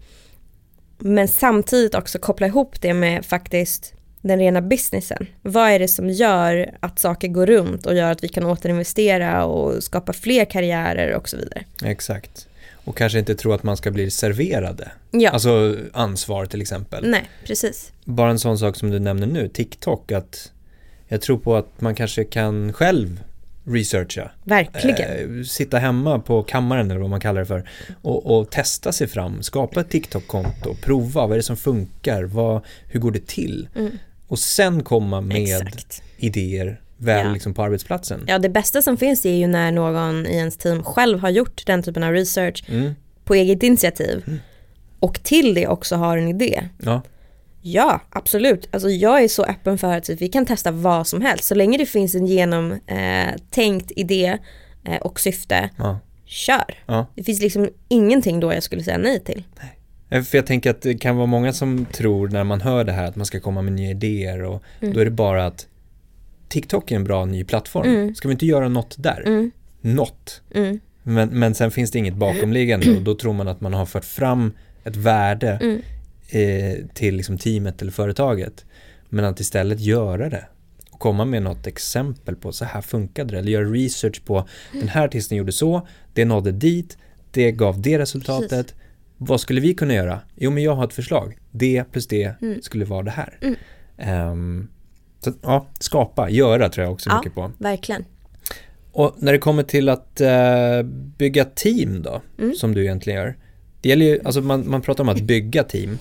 Men 0.97 1.27
samtidigt 1.27 1.95
också 1.95 2.19
koppla 2.19 2.47
ihop 2.47 2.81
det 2.81 2.93
med 2.93 3.25
faktiskt 3.25 3.93
den 4.21 4.39
rena 4.39 4.61
businessen. 4.61 5.27
Vad 5.41 5.69
är 5.69 5.79
det 5.79 5.87
som 5.87 6.09
gör 6.09 6.77
att 6.79 6.99
saker 6.99 7.27
går 7.27 7.45
runt 7.45 7.85
och 7.85 7.95
gör 7.95 8.11
att 8.11 8.23
vi 8.23 8.27
kan 8.27 8.45
återinvestera 8.45 9.45
och 9.45 9.83
skapa 9.83 10.13
fler 10.13 10.45
karriärer 10.45 11.15
och 11.15 11.29
så 11.29 11.37
vidare. 11.37 11.63
Exakt. 11.85 12.47
Och 12.83 12.97
kanske 12.97 13.19
inte 13.19 13.35
tro 13.35 13.53
att 13.53 13.63
man 13.63 13.77
ska 13.77 13.91
bli 13.91 14.11
serverade. 14.11 14.91
Ja, 15.11 15.29
Alltså 15.29 15.75
ansvar 15.93 16.45
till 16.45 16.61
exempel. 16.61 17.09
nej, 17.09 17.29
precis. 17.45 17.91
Bara 18.05 18.31
en 18.31 18.39
sån 18.39 18.57
sak 18.57 18.75
som 18.75 18.89
du 18.89 18.99
nämner 18.99 19.27
nu, 19.27 19.47
TikTok, 19.47 20.11
att 20.11 20.51
jag 21.07 21.21
tror 21.21 21.37
på 21.37 21.55
att 21.55 21.81
man 21.81 21.95
kanske 21.95 22.23
kan 22.23 22.73
själv 22.73 23.23
researcha. 23.63 24.31
Verkligen. 24.43 25.39
Eh, 25.39 25.43
sitta 25.43 25.77
hemma 25.79 26.19
på 26.19 26.43
kammaren 26.43 26.91
eller 26.91 27.01
vad 27.01 27.09
man 27.09 27.19
kallar 27.19 27.39
det 27.39 27.45
för 27.45 27.69
och, 28.01 28.37
och 28.39 28.49
testa 28.49 28.91
sig 28.91 29.07
fram, 29.07 29.43
skapa 29.43 29.81
ett 29.81 29.89
TikTok-konto, 29.89 30.75
prova, 30.81 31.21
vad 31.21 31.31
är 31.31 31.37
det 31.37 31.43
som 31.43 31.57
funkar, 31.57 32.23
vad, 32.23 32.61
hur 32.87 32.99
går 32.99 33.11
det 33.11 33.27
till? 33.27 33.67
Mm. 33.75 33.91
Och 34.27 34.39
sen 34.39 34.83
komma 34.83 35.21
med 35.21 35.41
Exakt. 35.43 36.03
idéer 36.17 36.81
väl 37.03 37.25
Ja. 37.25 37.33
liksom 37.33 37.53
på 37.53 37.63
arbetsplatsen. 37.63 38.23
Ja, 38.27 38.39
det 38.39 38.49
bästa 38.49 38.81
som 38.81 38.97
finns 38.97 39.25
är 39.25 39.35
ju 39.35 39.47
när 39.47 39.71
någon 39.71 40.25
i 40.27 40.35
ens 40.35 40.57
team 40.57 40.83
själv 40.83 41.19
har 41.19 41.29
gjort 41.29 41.65
den 41.65 41.83
typen 41.83 42.03
av 42.03 42.11
research 42.11 42.63
Mm, 42.69 42.95
på 43.23 43.33
eget 43.33 43.63
initiativ. 43.63 44.39
Och 44.99 45.23
till 45.23 45.53
det 45.53 45.67
också 45.67 45.95
har 45.95 46.17
en 46.17 46.27
idé. 46.27 46.63
ja, 46.83 47.01
Ja, 47.65 48.01
absolut. 48.09 48.67
Alltså 48.71 48.89
jag 48.89 49.23
är 49.23 49.27
så 49.27 49.43
öppen 49.43 49.77
för 49.77 49.93
att 49.97 50.09
vi 50.09 50.27
kan 50.27 50.45
testa 50.45 50.71
vad 50.71 51.07
som 51.07 51.21
helst. 51.21 51.43
Så 51.43 51.55
länge 51.55 51.77
det 51.77 51.85
finns 51.85 52.15
en 52.15 52.27
genomtänkt 52.27 53.91
idé 53.95 54.37
eh, 54.85 54.95
och 55.01 55.19
syfte, 55.19 55.69
ja, 55.77 55.99
kör. 56.25 56.73
ja. 56.85 57.05
Det 57.15 57.23
finns 57.23 57.41
liksom 57.41 57.69
ingenting 57.87 58.39
då 58.39 58.53
jag 58.53 58.63
skulle 58.63 58.83
säga 58.83 58.97
nej 58.97 59.19
till. 59.23 59.43
Eh, 60.09 60.21
För 60.21 60.37
jag 60.37 60.45
tänker 60.45 60.69
att 60.71 60.81
det 60.81 60.93
kan 60.93 61.15
vara 61.15 61.25
många 61.25 61.53
som 61.53 61.85
tror 61.91 62.27
när 62.27 62.43
man 62.43 62.61
hör 62.61 62.83
det 62.83 62.91
här 62.91 63.05
att 63.05 63.15
man 63.15 63.25
ska 63.25 63.39
komma 63.39 63.61
med 63.61 63.73
nya 63.73 63.89
idéer 63.89 64.43
och 64.43 64.63
Mm. 64.81 64.93
då 64.93 64.99
är 64.99 65.05
det 65.05 65.11
bara 65.11 65.45
att 65.45 65.67
TikTok 66.53 66.91
är 66.91 66.95
en 66.95 67.03
bra 67.03 67.25
ny 67.25 67.43
plattform. 67.43 67.87
Mm. 67.87 68.15
Ska 68.15 68.27
vi 68.27 68.31
inte 68.31 68.45
göra 68.45 68.69
något 68.69 68.95
där? 68.99 69.23
Mm, 69.25 69.51
Något. 69.81 70.41
mm, 70.55 70.79
Men, 71.03 71.29
men 71.29 71.53
sen 71.55 71.71
finns 71.71 71.91
det 71.91 71.99
inget 71.99 72.15
bakomliggande 72.15 72.95
och 72.95 73.01
då 73.01 73.15
tror 73.15 73.33
man 73.33 73.47
att 73.47 73.61
man 73.61 73.73
har 73.73 73.85
fört 73.85 74.05
fram 74.05 74.51
ett 74.83 74.95
värde 74.95 75.59
mm. 75.61 75.81
eh, 76.29 76.85
till 76.93 77.15
liksom 77.15 77.37
teamet 77.37 77.81
eller 77.81 77.91
företaget. 77.91 78.65
Men 79.09 79.25
att 79.25 79.39
istället 79.39 79.79
göra 79.79 80.29
det 80.29 80.45
och 80.91 80.99
komma 80.99 81.25
med 81.25 81.43
något 81.43 81.67
exempel 81.67 82.35
på 82.35 82.51
så 82.51 82.65
här 82.65 82.81
funkade 82.81 83.31
det 83.33 83.39
eller 83.39 83.51
göra 83.51 83.65
research 83.65 84.25
på 84.25 84.47
den 84.71 84.87
här 84.87 85.05
artisten 85.05 85.37
gjorde 85.37 85.51
så, 85.51 85.87
det 86.13 86.25
nådde 86.25 86.51
dit, 86.51 86.97
det 87.31 87.51
gav 87.51 87.81
det 87.81 87.99
resultatet. 87.99 88.75
Vad 89.17 89.41
skulle 89.41 89.61
vi 89.61 89.73
kunna 89.73 89.93
göra? 89.93 90.19
Jo 90.35 90.51
men 90.51 90.63
jag 90.63 90.75
har 90.75 90.83
ett 90.83 90.93
förslag. 90.93 91.37
Det 91.51 91.83
plus 91.91 92.07
det 92.07 92.41
Mm. 92.41 92.61
skulle 92.61 92.85
vara 92.85 93.03
det 93.03 93.11
här. 93.11 93.37
Mm. 93.97 94.67
Så, 95.23 95.31
ja, 95.41 95.67
skapa, 95.79 96.29
göra 96.29 96.69
tror 96.69 96.83
jag 96.85 96.93
också 96.93 97.09
Ja. 97.09 97.17
mycket 97.17 97.35
på. 97.35 97.51
Verkligen. 97.57 98.05
Och 98.91 99.15
när 99.17 99.31
det 99.31 99.37
kommer 99.39 99.63
till 99.63 99.89
att 99.89 100.21
eh, 100.21 100.83
bygga 101.17 101.45
team 101.45 102.01
då, 102.03 102.21
Mm. 102.39 102.55
som 102.55 102.73
du 102.73 102.81
egentligen 102.81 103.19
gör. 103.19 103.35
Det 103.81 103.89
gäller 103.89 104.05
ju, 104.05 104.19
alltså 104.25 104.41
man, 104.41 104.69
man 104.69 104.81
pratar 104.81 105.03
om 105.03 105.09
att 105.09 105.21
bygga 105.21 105.63
team, 105.63 105.97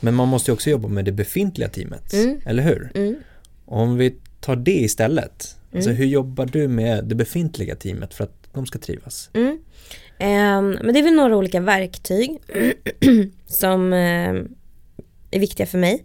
men 0.00 0.14
man 0.14 0.28
måste 0.28 0.50
ju 0.50 0.52
också 0.52 0.70
jobba 0.70 0.88
med 0.88 1.04
det 1.04 1.12
befintliga 1.12 1.68
teamet, 1.68 2.12
Mm. 2.14 2.40
eller 2.46 2.62
hur? 2.62 2.90
Mm. 2.94 3.16
Om 3.66 3.96
vi 3.96 4.16
tar 4.40 4.56
det 4.56 4.70
istället, 4.82 5.56
alltså 5.74 5.90
Mm. 5.90 5.96
hur 5.98 6.06
jobbar 6.06 6.46
du 6.46 6.68
med 6.68 7.04
det 7.04 7.14
befintliga 7.14 7.74
teamet 7.76 8.14
för 8.14 8.24
att 8.24 8.48
de 8.52 8.66
ska 8.66 8.78
trivas? 8.78 9.30
Ehm, 10.18 10.78
men 10.82 10.94
det 10.94 11.00
är 11.00 11.02
väl 11.04 11.14
några 11.14 11.36
olika 11.36 11.60
verktyg 11.60 12.38
som 13.46 13.92
ehm, 13.92 14.48
är 15.30 15.40
viktiga 15.40 15.66
för 15.66 15.78
mig. 15.78 16.04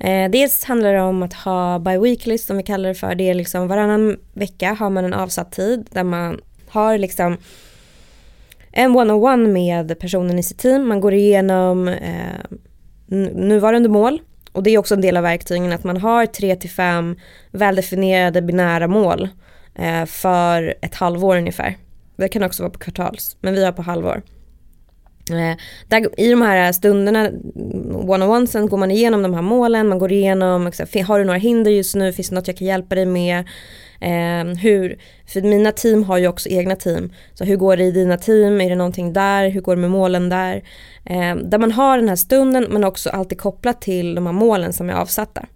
Eh, 0.00 0.30
dels 0.30 0.64
handlar 0.64 0.92
det 0.92 1.00
om 1.00 1.22
att 1.22 1.32
ha 1.32 1.78
bi-weekly 1.78 2.38
som 2.38 2.56
vi 2.56 2.62
kallar 2.62 2.88
det 2.88 2.94
för. 2.94 3.14
Det 3.14 3.30
är 3.30 3.34
liksom 3.34 3.68
varannan 3.68 4.16
vecka 4.32 4.72
har 4.72 4.90
man 4.90 5.04
en 5.04 5.14
avsatt 5.14 5.52
tid 5.52 5.88
där 5.90 6.04
man 6.04 6.40
har 6.68 6.98
liksom 6.98 7.36
en 8.72 8.96
one-on-one 8.96 9.48
med 9.48 9.98
personen 9.98 10.38
i 10.38 10.42
sitt 10.42 10.58
team. 10.58 10.88
Man 10.88 11.00
går 11.00 11.14
igenom 11.14 11.88
eh, 11.88 12.56
nuvarande 13.32 13.88
mål 13.88 14.20
och 14.52 14.62
det 14.62 14.70
är 14.70 14.78
också 14.78 14.94
en 14.94 15.00
del 15.00 15.16
av 15.16 15.22
verktygen 15.22 15.72
att 15.72 15.84
man 15.84 15.96
har 15.96 16.26
tre 16.26 16.56
till 16.56 16.70
fem 16.70 17.16
väldefinierade 17.50 18.42
binära 18.42 18.88
mål 18.88 19.28
eh, 19.74 20.04
för 20.06 20.74
ett 20.82 20.94
halvår 20.94 21.36
ungefär. 21.36 21.76
Det 22.16 22.28
kan 22.28 22.42
också 22.42 22.62
vara 22.62 22.72
på 22.72 22.78
kvartals, 22.78 23.36
men 23.40 23.54
vi 23.54 23.64
har 23.64 23.72
på 23.72 23.82
halvår. 23.82 24.22
Eh, 25.32 25.56
där, 25.88 26.20
I 26.20 26.30
de 26.30 26.42
här 26.42 26.72
stunderna, 26.72 27.30
one-on-onesen, 27.92 28.68
går 28.68 28.76
man 28.76 28.90
igenom 28.90 29.22
de 29.22 29.34
här 29.34 29.42
målen, 29.42 29.88
man 29.88 29.98
går 29.98 30.12
igenom, 30.12 30.64
liksom, 30.64 31.04
har 31.04 31.18
du 31.18 31.24
några 31.24 31.38
hinder 31.38 31.70
just 31.70 31.94
nu, 31.94 32.12
finns 32.12 32.28
det 32.28 32.34
något 32.34 32.48
jag 32.48 32.56
kan 32.56 32.66
hjälpa 32.66 32.94
dig 32.94 33.06
med? 33.06 33.38
Eh, 34.00 34.56
hur, 34.56 34.98
för 35.26 35.40
mina 35.40 35.72
team 35.72 36.04
har 36.04 36.18
ju 36.18 36.28
också 36.28 36.48
egna 36.48 36.76
team, 36.76 37.12
så 37.34 37.44
hur 37.44 37.56
går 37.56 37.76
det 37.76 37.84
i 37.84 37.90
dina 37.90 38.16
team, 38.16 38.60
är 38.60 38.70
det 38.70 38.76
någonting 38.76 39.12
där, 39.12 39.48
hur 39.48 39.60
går 39.60 39.76
det 39.76 39.80
med 39.80 39.90
målen 39.90 40.28
där? 40.28 40.56
Eh, 41.04 41.36
där 41.36 41.58
man 41.58 41.72
har 41.72 41.98
den 41.98 42.08
här 42.08 42.16
stunden 42.16 42.66
men 42.70 42.84
också 42.84 43.10
alltid 43.10 43.38
kopplat 43.38 43.80
till 43.80 44.14
de 44.14 44.26
här 44.26 44.32
målen 44.32 44.72
som 44.72 44.90
är 44.90 44.94
avsatta. 44.94 45.46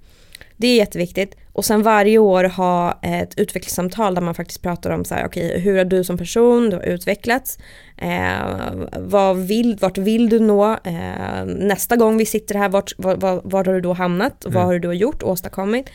Det 0.56 0.66
är 0.66 0.76
jätteviktigt. 0.76 1.37
Och 1.55 1.64
sen 1.64 1.83
varje 1.83 2.19
år 2.19 2.45
ha 2.45 2.99
ett 3.03 3.38
utvecklingssamtal 3.38 4.14
där 4.14 4.23
man 4.23 4.35
faktiskt 4.35 4.62
pratar 4.62 4.90
om 4.90 5.05
så 5.05 5.14
här, 5.14 5.27
okej, 5.27 5.61
hur 5.61 5.79
har 5.79 5.85
du 5.85 6.05
som 6.05 6.19
person, 6.19 6.71
du 6.71 6.77
har 6.77 6.83
utvecklats, 6.83 7.59
eh, 7.97 8.73
vad 8.99 9.37
vill, 9.37 9.77
vart 9.81 9.99
vill 9.99 10.29
du 10.29 10.40
nå, 10.40 10.73
eh, 10.85 11.45
nästa 11.47 11.97
gång 11.97 12.17
vi 12.17 12.27
sitter 12.27 12.55
här, 12.55 12.69
vart, 12.69 12.93
var, 12.99 13.17
var, 13.17 13.40
var 13.45 13.64
har 13.64 13.75
du 13.75 13.81
då 13.81 13.93
hamnat, 13.93 14.45
och 14.45 14.53
vad 14.53 14.62
Mm. 14.62 14.67
har 14.67 14.73
du 14.73 14.79
då 14.79 14.95
gjort, 14.95 15.23
åstadkommit. 15.23 15.90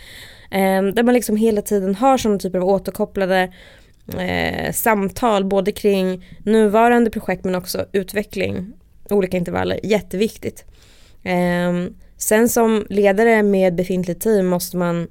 Eh, 0.51 0.83
där 0.83 1.03
man 1.03 1.13
liksom 1.13 1.35
hela 1.35 1.61
tiden 1.61 1.95
har 1.95 2.17
sådana 2.17 2.39
typer 2.39 2.59
av 2.59 2.65
återkopplade 2.65 3.53
eh, 4.17 4.71
samtal, 4.73 5.45
både 5.45 5.71
kring 5.71 6.25
nuvarande 6.43 7.09
projekt 7.09 7.45
men 7.45 7.55
också 7.55 7.85
utveckling, 7.91 8.73
olika 9.09 9.37
intervaller, 9.37 9.79
jätteviktigt. 9.83 10.65
Eh, 11.23 11.73
sen 12.17 12.49
som 12.49 12.85
ledare 12.89 13.43
med 13.43 13.75
befintligt 13.75 14.21
team 14.21 14.47
måste 14.47 14.77
man 14.77 15.07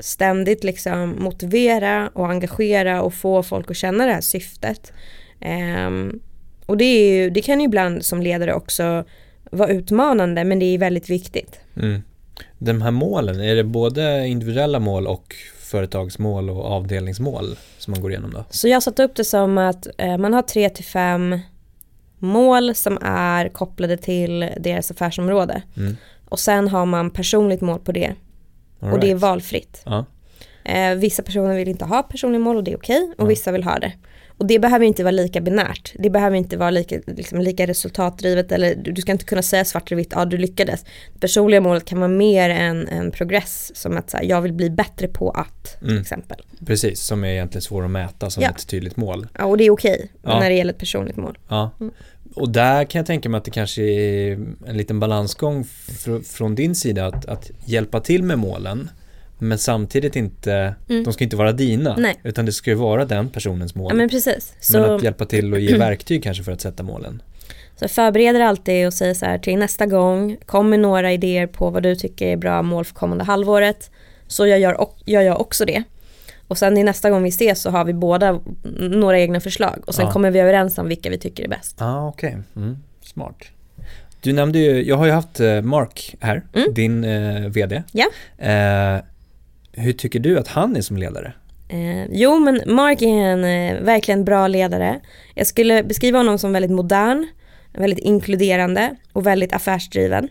ständigt 0.00 0.64
liksom 0.64 1.16
motivera 1.18 2.10
och 2.14 2.30
engagera 2.30 3.02
och 3.02 3.14
få 3.14 3.42
folk 3.42 3.70
att 3.70 3.76
känna 3.76 4.06
det 4.06 4.12
här 4.12 4.20
syftet. 4.20 4.92
Ehm, 5.40 6.20
och 6.66 6.76
det, 6.76 6.84
är 6.84 7.12
ju, 7.12 7.30
det 7.30 7.42
kan 7.42 7.60
ju 7.60 7.66
ibland 7.66 8.04
som 8.04 8.22
ledare 8.22 8.54
också 8.54 9.04
vara 9.50 9.68
utmanande 9.68 10.44
men 10.44 10.58
det 10.58 10.64
är 10.64 10.78
väldigt 10.78 11.10
viktigt. 11.10 11.60
Mm. 11.76 12.02
De 12.58 12.82
här 12.82 12.90
målen, 12.90 13.40
är 13.40 13.54
det 13.54 13.64
både 13.64 14.26
individuella 14.26 14.78
mål 14.78 15.06
och 15.06 15.34
företagsmål 15.58 16.50
och 16.50 16.64
avdelningsmål 16.64 17.56
som 17.78 17.90
man 17.90 18.00
går 18.00 18.10
igenom 18.10 18.30
då? 18.30 18.44
Så 18.50 18.68
jag 18.68 18.76
har 18.76 18.80
satt 18.80 18.98
upp 18.98 19.16
det 19.16 19.24
som 19.24 19.58
att 19.58 19.86
eh, 19.98 20.18
man 20.18 20.32
har 20.32 20.42
tre 20.42 20.70
till 20.70 20.84
fem 20.84 21.38
mål 22.18 22.74
som 22.74 22.98
är 23.02 23.48
kopplade 23.48 23.96
till 23.96 24.50
deras 24.60 24.90
affärsområde. 24.90 25.62
Mm. 25.76 25.96
Och 26.28 26.40
sen 26.40 26.68
har 26.68 26.86
man 26.86 27.10
personligt 27.10 27.60
mål 27.60 27.78
på 27.78 27.92
det 27.92 28.14
All 28.80 28.92
och 28.92 29.00
det 29.00 29.10
är 29.10 29.14
valfritt. 29.14 29.82
Ja. 29.86 30.04
Eh, 30.64 30.94
vissa 30.94 31.22
personer 31.22 31.56
vill 31.56 31.68
inte 31.68 31.84
ha 31.84 32.02
personliga 32.02 32.40
mål 32.40 32.56
och 32.56 32.64
det 32.64 32.72
är 32.72 32.76
okej 32.76 33.08
och 33.18 33.24
Ja. 33.24 33.28
vissa 33.28 33.52
vill 33.52 33.64
ha 33.64 33.78
det. 33.78 33.92
Och 34.38 34.46
det 34.46 34.58
behöver 34.58 34.86
inte 34.86 35.02
vara 35.04 35.10
lika 35.10 35.40
binärt. 35.40 35.94
Det 35.98 36.10
behöver 36.10 36.36
inte 36.36 36.56
vara 36.56 36.70
lika, 36.70 37.00
liksom, 37.06 37.40
lika 37.40 37.66
resultatdrivet 37.66 38.52
eller 38.52 38.74
du 38.74 39.00
ska 39.00 39.12
inte 39.12 39.24
kunna 39.24 39.42
säga 39.42 39.64
svart 39.64 39.90
eller 39.92 39.96
vitt, 39.96 40.12
ja 40.16 40.24
du 40.24 40.36
lyckades. 40.38 40.84
Det 41.14 41.20
personliga 41.20 41.60
målet 41.60 41.84
kan 41.84 41.98
vara 41.98 42.08
mer 42.08 42.50
en, 42.50 42.88
en 42.88 43.10
progress 43.10 43.70
som 43.74 43.96
att 43.96 44.10
så 44.10 44.16
här, 44.16 44.24
jag 44.24 44.40
vill 44.42 44.52
bli 44.52 44.70
bättre 44.70 45.08
på 45.08 45.30
att 45.30 45.64
till 45.78 45.88
Mm. 45.88 46.00
exempel. 46.00 46.36
Precis, 46.66 47.00
som 47.00 47.24
är 47.24 47.28
egentligen 47.28 47.62
svår 47.62 47.84
att 47.84 47.90
mäta 47.90 48.30
som 48.30 48.42
Ja. 48.42 48.50
ett 48.50 48.68
tydligt 48.68 48.96
mål. 48.96 49.26
Ja, 49.38 49.44
och 49.44 49.56
det 49.56 49.64
är 49.64 49.70
okej 49.70 50.10
Ja. 50.22 50.40
när 50.40 50.50
det 50.50 50.56
gäller 50.56 50.72
ett 50.72 50.78
personligt 50.78 51.16
mål. 51.16 51.38
Ja. 51.48 51.70
Mm. 51.80 51.92
Och 52.34 52.48
där 52.48 52.84
kan 52.84 52.98
jag 52.98 53.06
tänka 53.06 53.28
mig 53.28 53.38
att 53.38 53.44
det 53.44 53.50
kanske 53.50 53.82
är 53.82 54.32
en 54.66 54.76
liten 54.76 55.00
balansgång 55.00 55.62
fr- 55.88 56.22
från 56.22 56.54
din 56.54 56.74
sida 56.74 57.06
att, 57.06 57.26
att 57.26 57.50
hjälpa 57.64 58.00
till 58.00 58.22
med 58.22 58.38
målen 58.38 58.90
men 59.38 59.58
samtidigt 59.58 60.16
inte, 60.16 60.74
Mm. 60.88 61.04
de 61.04 61.12
ska 61.12 61.24
inte 61.24 61.36
vara 61.36 61.52
dina 61.52 61.96
Nej. 61.98 62.20
utan 62.22 62.46
det 62.46 62.52
ska 62.52 62.70
ju 62.70 62.76
vara 62.76 63.04
den 63.04 63.28
personens 63.28 63.74
mål. 63.74 63.86
Ja 63.90 63.94
men 63.96 64.08
precis. 64.08 64.52
Men 64.72 64.84
Så, 64.84 64.94
att 64.94 65.02
hjälpa 65.02 65.24
till 65.24 65.52
och 65.52 65.60
ge 65.60 65.76
verktyg 65.78 66.22
kanske 66.22 66.42
för 66.44 66.52
att 66.52 66.60
sätta 66.60 66.82
målen. 66.82 67.22
så 67.76 67.88
förbereder 67.88 68.40
alltid 68.40 68.86
och 68.86 68.94
säger 68.94 69.14
så 69.14 69.26
här 69.26 69.38
till 69.38 69.58
nästa 69.58 69.86
gång, 69.86 70.36
kom 70.46 70.70
med 70.70 70.80
några 70.80 71.12
idéer 71.12 71.46
på 71.46 71.70
vad 71.70 71.82
du 71.82 71.96
tycker 71.96 72.26
är 72.26 72.36
bra 72.36 72.62
mål 72.62 72.84
för 72.84 72.94
kommande 72.94 73.24
halvåret. 73.24 73.90
Så 74.28 74.46
jag 74.46 74.58
gör, 74.60 74.86
jag 75.04 75.24
gör 75.24 75.40
också 75.40 75.64
det. 75.64 75.82
Och 76.48 76.58
sen 76.58 76.76
i 76.78 76.84
nästa 76.84 77.10
gång 77.10 77.22
vi 77.22 77.28
ses 77.28 77.62
så 77.62 77.70
har 77.70 77.84
vi 77.84 77.92
båda 77.92 78.40
några 78.78 79.18
egna 79.20 79.40
förslag 79.40 79.82
och 79.86 79.94
sen 79.94 80.04
Ja. 80.06 80.12
kommer 80.12 80.30
vi 80.30 80.38
överens 80.38 80.78
om 80.78 80.88
vilka 80.88 81.10
vi 81.10 81.18
tycker 81.18 81.44
är 81.44 81.48
bäst. 81.48 81.76
Ja, 81.80 81.86
ah, 81.86 82.08
okej. 82.08 82.36
Mm, 82.56 82.76
smart. 83.02 83.36
Du 84.20 84.32
nämnde 84.32 84.58
ju, 84.58 84.84
jag 84.84 84.96
har 84.96 85.06
ju 85.06 85.12
haft 85.12 85.40
eh, 85.40 85.60
Mark 85.62 86.14
här, 86.20 86.42
Mm. 86.54 86.74
din 86.74 87.04
eh, 87.04 87.48
VD. 87.48 87.82
Ja. 87.92 88.06
Eh, 88.46 89.00
hur 89.72 89.92
tycker 89.92 90.20
du 90.20 90.38
att 90.38 90.48
han 90.48 90.76
är 90.76 90.80
som 90.80 90.96
ledare? 90.96 91.32
Eh, 91.68 92.04
jo 92.10 92.38
men 92.38 92.60
Mark 92.66 93.02
är 93.02 93.08
en 93.08 93.44
eh, 93.44 93.82
verkligen 93.82 94.24
bra 94.24 94.48
ledare. 94.48 95.00
Jag 95.34 95.46
skulle 95.46 95.82
beskriva 95.82 96.18
honom 96.18 96.38
som 96.38 96.52
väldigt 96.52 96.70
modern, 96.70 97.26
väldigt 97.72 97.98
inkluderande 97.98 98.96
och 99.12 99.26
väldigt 99.26 99.52
affärsdriven. 99.52 100.28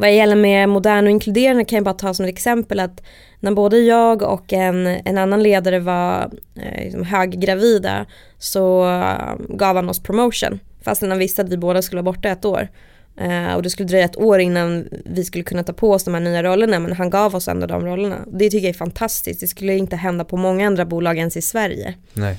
Vad 0.00 0.14
gäller 0.14 0.36
med 0.36 0.68
modern 0.68 1.04
och 1.04 1.10
inkluderande 1.10 1.64
kan 1.64 1.76
jag 1.76 1.84
bara 1.84 1.94
ta 1.94 2.14
som 2.14 2.24
ett 2.24 2.32
exempel 2.32 2.80
att 2.80 3.02
när 3.40 3.52
både 3.52 3.78
jag 3.78 4.22
och 4.22 4.52
en, 4.52 4.86
en 4.86 5.18
annan 5.18 5.42
ledare 5.42 5.78
var 5.78 6.30
eh, 6.56 6.84
liksom 6.84 7.04
höggravida 7.04 8.06
så 8.38 8.88
eh, 8.88 9.34
gav 9.48 9.76
han 9.76 9.88
oss 9.88 10.02
promotion. 10.02 10.60
Fastän 10.82 11.10
han 11.10 11.18
visste 11.18 11.42
att 11.42 11.48
vi 11.48 11.56
båda 11.56 11.82
skulle 11.82 12.02
vara 12.02 12.12
borta 12.12 12.28
ett 12.28 12.44
år. 12.44 12.68
Eh, 13.20 13.54
och 13.54 13.62
det 13.62 13.70
skulle 13.70 13.88
dröja 13.88 14.04
ett 14.04 14.16
år 14.16 14.40
innan 14.40 14.88
vi 15.04 15.24
skulle 15.24 15.44
kunna 15.44 15.62
ta 15.62 15.72
på 15.72 15.92
oss 15.92 16.04
de 16.04 16.14
här 16.14 16.20
nya 16.20 16.42
rollerna 16.42 16.78
men 16.78 16.92
han 16.92 17.10
gav 17.10 17.34
oss 17.34 17.48
ändå 17.48 17.66
de 17.66 17.86
rollerna. 17.86 18.18
Det 18.26 18.50
tycker 18.50 18.66
jag 18.66 18.74
är 18.74 18.78
fantastiskt. 18.78 19.40
Det 19.40 19.46
skulle 19.46 19.76
inte 19.76 19.96
hända 19.96 20.24
på 20.24 20.36
många 20.36 20.66
andra 20.66 20.84
bolag 20.84 21.18
ens 21.18 21.36
i 21.36 21.42
Sverige. 21.42 21.94
Nej. 22.12 22.38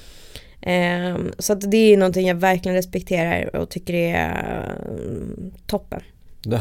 Eh, 0.62 1.18
så 1.40 1.54
att 1.54 1.72
det 1.72 1.94
är 1.94 1.98
någonting 1.98 2.28
jag 2.28 2.36
verkligen 2.36 2.76
respekterar 2.76 3.56
och 3.56 3.70
tycker 3.70 3.94
är 3.94 4.76
eh, 4.78 5.52
toppen. 5.68 6.02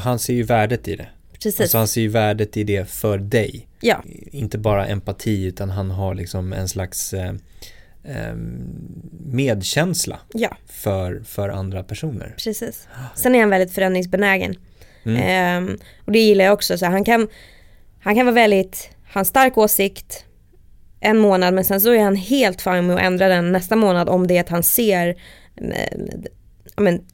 Han 0.02 0.18
ser 0.18 0.34
ju 0.34 0.42
värdet 0.42 0.88
i 0.88 0.96
det. 0.96 1.06
Precis. 1.32 1.60
Alltså 1.60 1.78
han 1.78 1.88
ser 1.88 2.00
ju 2.00 2.08
värdet 2.08 2.56
i 2.56 2.64
det 2.64 2.90
för 2.90 3.18
dig. 3.18 3.68
ja, 3.80 4.04
Inte 4.32 4.58
bara 4.58 4.86
empati 4.86 5.44
utan 5.44 5.70
han 5.70 5.90
har 5.90 6.14
liksom 6.14 6.52
en 6.52 6.68
slags 6.68 7.14
eh, 7.14 7.32
eh, 8.04 8.34
medkänsla 9.26 10.20
ja, 10.34 10.56
för, 10.66 11.22
för 11.24 11.48
andra 11.48 11.82
personer. 11.82 12.34
precis. 12.44 12.88
Sen 13.14 13.34
är 13.34 13.40
han 13.40 13.50
väldigt 13.50 13.74
förändringsbenägen. 13.74 14.54
Mm. 15.04 15.22
Ehm, 15.22 15.78
och 16.04 16.12
det 16.12 16.18
gillar 16.18 16.44
jag 16.44 16.54
också. 16.54 16.78
Så 16.78 16.86
han, 16.86 17.04
kan, 17.04 17.28
han 18.00 18.14
kan 18.14 18.26
vara 18.26 18.34
väldigt, 18.34 18.90
han 19.04 19.20
har 19.20 19.24
stark 19.24 19.58
åsikt 19.58 20.24
en 21.00 21.18
månad 21.18 21.54
men 21.54 21.64
sen 21.64 21.80
så 21.80 21.92
är 21.92 22.02
han 22.02 22.16
helt 22.16 22.62
fine 22.62 22.86
med 22.86 22.96
att 22.96 23.02
ändra 23.02 23.28
den 23.28 23.52
nästa 23.52 23.76
månad 23.76 24.08
om 24.08 24.26
det 24.26 24.36
är 24.36 24.40
att 24.40 24.48
han 24.48 24.62
ser 24.62 25.08
eh, 25.56 25.98
ja, 26.76 26.82
men, 26.82 27.04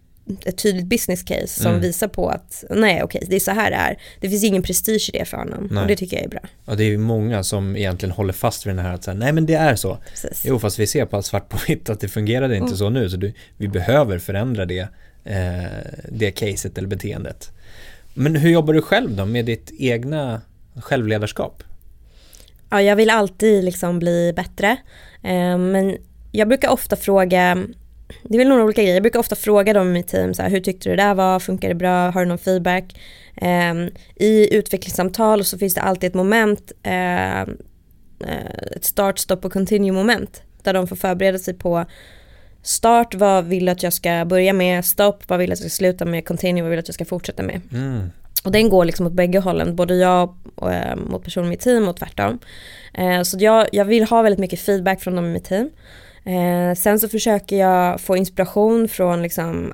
ett 0.45 0.59
tydligt 0.59 0.87
business 0.87 1.23
case 1.23 1.47
som 1.47 1.67
Mm. 1.71 1.81
visar 1.81 2.09
på 2.09 2.29
att 2.29 2.65
nej 2.71 3.03
okej 3.03 3.23
det 3.29 3.37
är 3.37 3.41
så 3.41 3.51
här 3.51 3.71
det 3.71 3.77
är. 3.77 3.99
Det 4.21 4.29
finns 4.31 4.45
ingen 4.45 4.63
prestige 4.63 5.11
i 5.15 5.19
det 5.19 5.25
för 5.25 5.37
honom 5.37 5.69
Nej. 5.71 5.83
och 5.83 5.89
det 5.89 5.97
tycker 5.97 6.17
jag 6.17 6.25
är 6.25 6.29
bra. 6.29 6.41
Och 6.65 6.77
det 6.77 6.85
är 6.85 6.89
ju 6.89 6.99
många 6.99 7.43
som 7.45 7.77
egentligen 7.77 8.13
håller 8.13 8.33
fast 8.33 8.67
vid 8.67 8.77
den 8.77 8.85
här 8.85 8.95
att 8.95 9.05
säga, 9.05 9.15
nej 9.15 9.33
men 9.33 9.47
det 9.47 9.55
är 9.55 9.75
så. 9.77 9.99
Precis. 10.11 10.43
Jo 10.45 10.59
fast 10.59 10.79
vi 10.79 10.87
ser 10.87 11.07
på 11.07 11.23
svart 11.23 11.49
på 11.49 11.59
vitt 11.69 11.91
att 11.91 12.01
det 12.01 12.09
fungerade 12.09 12.55
inte 12.57 12.67
Mm. 12.67 12.77
så 12.77 12.91
nu 12.91 13.11
så 13.11 13.17
du, 13.17 13.33
vi 13.57 13.69
behöver 13.69 14.19
förändra 14.19 14.67
det, 14.67 14.89
eh, 15.25 15.65
det 16.09 16.31
caset 16.31 16.79
eller 16.79 16.89
beteendet. 16.89 17.51
Men 18.15 18.37
hur 18.37 18.51
jobbar 18.51 18.75
du 18.75 18.83
själv 18.83 19.17
då 19.17 19.27
med 19.27 19.45
ditt 19.45 19.71
egna 19.79 20.41
självledarskap? 20.77 21.63
Ja, 22.71 22.83
jag 22.83 22.97
vill 22.97 23.11
alltid 23.11 23.65
liksom 23.65 23.99
bli 23.99 24.33
bättre. 24.37 24.69
Eh, 25.23 25.59
men 25.59 25.97
jag 26.33 26.49
brukar 26.49 26.69
ofta 26.69 26.97
fråga 26.97 27.65
det 28.23 28.35
är 28.35 28.39
väl 28.39 28.49
några 28.49 28.65
olika 28.65 28.83
grejer. 28.83 28.95
Jag 28.95 29.03
brukar 29.03 29.19
ofta 29.19 29.37
fråga 29.37 29.73
dem 29.73 29.89
i 29.89 29.93
mitt 29.93 30.09
team, 30.09 30.35
så 30.35 30.43
här, 30.43 30.51
hur 30.51 30.61
tyckte 30.61 30.89
du 30.89 30.97
det 30.97 31.03
där 31.03 31.15
var, 31.15 31.41
funkar 31.41 31.69
det 31.69 31.75
bra, 31.75 32.11
har 32.11 32.21
du 32.21 32.29
någon 32.29 32.39
feedback? 32.39 33.01
Um, 33.43 33.91
I 34.15 34.57
utvecklingssamtal 34.57 35.45
så 35.45 35.59
finns 35.59 35.75
det 35.75 35.81
alltid 35.81 36.09
ett 36.09 36.15
moment, 36.15 36.73
uh, 36.87 37.55
ett 38.77 38.85
start, 38.85 39.19
stop 39.19 39.37
och 39.43 39.53
continue 39.53 39.93
moment. 39.93 40.43
Där 40.63 40.73
de 40.73 40.87
får 40.87 40.97
förbereda 40.97 41.39
sig 41.39 41.55
på 41.55 41.85
start, 42.63 43.15
vad 43.15 43.45
vill 43.45 43.65
du 43.65 43.73
att 43.73 43.83
jag 43.83 43.93
ska 43.93 44.25
börja 44.25 44.53
med, 44.53 44.85
stopp, 44.85 45.23
vad 45.29 45.39
vill 45.39 45.51
du 45.51 45.53
att 45.53 45.61
jag 45.61 45.71
ska 45.71 45.77
sluta 45.77 46.05
med, 46.05 46.27
continue, 46.27 46.63
vad 46.63 46.71
vill 46.71 46.77
du 46.77 46.81
att 46.81 46.89
jag 46.89 46.95
ska 46.95 47.05
fortsätta 47.05 47.43
med. 47.43 47.61
Mm. 47.73 48.11
Och 48.45 48.53
den 48.53 48.69
går 48.69 48.85
liksom 48.85 49.07
åt 49.07 49.13
bägge 49.13 49.39
hållen, 49.39 49.77
både 49.77 49.95
jag 49.95 50.37
och, 50.55 50.73
äh, 50.73 50.97
mot 50.97 51.25
personer 51.25 51.47
i 51.47 51.51
mitt 51.51 51.61
team 51.61 51.89
och 51.89 51.97
tvärtom. 51.97 52.39
Eh, 52.95 53.23
så 53.23 53.37
jag, 53.41 53.67
jag 53.73 53.85
vill 53.85 54.05
ha 54.05 54.23
väldigt 54.23 54.39
mycket 54.39 54.61
feedback 54.61 55.01
från 55.01 55.17
dem 55.17 55.25
i 55.25 55.29
mitt 55.29 55.45
team. 55.45 55.71
Eh, 56.25 56.75
sen 56.75 57.01
så 57.01 57.09
försöker 57.09 57.57
jag 57.57 58.01
få 58.01 58.17
inspiration 58.17 58.89
från 58.89 59.23
liksom, 59.23 59.73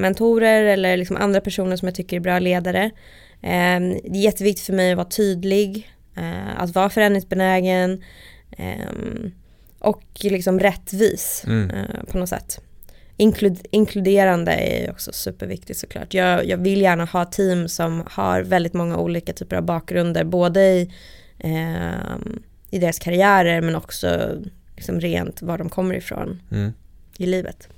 mentorer 0.00 0.64
eller 0.64 0.96
liksom 0.96 1.16
andra 1.16 1.40
personer 1.40 1.76
som 1.76 1.88
jag 1.88 1.94
tycker 1.94 2.16
är 2.16 2.20
bra 2.20 2.38
ledare. 2.38 2.90
Eh, 3.42 3.80
det 3.80 4.18
är 4.18 4.22
jätteviktigt 4.22 4.66
för 4.66 4.72
mig 4.72 4.90
att 4.90 4.96
vara 4.96 5.08
tydlig, 5.08 5.92
eh, 6.16 6.62
att 6.62 6.74
vara 6.74 6.90
förändringsbenägen 6.90 8.02
eh, 8.58 9.30
och 9.78 10.04
liksom 10.20 10.60
rättvis 10.60 11.42
Mm. 11.46 11.70
eh, 11.70 12.04
på 12.10 12.18
något 12.18 12.28
sätt. 12.28 12.60
Inklud 13.16 13.66
inkluderande 13.70 14.52
är 14.52 14.90
också 14.90 15.12
superviktigt 15.12 15.78
såklart. 15.78 16.14
Jag, 16.14 16.46
jag 16.46 16.56
vill 16.58 16.80
gärna 16.80 17.04
ha 17.04 17.24
team 17.24 17.68
som 17.68 18.04
har 18.10 18.42
väldigt 18.42 18.72
många 18.74 18.96
olika 18.96 19.32
typer 19.32 19.56
av 19.56 19.62
bakgrunder, 19.62 20.24
både 20.24 20.60
i, 20.60 20.90
eh, 21.38 22.16
i 22.70 22.78
deras 22.78 22.98
karriärer 22.98 23.60
men 23.60 23.76
också 23.76 24.36
liksom 24.82 25.00
rent 25.00 25.42
var 25.42 25.58
de 25.58 25.68
kommer 25.68 25.94
ifrån 25.94 26.40
Mm. 26.50 26.72
i 27.18 27.26
livet. 27.26 27.68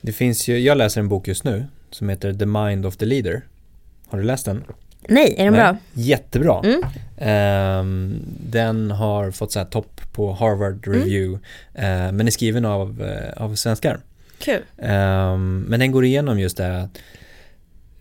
Det 0.00 0.12
finns 0.12 0.48
ju, 0.48 0.58
jag 0.58 0.78
läser 0.78 1.00
en 1.00 1.08
bok 1.08 1.28
just 1.28 1.44
nu 1.44 1.64
som 1.90 2.08
heter 2.08 2.34
The 2.34 2.46
Mind 2.46 2.86
of 2.86 2.96
the 2.96 3.04
Leader. 3.06 3.42
Har 4.08 4.18
du 4.18 4.24
läst 4.24 4.44
den? 4.44 4.64
Nej, 5.08 5.34
är 5.38 5.44
den 5.44 5.52
Nej. 5.52 5.62
bra? 5.62 5.76
Jättebra. 5.92 6.62
Mm. 6.64 6.82
Ehm, 7.18 8.18
den 8.50 8.90
har 8.90 9.30
fått 9.30 9.52
så 9.52 9.58
här 9.58 9.66
topp 9.66 10.00
på 10.12 10.32
Harvard 10.32 10.86
Mm. 10.86 10.98
Review, 10.98 11.38
eh, 11.74 12.12
men 12.12 12.26
är 12.26 12.30
skriven 12.30 12.64
av, 12.64 13.02
eh, 13.02 13.42
av 13.42 13.54
svenskar. 13.54 13.98
Kul. 14.38 14.62
Ehm, 14.78 15.60
men 15.68 15.80
den 15.80 15.92
går 15.92 16.04
igenom 16.04 16.40
just 16.40 16.56
det 16.56 16.64
här 16.64 16.72
att 16.84 16.98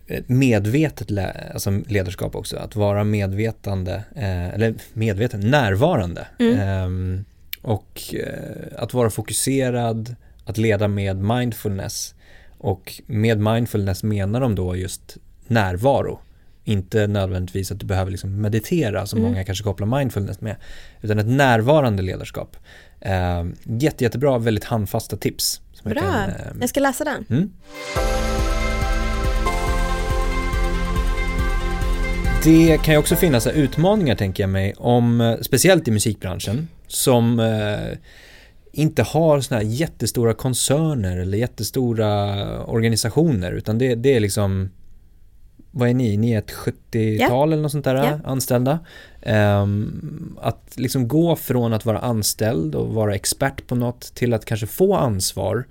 ett 0.07 0.29
medvetet 0.29 1.07
alltså 1.53 1.71
ledarskap 1.87 2.35
också, 2.35 2.57
att 2.57 2.75
vara 2.75 3.03
medvetande, 3.03 4.03
eh, 4.15 4.49
eller 4.53 4.73
medveten, 4.93 5.39
närvarande. 5.51 6.27
Mm. 6.39 6.59
Ehm, 6.59 7.25
och 7.65 8.13
eh, 8.13 8.81
att 8.83 8.93
vara 8.93 9.09
fokuserad, 9.09 10.15
att 10.45 10.57
leda 10.57 10.87
med 10.87 11.17
mindfulness. 11.23 12.15
Och 12.57 13.01
med 13.05 13.39
mindfulness 13.39 14.03
menar 14.03 14.39
de 14.41 14.55
då 14.55 14.75
just 14.75 15.17
närvaro. 15.47 16.19
Inte 16.63 17.07
nödvändigtvis 17.07 17.71
att 17.71 17.79
du 17.79 17.85
behöver 17.85 18.11
liksom 18.11 18.41
meditera 18.41 19.05
som 19.05 19.19
Mm. 19.19 19.31
många 19.31 19.43
kanske 19.43 19.63
kopplar 19.63 19.97
mindfulness 19.99 20.41
med. 20.41 20.55
Utan 21.01 21.19
ett 21.19 21.27
närvarande 21.27 22.03
ledarskap. 22.03 22.57
Eh, 23.01 23.45
jätte, 23.63 24.03
jättebra, 24.03 24.37
väldigt 24.37 24.63
handfasta 24.63 25.17
tips. 25.17 25.61
som 25.73 25.91
jag 25.91 25.97
Bra. 25.97 26.11
kan, 26.11 26.29
eh, 26.29 26.35
Jag 26.59 26.69
ska 26.69 26.79
läsa 26.79 27.03
den. 27.03 27.25
Mm. 27.29 27.49
Det 32.43 32.77
kan 32.83 32.93
ju 32.93 32.97
också 32.97 33.15
finnas 33.15 33.47
utmaningar 33.47 34.15
tänker 34.15 34.43
jag 34.43 34.49
mig, 34.49 34.73
om, 34.77 35.21
eh, 35.21 35.35
speciellt 35.41 35.87
i 35.87 35.91
musikbranschen, 35.91 36.67
som 36.87 37.39
eh, 37.39 37.97
inte 38.71 39.03
har 39.03 39.41
såna 39.41 39.59
här 39.59 39.67
jättestora 39.67 40.33
koncerner 40.33 41.17
eller 41.17 41.37
jättestora 41.37 42.35
organisationer, 42.65 43.51
utan 43.51 43.77
det, 43.77 43.95
det 43.95 44.15
är 44.15 44.19
liksom 44.19 44.69
vad 45.77 45.89
är 45.89 45.93
ni? 45.93 46.17
Ni 46.17 46.31
är 46.31 46.39
ett 46.39 46.51
70-tal 46.51 47.53
eller 47.53 47.63
något 47.63 47.71
sånt 47.71 47.85
där 47.85 47.95
Ja. 47.95 48.19
anställda. 48.25 48.79
Ehm, 49.21 50.37
att 50.41 50.73
liksom 50.77 51.07
gå 51.07 51.35
från 51.35 51.73
att 51.73 51.85
vara 51.85 51.99
anställd 51.99 52.75
och 52.75 52.93
vara 52.93 53.15
expert 53.15 53.67
på 53.67 53.75
något 53.75 54.01
till 54.01 54.33
att 54.33 54.45
kanske 54.45 54.67
få 54.67 54.95
ansvar 54.95 55.65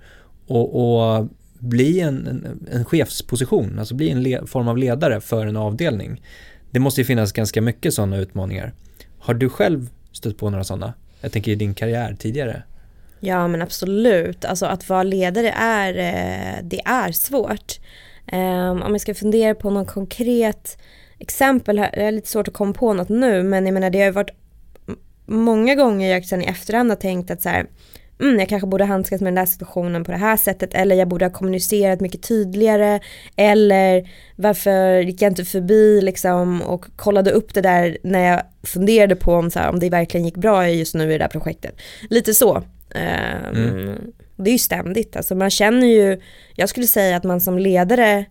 och, 0.47 0.75
och 1.17 1.27
bli 1.59 1.99
en, 1.99 2.27
en, 2.27 2.67
en 2.71 2.85
chefsposition, 2.85 3.79
alltså 3.79 3.95
bli 3.95 4.09
en 4.09 4.23
le, 4.23 4.45
form 4.45 4.67
av 4.67 4.77
ledare 4.77 5.21
för 5.21 5.45
en 5.45 5.57
avdelning. 5.57 6.21
Det 6.71 6.79
måste 6.79 7.01
ju 7.01 7.05
finnas 7.05 7.31
ganska 7.31 7.61
mycket 7.61 7.93
sådana 7.93 8.17
utmaningar. 8.17 8.73
Har 9.19 9.33
du 9.33 9.49
själv 9.49 9.89
stött 10.11 10.37
på 10.37 10.49
några 10.49 10.63
sådana? 10.63 10.93
Jag 11.21 11.31
tänker 11.31 11.51
i 11.51 11.55
din 11.55 11.73
karriär 11.73 12.15
tidigare. 12.19 12.63
Ja 13.19 13.47
men 13.47 13.61
absolut, 13.61 14.45
alltså 14.45 14.65
att 14.65 14.89
vara 14.89 15.03
ledare 15.03 15.49
är, 15.51 15.97
eh, 15.97 16.63
det 16.63 16.81
är 16.85 17.11
svårt. 17.11 17.79
Ehm, 18.27 18.81
om 18.81 18.91
jag 18.91 19.01
ska 19.01 19.13
fundera 19.13 19.55
på 19.55 19.69
någon 19.69 19.85
konkret 19.85 20.77
exempel, 21.19 21.79
här, 21.79 21.91
det 21.93 22.03
är 22.03 22.11
lite 22.11 22.29
svårt 22.29 22.47
att 22.47 22.53
komma 22.53 22.73
på 22.73 22.93
något 22.93 23.09
nu 23.09 23.43
men 23.43 23.65
jag 23.65 23.73
menar 23.73 23.89
det 23.89 23.99
har 23.99 24.05
ju 24.05 24.11
varit 24.11 24.31
många 25.25 25.75
gånger 25.75 26.11
jag 26.11 26.25
sen 26.25 26.41
i 26.41 26.45
efterhand 26.45 26.89
har 26.89 26.95
tänkt 26.95 27.31
att 27.31 27.41
så 27.41 27.49
här, 27.49 27.65
mm, 28.21 28.39
jag 28.39 28.49
kanske 28.49 28.67
borde 28.67 28.85
handskas 28.85 29.21
med 29.21 29.27
den 29.27 29.35
där 29.35 29.45
situationen 29.45 30.03
på 30.03 30.11
det 30.11 30.17
här 30.17 30.37
sättet 30.37 30.73
eller 30.73 30.95
jag 30.95 31.07
borde 31.07 31.25
ha 31.25 31.29
kommunicerat 31.31 32.01
mycket 32.01 32.23
tydligare 32.23 32.99
eller 33.35 34.09
varför 34.35 34.99
gick 34.99 35.21
jag 35.21 35.31
inte 35.31 35.45
förbi 35.45 36.01
liksom 36.01 36.61
och 36.61 36.85
kollade 36.95 37.31
upp 37.31 37.53
det 37.53 37.61
där 37.61 37.97
när 38.03 38.31
jag 38.31 38.41
funderade 38.63 39.15
på 39.15 39.33
om, 39.33 39.51
så 39.51 39.59
här, 39.59 39.69
om 39.69 39.79
det 39.79 39.89
verkligen 39.89 40.25
gick 40.25 40.37
bra 40.37 40.69
just 40.69 40.95
nu 40.95 41.03
i 41.03 41.11
det 41.11 41.17
där 41.17 41.27
projektet. 41.27 41.75
Lite 42.09 42.33
så. 42.33 42.63
Ehm, 42.95 43.55
Mm. 43.55 44.11
Det 44.37 44.49
är 44.49 44.51
ju 44.51 44.59
ständigt, 44.59 45.15
alltså 45.15 45.35
man 45.35 45.49
känner 45.49 45.87
ju, 45.87 46.21
jag 46.55 46.69
skulle 46.69 46.87
säga 46.87 47.17
att 47.17 47.23
man 47.23 47.41
som 47.41 47.59
ledare 47.59 48.25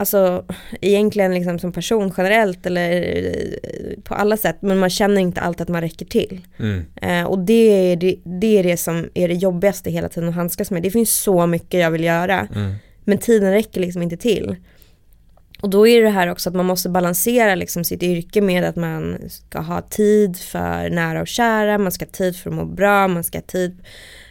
Alltså 0.00 0.44
egentligen 0.80 1.34
liksom 1.34 1.58
som 1.58 1.72
person 1.72 2.12
generellt 2.16 2.66
eller 2.66 2.90
eh, 2.92 4.00
på 4.02 4.14
alla 4.14 4.36
sätt 4.36 4.56
men 4.60 4.78
man 4.78 4.90
känner 4.90 5.20
inte 5.20 5.40
alltid 5.40 5.60
att 5.62 5.68
man 5.68 5.80
räcker 5.80 6.06
till. 6.06 6.40
Mm. 6.58 6.84
Eh, 7.02 7.24
och 7.24 7.38
det 7.38 7.92
är 7.92 7.96
det, 7.96 8.16
det 8.24 8.58
är 8.58 8.62
det 8.62 8.76
som 8.76 9.08
är 9.14 9.28
det 9.28 9.34
jobbigaste 9.34 9.90
hela 9.90 10.08
tiden 10.08 10.28
att 10.28 10.34
handskas 10.34 10.70
med. 10.70 10.82
Det 10.82 10.90
finns 10.90 11.14
så 11.14 11.46
mycket 11.46 11.80
jag 11.80 11.90
vill 11.90 12.04
göra 12.04 12.48
Mm. 12.54 12.74
men 13.04 13.18
tiden 13.18 13.52
räcker 13.52 13.80
liksom 13.80 14.02
inte 14.02 14.16
till. 14.16 14.56
Och 15.60 15.70
då 15.70 15.86
är 15.86 16.02
det 16.02 16.10
här 16.10 16.30
också 16.30 16.48
att 16.48 16.54
man 16.54 16.66
måste 16.66 16.88
balansera 16.88 17.54
liksom 17.54 17.84
sitt 17.84 18.02
yrke 18.02 18.40
med 18.40 18.64
att 18.64 18.76
man 18.76 19.18
ska 19.28 19.60
ha 19.60 19.80
tid 19.80 20.36
för 20.36 20.90
nära 20.90 21.20
och 21.20 21.28
kära, 21.28 21.78
man 21.78 21.92
ska 21.92 22.04
ha 22.04 22.10
tid 22.12 22.36
för 22.36 22.50
att 22.50 22.56
må 22.56 22.64
bra, 22.64 23.08
man 23.08 23.24
ska 23.24 23.38
ha 23.38 23.42
tid, 23.42 23.78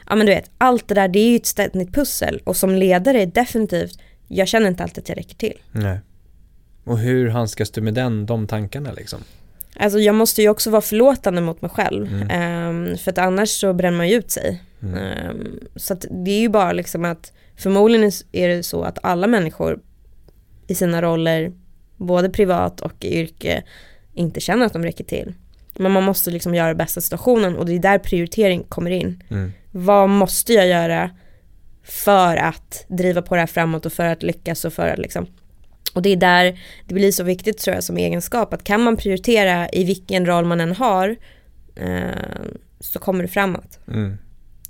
ja 0.09 0.15
men 0.15 0.26
du 0.26 0.34
vet, 0.34 0.51
allt 0.57 0.88
det 0.88 0.95
där 0.95 1.07
det 1.07 1.20
är 1.20 1.30
ju 1.30 1.36
ett 1.36 1.45
ständigt 1.45 1.93
pussel 1.93 2.41
och 2.43 2.57
som 2.57 2.76
ledare 2.76 3.22
är 3.22 3.26
definitivt, 3.26 3.99
jag 4.28 4.47
känner 4.47 4.67
inte 4.67 4.84
alltid 4.84 5.03
att 5.03 5.09
jag 5.09 5.17
räcker 5.17 5.36
till. 5.36 5.57
Nej. 5.71 5.99
Och 6.84 6.99
hur 6.99 7.30
handskas 7.30 7.71
du 7.71 7.82
med 7.82 7.93
den, 7.93 8.25
de 8.25 8.47
tankarna 8.47 8.91
liksom? 8.91 9.19
Alltså 9.75 9.99
jag 9.99 10.15
måste 10.15 10.41
ju 10.41 10.49
också 10.49 10.69
vara 10.69 10.82
förlåtande 10.82 11.41
mot 11.41 11.61
mig 11.61 11.71
själv, 11.71 12.07
Mm. 12.07 12.30
Ehm, 12.30 12.97
för 12.97 13.11
att 13.11 13.17
annars 13.17 13.49
så 13.49 13.73
bränner 13.73 13.97
man 13.97 14.09
ju 14.09 14.15
ut 14.15 14.32
sig. 14.32 14.63
Mm. 14.82 14.95
Ehm, 14.97 15.59
så 15.75 15.93
att 15.93 16.05
det 16.09 16.32
är 16.32 16.39
ju 16.39 16.49
bara 16.49 16.71
liksom 16.71 17.05
att 17.05 17.34
förmodligen 17.55 18.11
är 18.32 18.47
det 18.47 18.63
så 18.63 18.84
att 18.84 18.99
alla 19.03 19.28
människor 19.28 19.80
i 20.67 20.75
sina 20.75 21.01
roller, 21.01 21.51
både 21.97 22.30
privat 22.30 22.82
och 22.82 23.05
i 23.05 23.19
yrke, 23.19 23.63
inte 24.13 24.39
känner 24.39 24.65
att 24.65 24.73
de 24.73 24.84
räcker 24.84 25.03
till. 25.03 25.34
Men 25.75 25.91
man 25.91 26.03
måste 26.03 26.32
liksom 26.32 26.55
göra 26.55 26.67
det 26.67 26.75
bästa 26.75 27.01
situationen 27.01 27.55
och 27.55 27.65
det 27.65 27.73
är 27.75 27.80
där 27.80 27.99
prioritering 27.99 28.63
kommer 28.63 28.91
in. 28.91 29.23
Mm. 29.30 29.51
Vad 29.71 30.09
måste 30.09 30.53
jag 30.53 30.67
göra 30.67 31.09
för 31.88 32.38
att 32.38 32.85
driva 32.88 33.21
på 33.21 33.35
det 33.35 33.41
här 33.41 33.47
framåt 33.47 33.85
och 33.85 33.93
för 33.93 34.05
att 34.05 34.23
lyckas 34.23 34.65
och 34.65 34.73
för 34.73 34.88
att 34.88 34.99
liksom 34.99 35.27
och 35.93 36.01
det 36.01 36.09
är 36.09 36.15
där 36.17 36.59
det 36.88 36.93
blir 36.93 37.11
så 37.11 37.23
viktigt 37.23 37.57
tror 37.57 37.75
jag 37.75 37.83
som 37.83 37.97
egenskap 37.97 38.53
att 38.53 38.63
kan 38.63 38.81
man 38.81 38.97
prioritera 38.97 39.69
i 39.69 39.83
vilken 39.83 40.25
roll 40.25 40.45
man 40.45 40.61
än 40.61 40.75
har 40.75 41.15
eh, 41.75 42.11
så 42.79 42.99
kommer 42.99 43.23
det 43.23 43.27
framåt. 43.27 43.79
Mm. 43.88 44.17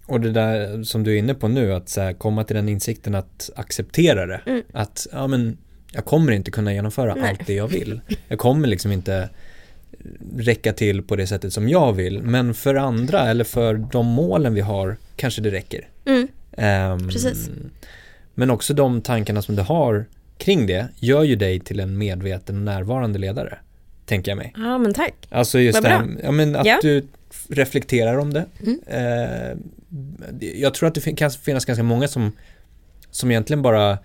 Och 0.06 0.22
det 0.22 0.32
där 0.32 0.84
som 0.84 1.04
du 1.04 1.14
är 1.14 1.18
inne 1.18 1.34
på 1.34 1.48
nu, 1.48 1.74
att 1.74 1.90
så 1.90 2.02
här, 2.02 2.14
komma 2.14 2.44
till 2.44 2.56
den 2.56 2.70
insikten 2.70 3.16
att 3.16 3.50
acceptera 3.56 4.26
det. 4.26 4.42
Mm. 4.46 4.62
Att, 4.74 5.08
ja 5.12 5.28
men, 5.28 5.58
jag 5.92 6.06
kommer 6.06 6.32
inte 6.32 6.52
kunna 6.52 6.74
genomföra 6.74 7.16
Nej. 7.16 7.30
allt 7.30 7.48
det 7.48 7.54
jag 7.54 7.68
vill. 7.68 8.02
Jag 8.28 8.40
kommer 8.40 8.68
liksom 8.68 8.92
inte 8.92 9.30
räcka 10.38 10.74
till 10.74 11.04
på 11.04 11.16
det 11.16 11.28
sättet 11.28 11.54
som 11.54 11.70
jag 11.70 11.94
vill. 11.94 12.22
Men 12.22 12.54
för 12.54 12.76
andra 12.76 13.30
eller 13.30 13.44
för 13.44 13.74
de 13.92 14.06
målen 14.06 14.54
vi 14.54 14.62
har 14.62 14.98
kanske 15.16 15.42
det 15.42 15.52
räcker. 15.52 15.90
Mm. 16.06 16.28
Ehm, 16.58 17.10
Precis. 17.10 17.50
Men 18.34 18.50
också 18.52 18.74
de 18.74 19.02
tankarna 19.02 19.42
som 19.42 19.56
du 19.56 19.62
har 19.62 20.06
kring 20.38 20.68
det 20.68 20.88
gör 21.00 21.24
ju 21.24 21.36
dig 21.36 21.60
till 21.60 21.80
en 21.80 21.98
medveten 21.98 22.56
och 22.56 22.62
närvarande 22.62 23.20
ledare. 23.20 23.58
Tänker 24.06 24.32
jag 24.32 24.38
mig. 24.38 24.54
Ja 24.58 24.78
men 24.78 24.94
tack. 24.94 25.14
Alltså 25.30 25.60
just 25.60 25.76
Vad 25.76 25.84
det 25.84 25.90
här, 25.90 26.08
ja, 26.24 26.32
men 26.32 26.56
att 26.56 26.66
Ja. 26.66 26.80
du 26.82 27.06
reflekterar 27.50 28.18
om 28.18 28.34
det. 28.34 28.46
Mm. 28.66 28.80
Eh, 28.88 29.58
jag 30.62 30.74
tror 30.74 30.88
att 30.88 30.96
det 30.96 31.16
kan 31.16 31.32
finnas 31.32 31.66
ganska 31.66 31.84
många 31.84 32.08
som, 32.08 32.32
som 33.12 33.32
egentligen 33.32 33.62
bara 33.62 33.98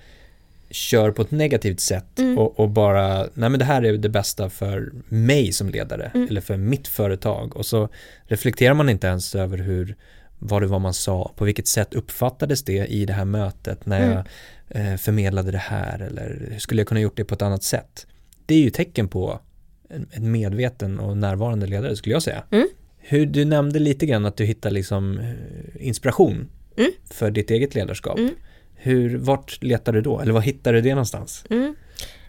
kör 0.71 1.11
på 1.11 1.23
ett 1.23 1.31
negativt 1.31 1.81
sätt 1.81 2.19
Mm. 2.19 2.39
och, 2.39 2.61
och 2.61 2.69
bara, 2.71 3.19
nej 3.35 3.51
men 3.51 3.59
det 3.59 3.65
här 3.65 3.83
är 3.85 3.93
det 3.93 4.09
bästa 4.09 4.51
för 4.51 4.93
mig 5.09 5.53
som 5.53 5.69
ledare 5.69 6.11
Mm. 6.15 6.29
eller 6.29 6.41
för 6.41 6.57
mitt 6.57 6.89
företag 6.89 7.57
och 7.57 7.67
så 7.67 7.89
reflekterar 8.25 8.75
man 8.75 8.89
inte 8.89 9.07
ens 9.07 9.35
över 9.35 9.59
hur 9.59 9.97
vad 10.45 10.63
det 10.63 10.67
var 10.67 10.79
man 10.79 10.95
sa, 10.95 11.33
på 11.37 11.45
vilket 11.45 11.67
sätt 11.67 11.95
uppfattades 11.95 12.63
det 12.63 12.87
i 12.87 13.05
det 13.05 13.13
här 13.13 13.25
mötet 13.25 13.87
när 13.87 14.11
jag 14.11 14.27
eh, 14.69 14.97
förmedlade 14.97 15.51
det 15.51 15.59
här 15.59 15.99
eller 15.99 16.57
skulle 16.59 16.81
jag 16.81 16.89
kunna 16.89 17.01
gjort 17.01 17.17
det 17.17 17.25
på 17.25 17.35
ett 17.35 17.43
annat 17.43 17.63
sätt. 17.63 18.07
Det 18.47 18.55
är 18.55 18.59
ju 18.59 18.71
tecken 18.71 19.09
på 19.09 19.41
en, 19.89 20.07
en 20.11 20.31
medveten 20.31 20.99
och 20.99 21.17
närvarande 21.17 21.67
ledare 21.67 21.97
skulle 21.97 22.15
jag 22.15 22.23
säga. 22.23 22.43
Mm. 22.51 22.69
Hur, 22.99 23.27
du 23.27 23.45
nämnde 23.45 23.79
lite 23.79 24.07
grann 24.07 24.27
att 24.27 24.37
du 24.37 24.45
hittar 24.45 24.71
liksom 24.71 25.19
eh, 25.19 25.87
inspiration 25.87 26.49
Mm. 26.77 26.91
för 27.11 27.31
ditt 27.31 27.51
eget 27.51 27.75
ledarskap. 27.75 28.19
Mm. 28.19 28.35
Hur, 28.75 29.17
vart 29.17 29.63
letar 29.63 29.93
du 29.93 30.01
då? 30.01 30.21
Eller 30.21 30.33
var 30.33 30.41
hittar 30.41 30.73
du 30.73 30.81
det 30.81 30.91
någonstans? 30.95 31.45
Mm. 31.51 31.75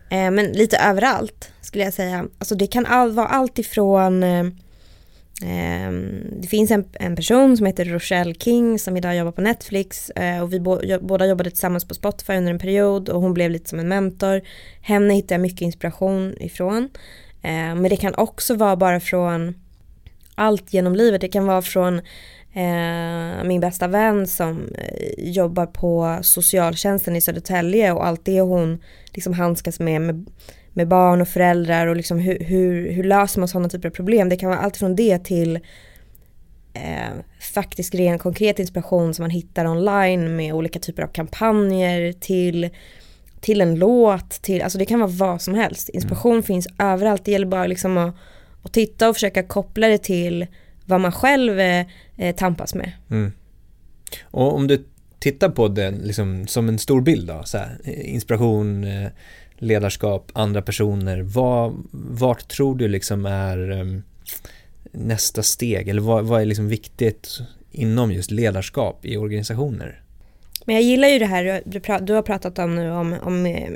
Eh, 0.10 0.32
men 0.32 0.46
lite 0.46 0.78
överallt 0.78 1.52
skulle 1.62 1.84
jag 1.84 1.94
säga. 1.94 2.26
Alltså 2.38 2.56
det 2.56 2.68
kan 2.68 2.86
all, 2.86 3.12
vara 3.12 3.28
allt 3.28 3.60
ifrån 3.60 4.24
eh, 4.24 4.44
Ehm, 5.42 6.24
det 6.42 6.48
finns 6.48 6.72
en, 6.72 6.86
en 6.94 7.16
person 7.16 7.58
som 7.58 7.66
heter 7.66 7.86
Rochelle 7.86 8.34
King 8.34 8.80
som 8.80 8.98
idag 8.98 9.18
jobbar 9.18 9.32
på 9.32 9.42
Netflix 9.42 10.10
eh, 10.10 10.44
och 10.44 10.54
vi 10.54 10.60
bo, 10.60 10.80
båda 11.02 11.26
jobbade 11.26 11.50
tillsammans 11.50 11.88
på 11.88 11.94
Spotify 11.94 12.34
under 12.34 12.52
en 12.52 12.60
period 12.60 13.10
och 13.10 13.22
hon 13.22 13.34
blev 13.34 13.52
lite 13.52 13.70
som 13.70 13.80
en 13.80 13.88
mentor. 13.88 14.42
Henne 14.82 15.14
hittar 15.14 15.36
jag 15.36 15.42
mycket 15.42 15.62
inspiration 15.62 16.36
ifrån. 16.40 16.90
Ehm, 17.42 17.82
men 17.82 17.90
det 17.90 17.98
kan 17.98 18.16
också 18.16 18.56
vara 18.56 18.76
bara 18.76 19.00
från 19.00 19.56
allt 20.36 20.74
genom 20.74 20.96
livet. 20.96 21.22
Det 21.22 21.28
kan 21.28 21.46
vara 21.46 21.62
från 21.62 22.02
eh, 22.54 23.44
min 23.44 23.60
bästa 23.60 23.88
vän 23.88 24.28
som 24.28 24.70
eh, 24.78 25.30
jobbar 25.32 25.66
på 25.66 26.20
socialtjänsten 26.22 27.16
i 27.16 27.22
Södertälje 27.22 27.92
och 27.92 28.06
allt 28.06 28.26
det 28.26 28.42
hon 28.42 28.84
liksom 29.12 29.34
handskas 29.34 29.80
med, 29.80 30.02
med, 30.02 30.26
med 30.74 30.88
barn 30.88 31.22
och 31.22 31.28
föräldrar 31.28 31.88
och 31.88 31.96
liksom 31.96 32.20
hur, 32.20 32.40
hur, 32.40 32.92
hur 32.92 33.04
löser 33.04 33.40
man 33.40 33.48
sådana 33.48 33.70
typer 33.70 33.90
av 33.90 33.94
problem. 33.94 34.30
Det 34.30 34.38
kan 34.38 34.50
vara 34.50 34.60
allt 34.60 34.78
från 34.78 34.96
det 34.96 35.24
till 35.24 35.56
eh, 36.74 37.14
faktiskt 37.40 37.96
ren 37.96 38.20
konkret 38.20 38.60
inspiration 38.60 39.14
som 39.14 39.24
man 39.24 39.30
hittar 39.30 39.68
online 39.68 40.36
med 40.36 40.54
olika 40.54 40.80
typer 40.80 41.04
av 41.04 41.08
kampanjer 41.08 42.14
till 42.14 42.70
till 43.44 43.62
en 43.62 43.76
låt, 43.76 44.30
till, 44.30 44.62
alltså 44.62 44.78
det 44.78 44.86
kan 44.86 45.00
vara 45.00 45.12
vad 45.12 45.42
som 45.42 45.54
helst. 45.54 45.90
Inspiration 45.90 46.44
finns 46.44 46.68
överallt, 46.80 47.26
det 47.26 47.32
gäller 47.32 47.46
bara 47.46 47.68
liksom 47.68 47.98
att, 47.98 48.16
att 48.64 48.74
titta 48.74 49.10
och 49.10 49.16
försöka 49.16 49.44
koppla 49.44 49.88
det 49.88 49.98
till 49.98 50.48
vad 50.86 51.02
man 51.02 51.12
själv 51.12 51.60
eh, 51.60 51.86
eh, 52.18 52.36
tampas 52.36 52.76
med. 52.76 52.92
Mm. 53.10 53.32
Och 54.24 54.56
om 54.56 54.68
du 54.68 54.86
tittar 55.20 55.50
på 55.50 55.68
det 55.68 55.92
liksom, 55.92 56.48
som 56.48 56.70
en 56.70 56.80
stor 56.80 57.02
bild 57.02 57.28
då, 57.28 57.42
så 57.46 57.58
här, 57.58 57.80
eh, 57.84 58.14
inspiration, 58.14 58.84
eh, 58.84 59.08
ledarskap, 59.64 60.32
andra 60.34 60.62
personer, 60.62 61.22
vad, 61.22 61.84
vart 61.92 62.48
tror 62.48 62.76
du 62.76 62.88
liksom 62.88 63.26
är 63.26 63.72
ehm, 63.72 64.04
nästa 64.92 65.44
steg? 65.44 65.88
Eller 65.88 66.02
vad, 66.02 66.26
vad 66.26 66.42
är 66.42 66.46
liksom 66.46 66.68
viktigt 66.68 67.40
inom 67.72 68.12
just 68.12 68.32
ledarskap 68.32 69.06
i 69.06 69.18
organisationer? 69.18 70.02
Men 70.66 70.76
jag 70.76 70.84
gillar 70.84 71.08
ju 71.08 71.20
det 71.20 71.26
här 71.26 71.62
du, 72.06 72.14
har 72.14 72.22
pratat 72.22 72.60
om 72.60 72.76
nu 72.76 72.92
om, 72.92 73.16
om 73.24 73.46
eh, 73.46 73.72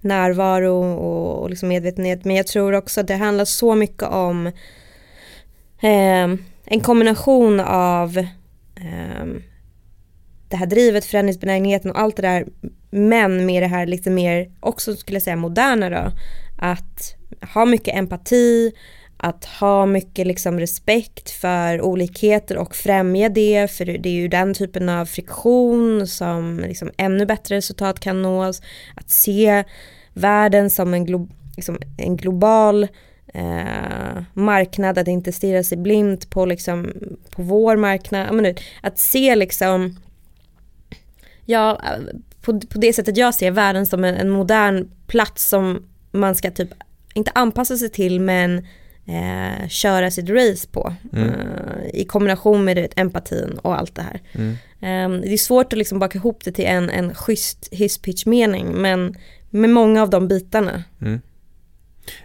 närvaro 0.00 0.94
och, 0.94 1.42
och 1.42 1.50
liksom 1.50 1.68
medvetenhet. 1.68 2.24
Men 2.24 2.36
jag 2.36 2.46
tror 2.46 2.72
också 2.72 3.00
att 3.00 3.06
det 3.06 3.16
handlar 3.16 3.44
så 3.44 3.74
mycket 3.74 4.08
om 4.08 4.46
eh, 5.82 6.28
en 6.64 6.80
kombination 6.82 7.60
av 7.60 8.18
eh, 8.74 9.26
det 10.48 10.56
här 10.56 10.66
drivet, 10.66 11.04
förändringsbenägenheten 11.04 11.90
och 11.90 11.98
allt 11.98 12.16
det 12.16 12.22
där 12.22 12.46
men 12.94 13.46
med 13.46 13.62
det 13.62 13.66
här 13.66 13.86
lite 13.86 14.10
mer, 14.10 14.50
också 14.60 14.96
skulle 14.96 15.16
jag 15.16 15.22
säga 15.22 15.36
moderna 15.36 15.90
då, 15.90 16.12
att 16.58 17.16
ha 17.54 17.64
mycket 17.64 17.96
empati, 17.96 18.72
att 19.16 19.44
ha 19.44 19.86
mycket 19.86 20.26
liksom 20.26 20.60
respekt 20.60 21.30
för 21.30 21.80
olikheter 21.80 22.56
och 22.56 22.74
främja 22.74 23.28
det, 23.28 23.70
för 23.70 23.84
det 23.84 24.08
är 24.08 24.12
ju 24.12 24.28
den 24.28 24.54
typen 24.54 24.88
av 24.88 25.06
friktion 25.06 26.06
som 26.06 26.60
liksom 26.66 26.90
ännu 26.96 27.26
bättre 27.26 27.56
resultat 27.56 28.00
kan 28.00 28.22
nås. 28.22 28.62
Att 28.94 29.10
se 29.10 29.64
världen 30.14 30.70
som 30.70 30.94
en, 30.94 31.04
glo 31.04 31.28
liksom 31.56 31.78
en 31.98 32.16
global 32.16 32.88
eh, 33.34 34.22
marknad, 34.32 34.98
att 34.98 35.08
inte 35.08 35.32
stirra 35.32 35.62
sig 35.62 35.78
blint 35.78 36.30
på, 36.30 36.46
liksom, 36.46 36.92
på 37.30 37.42
vår 37.42 37.76
marknad. 37.76 38.34
Menar, 38.34 38.54
att 38.80 38.98
se 38.98 39.36
liksom, 39.36 39.96
ja, 41.44 41.80
på, 42.42 42.60
på 42.60 42.78
det 42.78 42.92
sättet 42.92 43.16
jag 43.16 43.34
ser 43.34 43.50
världen 43.50 43.86
som 43.86 44.04
en, 44.04 44.14
en 44.14 44.30
modern 44.30 44.88
plats 45.06 45.48
som 45.48 45.86
man 46.10 46.34
ska 46.34 46.50
typ, 46.50 46.70
inte 47.14 47.30
anpassa 47.34 47.76
sig 47.76 47.88
till 47.88 48.20
men 48.20 48.66
eh, 49.06 49.68
köra 49.68 50.10
sitt 50.10 50.30
race 50.30 50.68
på. 50.68 50.94
Mm. 51.12 51.28
Eh, 51.28 51.34
I 51.92 52.04
kombination 52.04 52.64
med 52.64 52.76
det, 52.76 52.88
empatin 52.96 53.58
och 53.62 53.78
allt 53.78 53.94
det 53.94 54.02
här. 54.02 54.20
Mm. 54.32 54.50
Eh, 54.80 55.20
det 55.22 55.32
är 55.32 55.38
svårt 55.38 55.72
att 55.72 55.78
liksom 55.78 55.98
baka 55.98 56.18
ihop 56.18 56.44
det 56.44 56.52
till 56.52 56.66
en, 56.66 56.90
en 56.90 57.14
schysst 57.14 57.68
hisspitch-mening 57.70 58.72
men 58.72 59.16
med 59.50 59.70
många 59.70 60.02
av 60.02 60.10
de 60.10 60.28
bitarna. 60.28 60.84
Mm. 61.00 61.20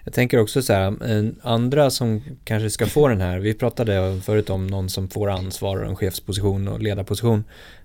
Jag 0.03 0.13
tänker 0.13 0.39
också 0.39 0.61
så 0.61 0.73
här, 0.73 0.87
eh, 0.87 1.29
andra 1.41 1.89
som 1.89 2.21
kanske 2.43 2.69
ska 2.69 2.85
få 2.85 3.07
den 3.07 3.21
här, 3.21 3.39
vi 3.39 3.53
pratade 3.53 4.21
förut 4.21 4.49
om 4.49 4.67
någon 4.67 4.89
som 4.89 5.09
får 5.09 5.29
ansvar 5.29 5.77
och 5.77 5.89
en 5.89 5.95
chefsposition 5.95 6.67
och 6.67 6.81
ledarposition, 6.81 7.43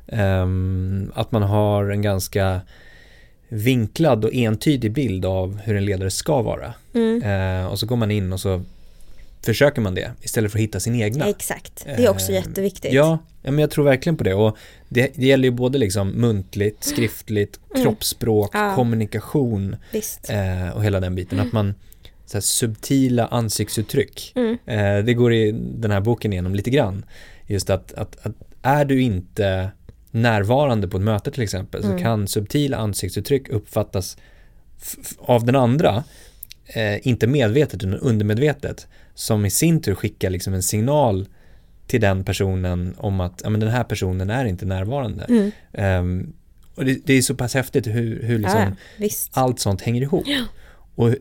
ehm, 0.08 1.12
att 1.14 1.32
man 1.32 1.42
har 1.42 1.84
en 1.90 2.02
ganska 2.02 2.60
vinklad 3.48 4.24
och 4.24 4.34
entydig 4.34 4.92
bild 4.92 5.24
av 5.24 5.60
hur 5.64 5.76
en 5.76 5.84
ledare 5.84 6.10
ska 6.10 6.42
vara. 6.42 6.74
Mm. 6.94 7.22
Eh, 7.22 7.66
och 7.66 7.78
så 7.78 7.86
går 7.86 7.96
man 7.96 8.10
in 8.10 8.32
och 8.32 8.40
så 8.40 8.62
försöker 9.44 9.80
man 9.80 9.94
det 9.94 10.10
istället 10.22 10.52
för 10.52 10.58
att 10.58 10.62
hitta 10.62 10.80
sin 10.80 11.02
egna. 11.02 11.28
Exakt, 11.28 11.84
det 11.96 12.04
är 12.04 12.10
också 12.10 12.32
Eh, 12.32 12.34
jätteviktigt. 12.34 12.92
Ja, 12.92 13.18
ja, 13.42 13.50
men 13.50 13.58
jag 13.58 13.70
tror 13.70 13.84
verkligen 13.84 14.16
på 14.16 14.24
det 14.24 14.34
och 14.34 14.56
det, 14.88 15.12
det 15.14 15.26
gäller 15.26 15.44
ju 15.44 15.50
både 15.50 15.78
liksom 15.78 16.08
muntligt, 16.08 16.84
skriftligt, 16.84 17.60
Mm. 17.74 17.82
kroppsspråk, 17.84 18.50
Ja. 18.54 18.74
kommunikation 18.74 19.76
eh, 20.28 20.68
och 20.76 20.84
hela 20.84 21.00
den 21.00 21.14
biten. 21.14 21.40
Att 21.40 21.52
man, 21.52 21.74
så 22.26 22.36
här, 22.36 22.40
subtila 22.42 23.26
ansiktsuttryck, 23.26 24.32
Mm. 24.36 24.58
eh, 24.66 25.04
det 25.04 25.14
går 25.14 25.32
i 25.34 25.52
den 25.52 25.90
här 25.90 26.00
boken 26.00 26.32
igenom 26.32 26.54
lite 26.54 26.70
grann. 26.70 27.04
Just 27.46 27.70
att, 27.70 27.92
att, 27.92 28.26
att 28.26 28.32
är 28.62 28.84
du 28.84 29.02
inte 29.02 29.70
närvarande 30.12 30.88
på 30.88 30.96
ett 30.96 31.02
möte 31.02 31.30
till 31.30 31.42
exempel 31.42 31.82
så 31.82 31.88
Mm. 31.88 32.02
kan 32.02 32.28
subtila 32.28 32.76
ansiktsuttryck 32.76 33.48
uppfattas 33.48 34.16
av 35.18 35.44
den 35.44 35.56
andra, 35.56 36.04
eh, 36.66 37.06
inte 37.08 37.26
medvetet 37.26 37.74
utan 37.74 37.94
undermedvetet, 37.94 38.86
som 39.14 39.44
i 39.44 39.50
sin 39.50 39.82
tur 39.82 39.94
skickar 39.94 40.30
liksom 40.30 40.54
en 40.54 40.62
signal 40.62 41.28
till 41.86 42.00
den 42.00 42.24
personen 42.24 42.94
om 42.98 43.20
att 43.20 43.40
ja, 43.44 43.50
men 43.50 43.60
den 43.60 43.70
här 43.70 43.84
personen 43.84 44.30
är 44.30 44.44
inte 44.44 44.64
närvarande. 44.66 45.24
Mm. 45.28 45.50
Ehm, 45.72 46.32
och 46.74 46.84
det, 46.84 47.06
det 47.06 47.12
är 47.14 47.22
så 47.22 47.34
pass 47.34 47.54
häftigt 47.54 47.86
hur, 47.86 48.22
hur 48.22 48.38
liksom 48.38 48.76
ja, 48.98 49.08
allt 49.32 49.60
sånt 49.60 49.80
hänger 49.80 50.02
ihop. 50.02 50.24
Och 50.94 51.14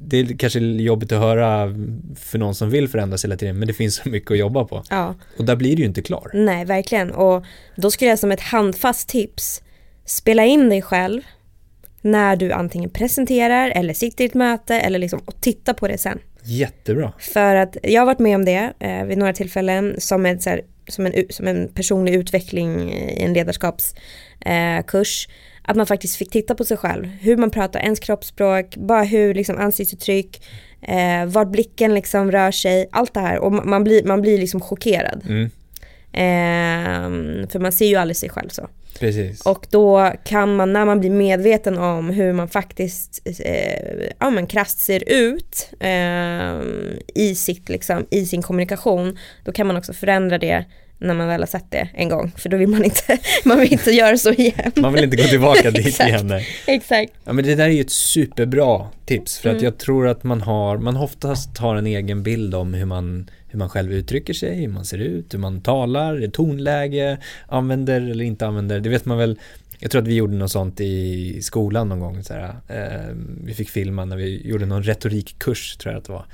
det, 0.00 0.16
är 0.16 0.38
kanske 0.38 0.58
jobbigt 0.58 1.12
att 1.12 1.20
höra 1.20 1.74
för 2.16 2.38
någon 2.38 2.54
som 2.54 2.70
vill 2.70 2.88
förändras 2.88 3.24
hela 3.24 3.36
tiden, 3.36 3.58
men 3.58 3.68
det 3.68 3.74
finns 3.74 3.94
så 3.94 4.08
mycket 4.08 4.30
att 4.30 4.38
jobba 4.38 4.64
på. 4.64 4.82
Ja, 4.90 5.14
Och 5.38 5.44
där 5.44 5.56
blir 5.56 5.76
du 5.76 5.82
ju 5.82 5.88
inte 5.88 6.02
klar. 6.02 6.30
nej 6.34 6.64
verkligen. 6.64 7.10
Och 7.10 7.44
då 7.76 7.90
skulle 7.90 8.08
jag 8.08 8.18
som 8.18 8.32
ett 8.32 8.40
handfast 8.40 9.08
tips 9.08 9.62
spela 10.04 10.44
in 10.44 10.68
dig 10.68 10.82
själv 10.82 11.22
när 12.00 12.36
du 12.36 12.52
antingen 12.52 12.90
presenterar 12.90 13.70
eller 13.70 13.94
sitter 13.94 14.24
i 14.24 14.26
ett 14.26 14.34
möte 14.34 14.74
eller 14.74 14.98
liksom 14.98 15.20
och 15.24 15.40
titta 15.40 15.74
på 15.74 15.88
det 15.88 15.98
sen. 15.98 16.18
Jättebra. 16.42 17.12
För 17.18 17.54
att 17.54 17.76
jag 17.82 18.00
har 18.00 18.06
varit 18.06 18.18
med 18.18 18.34
om 18.34 18.44
det 18.44 18.72
eh, 18.78 19.04
vid 19.04 19.18
några 19.18 19.32
tillfällen 19.32 19.94
som, 19.98 20.26
ett, 20.26 20.46
här, 20.46 20.62
som, 20.88 21.06
en, 21.06 21.12
som 21.30 21.46
en 21.46 21.68
personlig 21.68 22.14
utveckling 22.14 22.92
i 22.92 23.22
en 23.22 23.32
ledarskapskurs. 23.32 25.28
Eh. 25.28 25.32
Att 25.66 25.76
man 25.76 25.86
faktiskt 25.86 26.16
fick 26.16 26.30
titta 26.30 26.54
på 26.54 26.64
sig 26.64 26.76
själv. 26.76 27.04
Hur 27.06 27.36
man 27.36 27.50
pratar, 27.50 27.80
ens 27.80 28.00
kroppsspråk, 28.00 28.76
bara 28.76 29.02
hur 29.02 29.34
liksom 29.34 29.56
ansiktsuttryck, 29.58 30.42
eh, 30.82 31.26
vart 31.26 31.48
blicken 31.48 31.94
liksom 31.94 32.32
rör 32.32 32.50
sig, 32.50 32.88
allt 32.92 33.14
det 33.14 33.20
här. 33.20 33.38
Och 33.38 33.52
ma- 33.52 33.64
man 33.64 33.84
blir, 33.84 34.04
man 34.04 34.20
blir 34.22 34.38
liksom 34.38 34.60
chockerad. 34.60 35.22
Mm, 35.28 35.50
Eh, 36.12 37.48
för 37.48 37.58
man 37.58 37.72
ser 37.72 37.86
ju 37.86 37.96
aldrig 37.96 38.16
sig 38.16 38.28
själv 38.28 38.48
så. 38.48 38.68
precis. 39.00 39.40
Och 39.46 39.66
då 39.70 40.12
kan 40.24 40.56
man, 40.56 40.72
när 40.72 40.84
man 40.84 41.00
blir 41.00 41.10
medveten 41.10 41.78
om 41.78 42.10
hur 42.10 42.32
man 42.32 42.48
faktiskt, 42.48 43.22
eh, 43.38 44.06
ja 44.18 44.30
men 44.30 44.46
krasst 44.46 44.78
ser 44.78 45.02
ut 45.06 45.68
eh, 45.80 46.60
i 47.14 47.34
sitt 47.36 47.68
liksom, 47.68 48.06
i 48.10 48.26
sin 48.26 48.42
kommunikation, 48.42 49.18
då 49.44 49.52
kan 49.52 49.66
man 49.66 49.76
också 49.76 49.92
förändra 49.92 50.38
det 50.38 50.64
när 50.98 51.14
man 51.14 51.28
väl 51.28 51.40
har 51.40 51.46
sett 51.46 51.70
det 51.70 51.88
en 51.94 52.08
gång. 52.08 52.32
För 52.36 52.48
då 52.48 52.56
vill 52.56 52.68
man 52.68 52.84
inte, 52.84 53.18
man 53.44 53.60
vill 53.60 53.72
inte 53.72 53.90
göra 53.90 54.16
så 54.16 54.30
igen. 54.32 54.72
Man 54.76 54.92
vill 54.92 55.04
inte 55.04 55.16
gå 55.16 55.22
tillbaka 55.22 55.70
dit 55.70 55.86
Exakt. 55.86 56.08
igen. 56.08 56.26
Nej. 56.26 56.46
Exakt. 56.66 57.12
Ja 57.24 57.32
men 57.32 57.44
det 57.44 57.54
där 57.54 57.64
är 57.64 57.68
ju 57.72 57.80
ett 57.80 57.90
superbra 57.90 58.86
tips 59.04 59.38
för 59.38 59.48
att 59.48 59.52
Mm. 59.54 59.64
jag 59.64 59.78
tror 59.78 60.08
att 60.08 60.24
man 60.24 60.40
har, 60.40 60.78
man 60.78 60.96
oftast 60.96 61.58
har 61.58 61.76
en 61.76 61.86
egen 61.86 62.22
bild 62.22 62.54
om 62.54 62.74
hur 62.74 62.84
man, 62.86 63.30
hur 63.48 63.58
man 63.58 63.68
själv 63.68 63.92
uttrycker 63.92 64.34
sig, 64.34 64.54
hur 64.60 64.68
man 64.68 64.84
ser 64.84 64.98
ut, 64.98 65.34
hur 65.34 65.38
man 65.38 65.60
talar, 65.60 66.28
tonläge, 66.30 67.18
använder 67.48 68.00
eller 68.00 68.24
inte 68.24 68.46
använder. 68.46 68.80
Det 68.80 68.88
vet 68.88 69.04
man 69.04 69.18
väl, 69.18 69.38
jag 69.78 69.90
tror 69.90 70.02
att 70.02 70.08
vi 70.08 70.14
gjorde 70.14 70.34
något 70.34 70.50
sånt 70.50 70.80
i 70.80 71.38
skolan 71.42 71.88
någon 71.88 72.00
gång. 72.00 72.22
Så 72.24 72.34
här, 72.34 72.54
eh, 72.68 73.14
vi 73.44 73.54
fick 73.54 73.70
filma 73.70 74.04
när 74.04 74.16
vi 74.16 74.48
gjorde 74.48 74.66
någon 74.66 74.82
retorikkurs 74.82 75.76
tror 75.76 75.92
jag 75.92 75.98
att 75.98 76.04
det 76.06 76.12
var. 76.12 76.24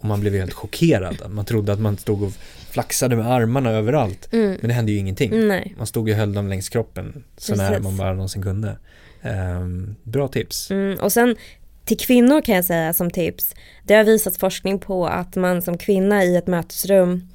Och 0.00 0.04
man 0.04 0.20
blev 0.20 0.34
helt 0.34 0.52
chockerad. 0.52 1.30
Man 1.30 1.44
trodde 1.44 1.72
att 1.72 1.80
man 1.80 1.96
stod 1.96 2.22
och 2.22 2.32
flaxade 2.70 3.16
med 3.16 3.26
armarna 3.26 3.70
överallt. 3.70 4.32
Mm. 4.32 4.56
Men 4.60 4.68
det 4.68 4.74
hände 4.74 4.92
ju 4.92 4.98
ingenting. 4.98 5.48
Nej. 5.48 5.74
Man 5.78 5.86
stod 5.86 6.08
och 6.08 6.16
höll 6.16 6.32
dem 6.32 6.48
längs 6.48 6.68
kroppen 6.68 7.24
så 7.36 7.52
Precis. 7.52 7.70
nära 7.70 7.78
man 7.80 7.96
bara 7.96 8.12
någonsin 8.12 8.42
kunde. 8.42 8.78
Ehm, 9.22 9.96
bra 10.02 10.28
tips. 10.28 10.70
Mm, 10.70 10.98
och 10.98 11.12
sen 11.12 11.36
till 11.84 11.98
kvinnor 11.98 12.40
kan 12.40 12.54
jag 12.54 12.64
säga 12.64 12.92
som 12.92 13.10
tips. 13.10 13.54
Det 13.84 13.94
har 13.94 14.04
visat 14.04 14.36
forskning 14.36 14.78
på 14.78 15.06
att 15.06 15.36
man 15.36 15.62
som 15.62 15.78
kvinna 15.78 16.24
i 16.24 16.36
ett 16.36 16.46
mötesrum 16.46 17.28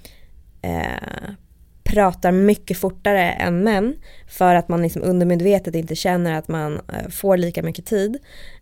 eh, 0.62 1.30
pratar 1.90 2.32
mycket 2.32 2.78
fortare 2.78 3.32
än 3.32 3.64
män. 3.64 3.96
För 4.28 4.56
att 4.56 4.68
man 4.70 4.82
liksom 4.82 5.04
undermedvetet 5.04 5.76
inte 5.76 5.96
känner 5.96 6.34
att 6.34 6.48
man 6.48 6.74
eh, 6.74 7.10
får 7.10 7.38
lika 7.38 7.64
mycket 7.64 7.86
tid. 7.86 8.18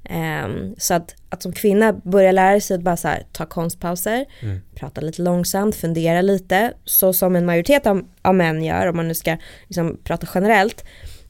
Ehm, 0.09 0.75
så 0.77 0.93
att, 0.93 1.15
att 1.29 1.43
som 1.43 1.53
kvinna 1.53 1.93
börja 1.93 2.31
lära 2.31 2.59
sig 2.59 2.75
att 2.75 2.81
bara 2.81 2.97
så 2.97 3.07
här, 3.07 3.23
ta 3.31 3.45
konstpauser, 3.45 4.25
Mm. 4.41 4.61
prata 4.75 5.01
lite 5.01 5.21
långsamt, 5.21 5.75
fundera 5.75 6.21
lite. 6.21 6.73
Så 6.85 7.13
som 7.13 7.35
en 7.35 7.45
majoritet 7.45 7.87
av, 7.87 8.07
av 8.21 8.35
män 8.35 8.63
gör, 8.63 8.87
om 8.87 8.95
man 8.95 9.07
nu 9.07 9.13
ska 9.13 9.37
liksom, 9.67 9.97
prata 10.03 10.27
generellt. 10.35 10.85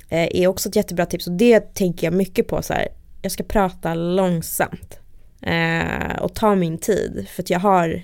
Eh, 0.09 0.27
är 0.41 0.47
också 0.47 0.69
ett 0.69 0.75
jättebra 0.75 1.05
tips 1.05 1.27
och 1.27 1.33
det 1.33 1.73
tänker 1.73 2.07
jag 2.07 2.13
mycket 2.13 2.47
på 2.47 2.61
så 2.61 2.73
här. 2.73 2.87
Jag 3.21 3.31
ska 3.31 3.43
prata 3.43 3.93
långsamt. 3.93 4.99
Eh, 5.41 6.15
och 6.21 6.33
ta 6.33 6.55
min 6.55 6.77
tid. 6.77 7.27
För 7.29 7.43
att 7.43 7.49
jag 7.49 7.59
har 7.59 8.01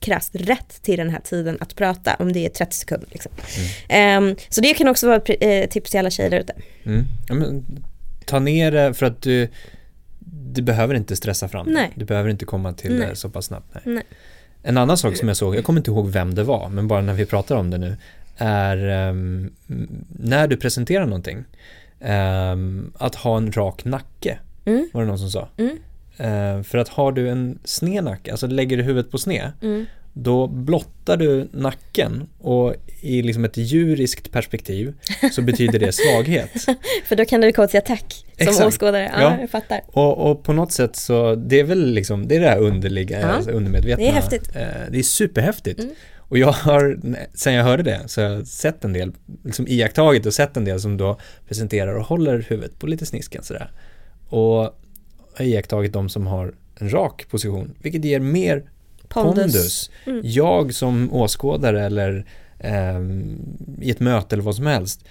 krasst 0.00 0.30
rätt 0.34 0.82
till 0.82 0.96
den 0.98 1.10
här 1.10 1.20
tiden 1.20 1.58
att 1.60 1.76
prata. 1.76 2.14
Om 2.18 2.32
det 2.32 2.46
är 2.46 2.48
30 2.48 2.76
sekunder 2.76 3.08
liksom. 3.12 3.32
Ehm, 3.88 4.36
så 4.48 4.60
det 4.60 4.74
kan 4.74 4.88
också 4.88 5.06
vara 5.06 5.16
ett 5.16 5.30
eh, 5.40 5.68
tips 5.70 5.90
till 5.90 6.00
alla 6.00 6.10
tjejer 6.10 6.30
där 6.30 6.38
ute. 6.40 6.52
Mm. 6.84 7.04
Ja, 7.28 7.34
men, 7.34 7.64
ta 8.26 8.38
ner 8.38 8.70
det 8.72 8.94
för 8.94 9.06
att 9.06 9.22
du, 9.22 9.48
du 10.52 10.62
behöver 10.62 10.94
inte 10.94 11.16
stressa 11.16 11.48
fram 11.48 11.66
det. 11.66 11.72
Nej. 11.72 11.90
Du 11.94 12.04
behöver 12.04 12.30
inte 12.30 12.44
komma 12.44 12.72
till 12.72 12.98
Nej. 12.98 13.08
det 13.08 13.16
så 13.16 13.28
pass 13.30 13.46
snabbt. 13.46 13.66
Nej. 13.72 13.94
Nej. 13.94 14.04
En 14.62 14.76
annan 14.76 14.96
sak 14.96 15.16
som 15.16 15.28
jag 15.28 15.36
såg, 15.36 15.56
jag 15.56 15.64
kommer 15.64 15.80
inte 15.80 15.90
ihåg 15.90 16.08
vem 16.08 16.34
det 16.34 16.42
var, 16.44 16.68
men 16.68 16.88
bara 16.88 17.00
när 17.00 17.14
vi 17.14 17.26
pratar 17.26 17.56
om 17.56 17.70
det 17.70 17.78
nu, 17.78 17.96
är 18.36 18.76
ehm, 18.88 19.50
när 20.08 20.48
du 20.48 20.56
presenterar 20.56 21.04
någonting, 21.06 21.44
ehm, 22.00 22.92
att 22.98 23.14
ha 23.14 23.36
en 23.36 23.52
rak 23.52 23.84
nacke, 23.84 24.38
Mm. 24.64 24.88
var 24.92 25.00
det 25.02 25.08
någon 25.08 25.18
som 25.18 25.30
sa. 25.30 25.48
Mm. 25.56 25.78
Eh, 26.20 26.62
för 26.62 26.78
att 26.78 26.88
har 26.88 27.12
du 27.12 27.28
en 27.28 27.58
sned 27.64 28.04
nacke, 28.04 28.30
alltså 28.30 28.46
lägger 28.46 28.76
du 28.76 28.82
huvudet 28.82 29.10
på 29.10 29.18
sned, 29.18 29.52
Mm. 29.62 29.86
då 30.12 30.46
blottar 30.46 31.16
du 31.16 31.48
nacken 31.52 32.28
och 32.38 32.74
i 33.00 33.22
liksom 33.22 33.44
ett 33.44 33.56
djuriskt 33.56 34.32
perspektiv 34.32 34.94
så 35.32 35.42
betyder 35.42 35.78
det 35.78 35.92
svaghet. 35.94 36.50
För 37.04 37.16
då 37.16 37.24
kan 37.24 37.40
du 37.40 37.52
komma 37.52 37.68
till 37.68 37.78
attack 37.78 38.14
som 38.38 38.48
Exakt. 38.48 38.66
åskådare. 38.66 39.10
Ja, 39.14 39.22
Ja. 39.22 39.36
jag 39.40 39.50
fattar. 39.50 39.80
Och, 39.86 40.30
och 40.30 40.42
på 40.44 40.52
något 40.52 40.72
sätt 40.72 40.96
så, 40.96 41.34
det 41.34 41.60
är 41.60 41.64
väl 41.64 41.86
liksom, 41.92 42.28
det 42.28 42.36
är 42.36 42.40
det 42.40 42.48
här 42.48 42.58
underliga, 42.58 43.20
Ja. 43.20 43.26
alltså 43.26 43.50
undermedvetna. 43.50 44.04
Det 44.04 44.08
är 44.10 44.12
häftigt. 44.14 44.56
Eh, 44.56 44.62
Det 44.90 44.98
är 44.98 45.02
superhäftigt. 45.02 45.80
Mm. 45.80 45.92
Och 46.16 46.38
jag 46.38 46.52
har, 46.52 46.98
sen 47.34 47.54
jag 47.54 47.64
hörde 47.64 47.82
det, 47.82 48.00
så 48.06 48.22
har 48.22 48.28
jag 48.28 48.46
sett 48.46 48.84
en 48.84 48.92
del, 48.92 49.12
liksom 49.44 49.66
iakttagit 49.68 50.26
och 50.26 50.34
sett 50.34 50.56
en 50.56 50.64
del 50.64 50.80
som 50.80 50.96
då 50.96 51.18
presenterar 51.48 51.94
och 51.94 52.04
håller 52.04 52.46
huvudet 52.48 52.78
på 52.78 52.86
lite 52.86 53.06
snisken 53.06 53.42
sådär. 53.42 53.70
Och 54.28 54.79
iakttagit 55.42 55.92
de 55.92 56.08
som 56.08 56.26
har 56.26 56.54
en 56.80 56.90
rak 56.92 57.26
position, 57.30 57.74
vilket 57.82 58.04
ger 58.04 58.20
mer 58.20 58.70
pondus. 59.08 59.34
Pondus. 59.34 59.90
Mm. 60.06 60.20
Jag 60.24 60.74
som 60.74 61.12
åskådare 61.12 61.86
eller 61.86 62.26
ehm, 62.58 63.38
i 63.80 63.90
ett 63.90 64.00
möte 64.00 64.34
eller 64.34 64.42
vad 64.42 64.56
som 64.56 64.66
helst 64.66 65.04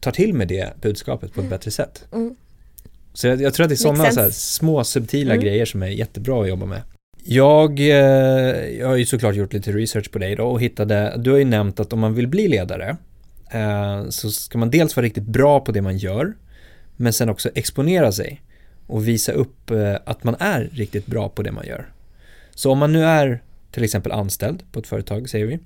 tar 0.00 0.12
till 0.12 0.34
mig 0.34 0.46
det 0.46 0.72
budskapet 0.82 1.34
på 1.34 1.40
ett 1.40 1.50
bättre 1.50 1.70
sätt. 1.70 2.04
Mm. 2.12 2.36
Så 3.14 3.26
jag, 3.26 3.42
jag 3.42 3.54
tror 3.54 3.64
att 3.64 3.70
det 3.70 3.74
är 3.74 3.76
sådana 3.76 4.30
små 4.30 4.84
subtila 4.84 5.34
Mm. 5.34 5.44
grejer 5.44 5.64
som 5.64 5.82
är 5.82 5.86
jättebra 5.86 6.42
att 6.42 6.48
jobba 6.48 6.66
med. 6.66 6.82
Jag, 7.24 7.80
eh, 7.80 7.86
jag 8.78 8.88
har 8.88 8.96
ju 8.96 9.06
såklart 9.06 9.34
gjort 9.34 9.52
lite 9.52 9.72
research 9.72 10.10
på 10.10 10.18
dig 10.18 10.36
då 10.36 10.44
och 10.44 10.60
hittade, 10.60 11.14
du 11.18 11.30
har 11.30 11.38
ju 11.38 11.44
nämnt 11.44 11.80
att 11.80 11.92
om 11.92 12.00
man 12.00 12.14
vill 12.14 12.28
bli 12.28 12.48
ledare 12.48 12.96
eh, 13.50 14.08
så 14.08 14.30
ska 14.30 14.58
man 14.58 14.70
dels 14.70 14.96
vara 14.96 15.06
riktigt 15.06 15.24
bra 15.24 15.60
på 15.60 15.72
det 15.72 15.82
man 15.82 15.98
gör 15.98 16.32
men 16.96 17.12
sen 17.12 17.28
också 17.28 17.50
exponera 17.54 18.12
sig 18.12 18.42
och 18.86 19.08
visa 19.08 19.32
upp 19.32 19.70
eh, 19.70 19.94
att 20.04 20.24
man 20.24 20.36
är 20.38 20.70
riktigt 20.72 21.06
bra 21.06 21.28
på 21.28 21.42
det 21.42 21.52
man 21.52 21.66
gör. 21.66 21.86
Så 22.54 22.72
om 22.72 22.78
man 22.78 22.92
nu 22.92 23.04
är 23.04 23.42
till 23.70 23.84
exempel 23.84 24.12
anställd 24.12 24.72
på 24.72 24.78
ett 24.78 24.86
företag 24.86 25.28
säger 25.28 25.46
vi 25.46 25.58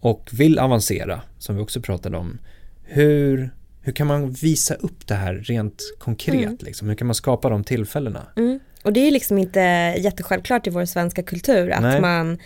och 0.00 0.28
vill 0.32 0.58
avancera 0.58 1.20
som 1.38 1.56
vi 1.56 1.62
också 1.62 1.80
pratade 1.80 2.16
om 2.16 2.38
hur, 2.84 3.50
hur 3.80 3.92
kan 3.92 4.06
man 4.06 4.30
visa 4.30 4.74
upp 4.74 5.06
det 5.06 5.14
här 5.14 5.34
rent 5.34 5.82
konkret 5.98 6.34
Mm. 6.44 6.56
liksom? 6.60 6.88
Hur 6.88 6.94
kan 6.94 7.06
man 7.06 7.14
skapa 7.14 7.48
de 7.48 7.64
tillfällena? 7.64 8.26
Mm. 8.36 8.60
Och 8.82 8.92
det 8.92 9.00
är 9.00 9.10
liksom 9.10 9.38
inte 9.38 9.60
jättesjälvklart 9.98 10.66
i 10.66 10.70
vår 10.70 10.84
svenska 10.84 11.22
kultur 11.22 11.70
att 11.70 11.82
Nej. 11.82 12.00
man 12.00 12.38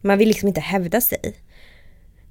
man 0.00 0.18
vill 0.18 0.28
liksom 0.28 0.48
inte 0.48 0.60
hävda 0.60 1.00
sig. 1.00 1.34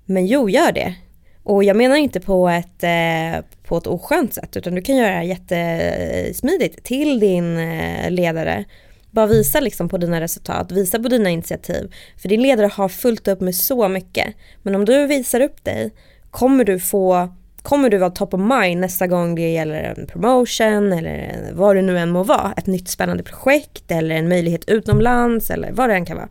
Men 0.06 0.28
jo, 0.28 0.50
gör 0.50 0.72
det. 0.72 0.96
Och 1.44 1.64
jag 1.64 1.78
menar 1.78 1.96
inte 1.96 2.20
på 2.20 2.50
ett, 2.50 2.84
eh, 2.84 3.46
på 3.72 3.78
ett 3.78 3.88
oskönt 3.88 4.34
sätt 4.34 4.58
utan 4.58 4.76
du 4.76 4.82
kan 4.82 4.96
göra 4.98 5.16
det 5.20 5.24
jättesmidigt 5.24 6.84
till 6.84 7.20
din 7.20 7.58
eh, 7.58 8.12
ledare. 8.12 8.66
Bara 9.12 9.28
visa 9.28 9.60
liksom 9.60 9.90
på 9.90 9.98
dina 9.98 10.22
resultat, 10.22 10.72
visa 10.72 11.00
på 11.00 11.08
dina 11.08 11.30
initiativ. 11.30 11.94
För 12.18 12.30
din 12.30 12.42
ledare 12.42 12.68
har 12.68 12.90
fullt 12.90 13.28
upp 13.28 13.42
med 13.42 13.56
så 13.56 13.88
mycket. 13.88 14.36
Men 14.64 14.76
om 14.76 14.86
du 14.86 15.08
visar 15.08 15.42
upp 15.42 15.64
dig 15.64 15.92
kommer 16.32 16.64
du 16.64 16.80
få 16.80 17.34
kommer 17.62 17.90
du 17.90 17.98
vara 17.98 18.10
top 18.10 18.34
of 18.34 18.40
mind 18.40 18.82
nästa 18.82 19.08
gång 19.08 19.36
det 19.36 19.52
gäller 19.52 19.84
en 19.84 20.08
promotion 20.08 20.94
eller 20.94 21.50
vad 21.54 21.76
det 21.76 21.82
nu 21.82 21.98
än 22.00 22.10
må 22.10 22.24
vara. 22.24 22.54
Ett 22.58 22.68
nytt 22.68 22.88
spännande 22.88 23.24
projekt 23.24 23.92
eller 23.92 24.16
en 24.16 24.30
möjlighet 24.30 24.70
utomlands 24.70 25.50
eller 25.50 25.72
vad 25.72 25.90
det 25.90 25.96
än 25.96 26.06
kan 26.06 26.18
vara. 26.18 26.30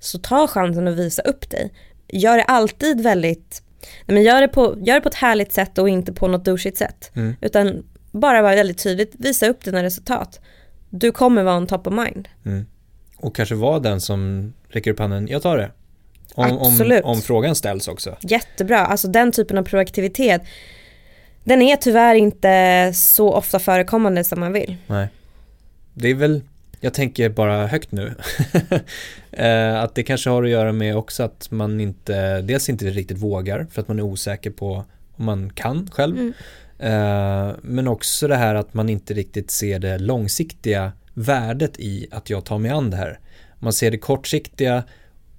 Så 0.00 0.18
ta 0.18 0.46
chansen 0.46 0.88
att 0.88 0.98
visa 0.98 1.22
upp 1.22 1.50
dig. 1.50 1.72
Gör 2.08 2.36
det 2.36 2.44
alltid 2.44 3.00
väldigt, 3.00 3.62
nej 4.06 4.14
men 4.14 4.22
gör 4.22 4.40
det, 4.40 4.48
på, 4.48 4.76
gör 4.78 4.94
det 4.94 5.00
på 5.00 5.08
ett 5.08 5.14
härligt 5.14 5.52
sätt 5.52 5.78
och 5.78 5.88
inte 5.88 6.12
på 6.12 6.28
något 6.28 6.44
douchigt 6.44 6.78
sätt. 6.78 7.10
Mm. 7.14 7.36
Utan 7.40 7.84
bara 8.12 8.42
vara 8.42 8.54
väldigt 8.54 8.82
tydligt, 8.82 9.12
visa 9.18 9.46
upp 9.46 9.64
dina 9.64 9.82
resultat. 9.82 10.40
Du 10.90 11.12
kommer 11.12 11.42
vara 11.42 11.56
en 11.56 11.66
top 11.66 11.86
of 11.86 11.92
mind. 11.92 12.28
Mm. 12.44 12.66
Och 13.16 13.36
kanske 13.36 13.54
vara 13.54 13.78
den 13.78 14.00
som 14.00 14.52
räcker 14.68 14.90
upp 14.90 14.98
handen, 14.98 15.28
jag 15.28 15.42
tar 15.42 15.56
det. 15.56 15.70
Om, 16.34 16.58
om, 16.58 16.72
Absolut. 16.72 17.04
om 17.04 17.20
frågan 17.20 17.54
ställs 17.54 17.88
också. 17.88 18.16
Jättebra, 18.20 18.86
alltså 18.86 19.08
den 19.08 19.32
typen 19.32 19.58
av 19.58 19.62
proaktivitet 19.62 20.42
den 21.46 21.62
är 21.62 21.76
tyvärr 21.76 22.14
inte 22.14 22.92
så 22.94 23.32
ofta 23.32 23.58
förekommande 23.58 24.24
som 24.24 24.40
man 24.40 24.52
vill. 24.52 24.76
Nej. 24.86 25.08
Det 25.94 26.08
är 26.08 26.14
väl, 26.14 26.42
jag 26.86 26.94
tänker 26.94 27.28
bara 27.28 27.66
högt 27.66 27.92
nu, 27.92 28.14
Eh, 29.38 29.82
att 29.82 29.94
det 29.94 30.02
kanske 30.02 30.30
har 30.30 30.42
att 30.44 30.50
göra 30.50 30.72
med 30.72 30.96
också 30.96 31.22
att 31.22 31.50
man 31.50 31.80
inte, 31.80 32.42
dels 32.42 32.68
inte 32.68 32.90
riktigt 32.90 33.18
vågar 33.18 33.66
för 33.70 33.82
att 33.82 33.88
man 33.88 33.98
är 33.98 34.02
osäker 34.02 34.50
på 34.50 34.84
om 35.12 35.24
man 35.24 35.50
kan 35.50 35.90
själv. 35.92 36.16
Mm. 36.18 36.32
Eh, 36.78 37.54
men 37.62 37.88
också 37.88 38.28
det 38.28 38.36
här 38.36 38.54
att 38.54 38.74
man 38.74 38.88
inte 38.88 39.14
riktigt 39.14 39.50
ser 39.50 39.78
det 39.78 39.98
långsiktiga 39.98 40.92
värdet 41.14 41.78
i 41.78 42.06
att 42.10 42.30
jag 42.30 42.44
tar 42.44 42.58
mig 42.58 42.70
an 42.70 42.90
det 42.90 42.96
här. 42.96 43.18
Man 43.58 43.72
ser 43.72 43.90
det 43.90 43.98
kortsiktiga 43.98 44.82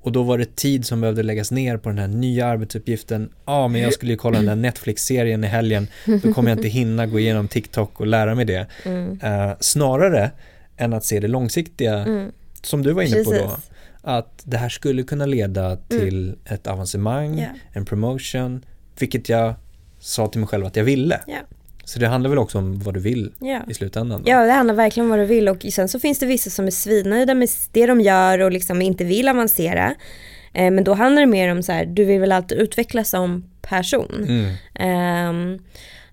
och 0.01 0.11
då 0.11 0.23
var 0.23 0.37
det 0.37 0.55
tid 0.55 0.85
som 0.85 1.01
behövde 1.01 1.23
läggas 1.23 1.51
ner 1.51 1.77
på 1.77 1.89
den 1.89 1.97
här 1.97 2.07
nya 2.07 2.47
arbetsuppgiften. 2.47 3.29
Ja, 3.45 3.67
men 3.67 3.81
jag 3.81 3.93
skulle 3.93 4.11
ju 4.11 4.17
kolla 4.17 4.37
den 4.37 4.45
där 4.45 4.55
Netflix-serien 4.55 5.43
i 5.43 5.47
helgen. 5.47 5.87
Då 6.23 6.33
kommer 6.33 6.49
jag 6.49 6.57
inte 6.57 6.67
hinna 6.67 7.05
gå 7.05 7.19
igenom 7.19 7.47
TikTok 7.47 7.99
och 7.99 8.07
lära 8.07 8.35
mig 8.35 8.45
det. 8.45 8.67
Mm. 8.85 9.19
Eh, 9.23 9.51
snarare 9.59 10.31
än 10.77 10.93
att 10.93 11.05
se 11.05 11.19
det 11.19 11.27
långsiktiga, 11.27 11.93
Mm. 11.97 12.31
som 12.61 12.83
du 12.83 12.91
var 12.91 13.01
inne 13.03 13.23
på 13.23 13.31
då. 13.31 13.37
Precis. 13.37 13.41
Mm. 13.45 13.59
Att 14.17 14.41
det 14.43 14.57
här 14.57 14.69
skulle 14.69 15.03
kunna 15.03 15.25
leda 15.25 15.75
till 15.75 16.35
ett 16.45 16.67
avancemang, 16.67 17.39
Ja. 17.39 17.47
en 17.73 17.85
promotion, 17.85 18.65
vilket 18.99 19.29
jag 19.29 19.53
sa 19.99 20.27
till 20.27 20.39
mig 20.39 20.47
själv 20.47 20.65
att 20.65 20.75
jag 20.75 20.83
ville. 20.83 21.21
Ja. 21.27 21.37
Så 21.83 21.99
det 21.99 22.07
handlar 22.07 22.29
väl 22.29 22.39
också 22.39 22.57
om 22.57 22.79
vad 22.79 22.93
du 22.93 22.99
vill 22.99 23.31
Ja. 23.39 23.61
i 23.69 23.73
slutändan. 23.73 24.23
Då. 24.23 24.29
Ja, 24.31 24.45
det 24.45 24.51
handlar 24.51 24.75
verkligen 24.75 25.05
om 25.05 25.09
vad 25.09 25.19
du 25.19 25.25
vill 25.25 25.49
och 25.49 25.65
sen 25.71 25.87
så 25.87 25.99
finns 25.99 26.19
det 26.19 26.25
vissa 26.25 26.49
som 26.49 26.67
är 26.67 26.71
svinnöjda 26.71 27.33
med 27.33 27.49
det 27.71 27.85
de 27.87 28.01
gör 28.01 28.39
och 28.39 28.51
liksom 28.51 28.81
inte 28.81 29.03
vill 29.03 29.27
avancera. 29.29 29.95
Eh, 30.53 30.71
men 30.71 30.83
då 30.83 30.93
handlar 30.93 31.21
det 31.21 31.25
mer 31.25 31.51
om 31.51 31.63
så 31.63 31.71
här, 31.71 31.85
du 31.85 32.05
vill 32.05 32.19
väl 32.19 32.31
alltid 32.31 32.57
utvecklas 32.57 33.09
som 33.09 33.49
person. 33.61 34.25
Mm. 34.27 34.53
Ehm, 34.75 35.59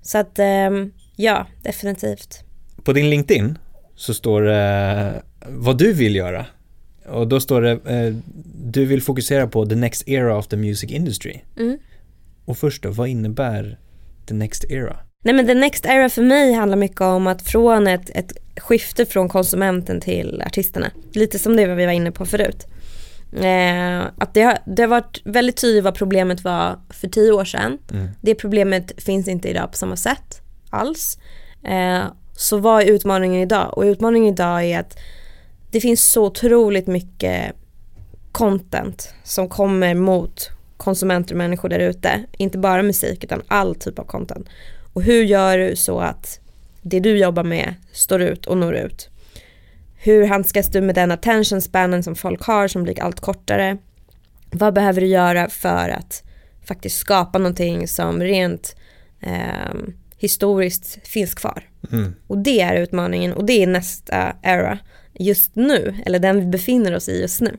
så 0.02 0.18
att, 0.18 0.38
ehm, 0.38 0.92
ja, 1.16 1.46
definitivt. 1.62 2.44
På 2.84 2.92
din 2.92 3.10
LinkedIn 3.10 3.58
så 3.96 4.14
står 4.14 4.42
det 4.42 5.22
vad 5.48 5.78
du 5.78 5.92
vill 5.92 6.16
göra. 6.16 6.46
Och 7.06 7.28
då 7.28 7.40
står 7.40 7.62
det 7.62 7.70
eh, 7.70 8.14
du 8.64 8.84
vill 8.84 9.02
fokusera 9.02 9.46
på 9.46 9.66
the 9.66 9.74
next 9.74 10.08
era 10.08 10.36
of 10.36 10.46
the 10.46 10.56
music 10.56 10.90
industry. 10.90 11.40
Mm. 11.56 11.78
Och 12.44 12.58
först 12.58 12.82
då, 12.82 12.90
vad 12.90 13.08
innebär 13.08 13.78
the 14.26 14.34
next 14.34 14.64
era? 14.64 14.96
Nej 15.24 15.34
men 15.34 15.46
the 15.46 15.54
next 15.54 15.86
era 15.86 16.08
för 16.08 16.22
mig 16.22 16.52
handlar 16.52 16.76
mycket 16.76 17.00
om 17.00 17.26
att 17.26 17.42
från 17.42 17.86
ett, 17.86 18.10
ett 18.14 18.32
skifte 18.56 19.06
från 19.06 19.28
konsumenten 19.28 20.00
till 20.00 20.42
artisterna. 20.46 20.90
Lite 21.12 21.38
som 21.38 21.56
det 21.56 21.74
vi 21.74 21.86
var 21.86 21.92
inne 21.92 22.12
på 22.12 22.26
förut. 22.26 22.66
Eh, 23.32 24.06
att 24.18 24.34
det 24.34 24.42
har, 24.42 24.58
det 24.66 24.82
har 24.82 24.88
varit 24.88 25.20
väldigt 25.24 25.56
tydligt 25.56 25.84
vad 25.84 25.94
problemet 25.94 26.44
var 26.44 26.78
för 26.90 27.08
tio 27.08 27.32
år 27.32 27.44
sedan. 27.44 27.78
Mm. 27.92 28.08
Det 28.20 28.34
problemet 28.34 29.02
finns 29.02 29.28
inte 29.28 29.48
idag 29.48 29.70
på 29.70 29.76
samma 29.76 29.96
sätt 29.96 30.40
alls. 30.70 31.18
Eh, 31.64 32.04
så 32.36 32.58
vad 32.58 32.82
är 32.82 32.86
utmaningen 32.86 33.40
idag? 33.40 33.78
Och 33.78 33.82
utmaningen 33.82 34.32
idag 34.32 34.64
är 34.64 34.80
att 34.80 34.98
det 35.70 35.80
finns 35.80 36.10
så 36.10 36.24
otroligt 36.24 36.86
mycket 36.86 37.52
content 38.32 39.14
som 39.22 39.48
kommer 39.48 39.94
mot 39.94 40.50
konsumenter 40.76 41.34
och 41.34 41.38
människor 41.38 41.68
där 41.68 41.78
ute. 41.78 42.24
Inte 42.38 42.58
bara 42.58 42.82
musik 42.82 43.24
utan 43.24 43.42
all 43.48 43.74
typ 43.74 43.98
av 43.98 44.04
content. 44.04 44.48
Och 44.92 45.02
hur 45.02 45.24
gör 45.24 45.58
du 45.58 45.76
så 45.76 46.00
att 46.00 46.40
det 46.82 47.00
du 47.00 47.18
jobbar 47.18 47.44
med 47.44 47.74
står 47.92 48.22
ut 48.22 48.46
och 48.46 48.56
når 48.56 48.74
ut? 48.74 49.08
Hur 49.96 50.26
handskas 50.26 50.68
du 50.68 50.80
med 50.80 50.94
den 50.94 51.10
attention 51.10 51.62
spanen 51.62 52.02
som 52.02 52.14
folk 52.14 52.42
har 52.42 52.68
som 52.68 52.82
blir 52.82 53.02
allt 53.02 53.20
kortare? 53.20 53.78
Vad 54.50 54.74
behöver 54.74 55.00
du 55.00 55.06
göra 55.06 55.48
för 55.48 55.88
att 55.88 56.22
faktiskt 56.64 56.98
skapa 56.98 57.38
någonting 57.38 57.88
som 57.88 58.20
rent 58.20 58.76
eh, 59.20 59.74
historiskt 60.24 60.98
finns 61.06 61.34
kvar? 61.34 61.62
Mm. 61.92 62.14
Och 62.26 62.38
det 62.38 62.60
är 62.60 62.76
utmaningen 62.76 63.32
och 63.32 63.44
det 63.44 63.62
är 63.62 63.66
nästa 63.66 64.36
era 64.42 64.78
just 65.18 65.56
nu, 65.56 65.94
eller 66.06 66.18
den 66.18 66.40
vi 66.40 66.46
befinner 66.46 66.94
oss 66.94 67.08
i 67.08 67.20
just 67.20 67.40
nu. 67.40 67.56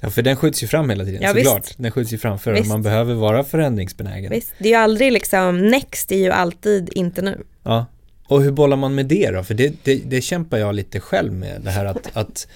Ja, 0.00 0.10
för 0.10 0.22
den 0.22 0.36
skjuts 0.36 0.62
ju 0.62 0.66
fram 0.66 0.90
hela 0.90 1.04
tiden 1.04 1.22
Ja, 1.22 1.28
såklart. 1.34 1.66
visst. 1.66 1.78
Den 1.78 1.90
skjuts 1.90 2.12
ju 2.12 2.18
framför 2.18 2.50
och 2.52 2.56
Visst. 2.58 2.68
man 2.68 2.82
behöver 2.82 3.14
vara 3.14 3.44
förändringsbenägen. 3.44 4.30
Visst, 4.32 4.52
det 4.58 4.64
är 4.64 4.68
ju 4.68 4.74
aldrig 4.74 5.12
liksom, 5.12 5.66
next 5.68 6.12
är 6.12 6.16
ju 6.18 6.30
alltid 6.30 6.90
inte 6.92 7.22
nu. 7.22 7.42
Ja. 7.62 7.86
Och 8.26 8.42
hur 8.42 8.50
bollar 8.52 8.76
man 8.76 8.94
med 8.94 9.06
det 9.06 9.30
då? 9.30 9.42
För 9.44 9.54
det, 9.54 9.74
det, 9.84 9.94
det 10.06 10.20
kämpar 10.20 10.58
jag 10.58 10.74
lite 10.74 11.00
själv 11.00 11.32
med, 11.32 11.60
det 11.62 11.70
här 11.70 11.84
att, 11.84 12.16
att 12.16 12.46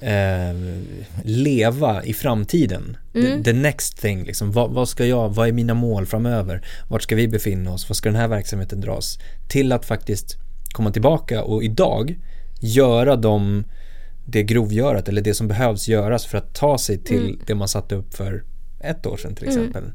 eh, 0.00 0.54
leva 1.24 2.04
i 2.04 2.12
framtiden. 2.14 2.96
Mm. 3.14 3.42
The, 3.42 3.52
the 3.52 3.58
next 3.58 3.98
thing, 4.00 4.24
liksom. 4.24 4.52
vad, 4.52 4.70
vad 4.70 4.88
ska 4.88 5.06
jag, 5.06 5.28
vad 5.34 5.48
är 5.48 5.52
mina 5.52 5.74
mål 5.74 6.06
framöver? 6.06 6.64
Vart 6.88 7.02
ska 7.02 7.16
vi 7.16 7.28
befinna 7.28 7.72
oss? 7.72 7.88
Vad 7.88 7.96
ska 7.96 8.08
den 8.08 8.16
här 8.20 8.28
verksamheten 8.28 8.80
dras? 8.80 9.18
Till 9.48 9.72
att 9.72 9.84
faktiskt 9.84 10.36
komma 10.72 10.90
tillbaka 10.92 11.42
och 11.44 11.64
idag 11.64 12.18
göra 12.60 13.16
de, 13.16 13.64
det 14.26 14.42
grovgörat 14.42 15.08
eller 15.08 15.22
det 15.22 15.34
som 15.34 15.48
behövs 15.48 15.88
göras 15.88 16.26
för 16.26 16.38
att 16.38 16.54
ta 16.54 16.78
sig 16.78 16.98
till 16.98 17.24
Mm. 17.24 17.40
det 17.46 17.54
man 17.54 17.68
satte 17.68 17.94
upp 17.94 18.14
för 18.14 18.44
ett 18.80 19.06
år 19.06 19.16
sedan 19.16 19.34
till 19.34 19.48
Mm. 19.48 19.58
exempel. 19.58 19.92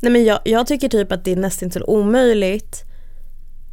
Nej 0.00 0.12
men 0.12 0.24
jag, 0.24 0.38
jag 0.44 0.66
tycker 0.66 0.88
typ 0.88 1.12
att 1.12 1.24
det 1.24 1.32
är 1.32 1.36
nästan 1.36 1.70
till 1.70 1.82
omöjligt 1.82 2.84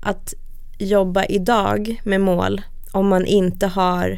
att 0.02 0.34
jobba 0.80 1.26
idag 1.26 2.02
med 2.04 2.22
mål 2.22 2.62
om 2.92 3.08
man 3.08 3.26
inte 3.26 3.68
har 3.68 4.18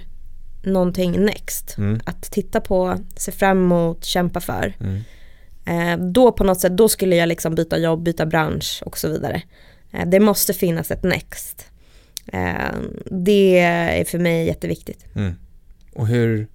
någonting 0.65 1.11
next. 1.25 1.77
Mm. 1.77 1.99
Att 2.05 2.21
titta 2.31 2.61
på, 2.61 2.97
se 3.17 3.31
fram 3.31 3.57
emot, 3.57 4.05
kämpa 4.05 4.39
för. 4.41 4.73
Mm. 4.79 5.01
Eh, 5.65 6.05
då 6.11 6.31
på 6.31 6.43
något 6.43 6.59
sätt, 6.61 6.77
då 6.77 6.89
skulle 6.89 7.15
jag 7.15 7.27
liksom 7.29 7.55
byta 7.55 7.77
jobb, 7.77 8.03
byta 8.03 8.25
bransch 8.25 8.83
och 8.85 8.97
så 8.97 9.07
vidare. 9.09 9.41
Eh, 9.91 10.07
det 10.07 10.19
måste 10.19 10.53
finnas 10.53 10.91
ett 10.91 11.03
next. 11.03 11.67
Eh, 12.33 12.75
det 13.05 13.59
är 13.59 14.05
för 14.05 14.19
mig 14.19 14.47
jätteviktigt. 14.47 15.05
Mm. 15.15 15.33
Och 15.93 16.07
hur, 16.07 16.47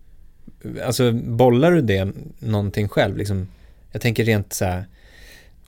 alltså 0.84 1.12
bollar 1.12 1.70
du 1.72 1.80
det 1.80 2.08
någonting 2.38 2.88
själv? 2.88 3.16
Liksom, 3.16 3.48
jag 3.92 4.02
tänker 4.02 4.24
rent 4.24 4.52
så 4.52 4.64
här, 4.64 4.84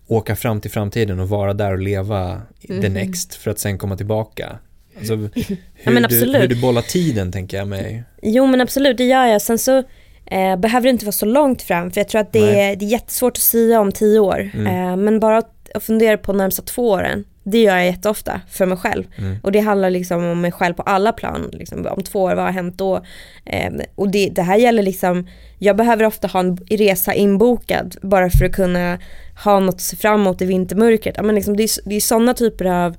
åka 0.07 0.37
fram 0.37 0.61
till 0.61 0.71
framtiden 0.71 1.21
och 1.21 1.29
vara 1.29 1.55
där 1.55 1.73
och 1.73 1.79
leva 1.79 2.43
the 2.67 2.75
Mhm. 2.75 2.93
next 2.93 3.35
för 3.35 3.51
att 3.51 3.59
sen 3.59 3.79
komma 3.79 3.97
tillbaka. 3.97 4.59
Alltså, 4.99 5.15
hur, 5.75 5.93
men 5.93 6.03
du, 6.03 6.39
hur 6.39 6.49
du 6.49 6.61
bollar 6.61 6.83
tiden 6.83 7.33
tänker 7.33 7.57
jag 7.57 7.69
mig. 7.69 8.05
Jo 8.23 8.47
men 8.47 8.61
absolut, 8.61 8.97
det 8.97 9.05
gör 9.05 9.27
jag. 9.27 9.43
Sen 9.43 9.59
så 9.59 9.79
eh, 10.27 10.57
behöver 10.57 10.83
det 10.83 10.91
inte 10.91 11.05
vara 11.05 11.13
så 11.13 11.27
långt 11.27 11.63
fram 11.63 11.91
för 11.91 12.01
jag 12.01 12.09
tror 12.09 12.21
att 12.21 12.33
det, 12.33 12.41
Nej. 12.41 12.61
är, 12.61 12.77
det 12.77 12.85
är 12.85 12.89
jättesvårt 12.89 13.37
att 13.37 13.43
säga 13.43 13.81
om 13.81 13.93
tio 13.93 14.19
år. 14.19 14.51
Mm. 14.55 14.67
Eh, 14.67 14.97
men 14.97 15.21
bara 15.21 15.39
att, 15.39 15.71
att 15.75 15.85
fundera 15.85 16.19
på 16.19 16.33
närmsta 16.33 16.63
två 16.63 16.91
åren, 16.91 17.25
det 17.45 17.63
gör 17.63 17.77
jag 17.77 17.87
jätteofta 17.87 18.41
för 18.51 18.67
mig 18.67 18.79
själv. 18.79 19.05
Mm. 19.19 19.37
Och 19.43 19.53
det 19.53 19.61
handlar 19.61 19.91
liksom 19.91 20.25
om 20.25 20.41
mig 20.41 20.53
själv 20.53 20.75
på 20.75 20.83
alla 20.83 21.13
plan. 21.13 21.51
Liksom, 21.53 21.87
om 21.87 22.03
två 22.03 22.23
år, 22.23 22.35
vad 22.35 22.45
har 22.45 22.53
hänt 22.53 22.79
då? 22.79 22.97
Eh, 23.45 23.73
och 23.95 24.11
det, 24.11 24.29
det 24.29 24.43
här 24.43 24.57
gäller 24.57 24.83
liksom, 24.83 25.29
jag 25.59 25.77
behöver 25.77 26.05
ofta 26.05 26.29
ha 26.29 26.41
en 26.41 26.57
resa 26.57 27.15
inbokad 27.15 27.97
bara 28.03 28.31
för 28.31 28.45
att 28.45 28.53
kunna 28.53 28.99
ha 29.45 29.61
något 29.61 29.75
att 29.75 29.81
se 29.81 29.97
fram 29.97 30.21
emot 30.21 30.43
i 30.43 30.45
vintermörkret. 30.45 31.15
Ja, 31.17 31.23
men 31.23 31.35
liksom, 31.35 31.57
det 31.57 31.63
är, 31.63 31.89
det 31.89 31.95
är 31.97 32.01
sådana 32.01 32.35
typer 32.35 32.65
av 32.65 32.97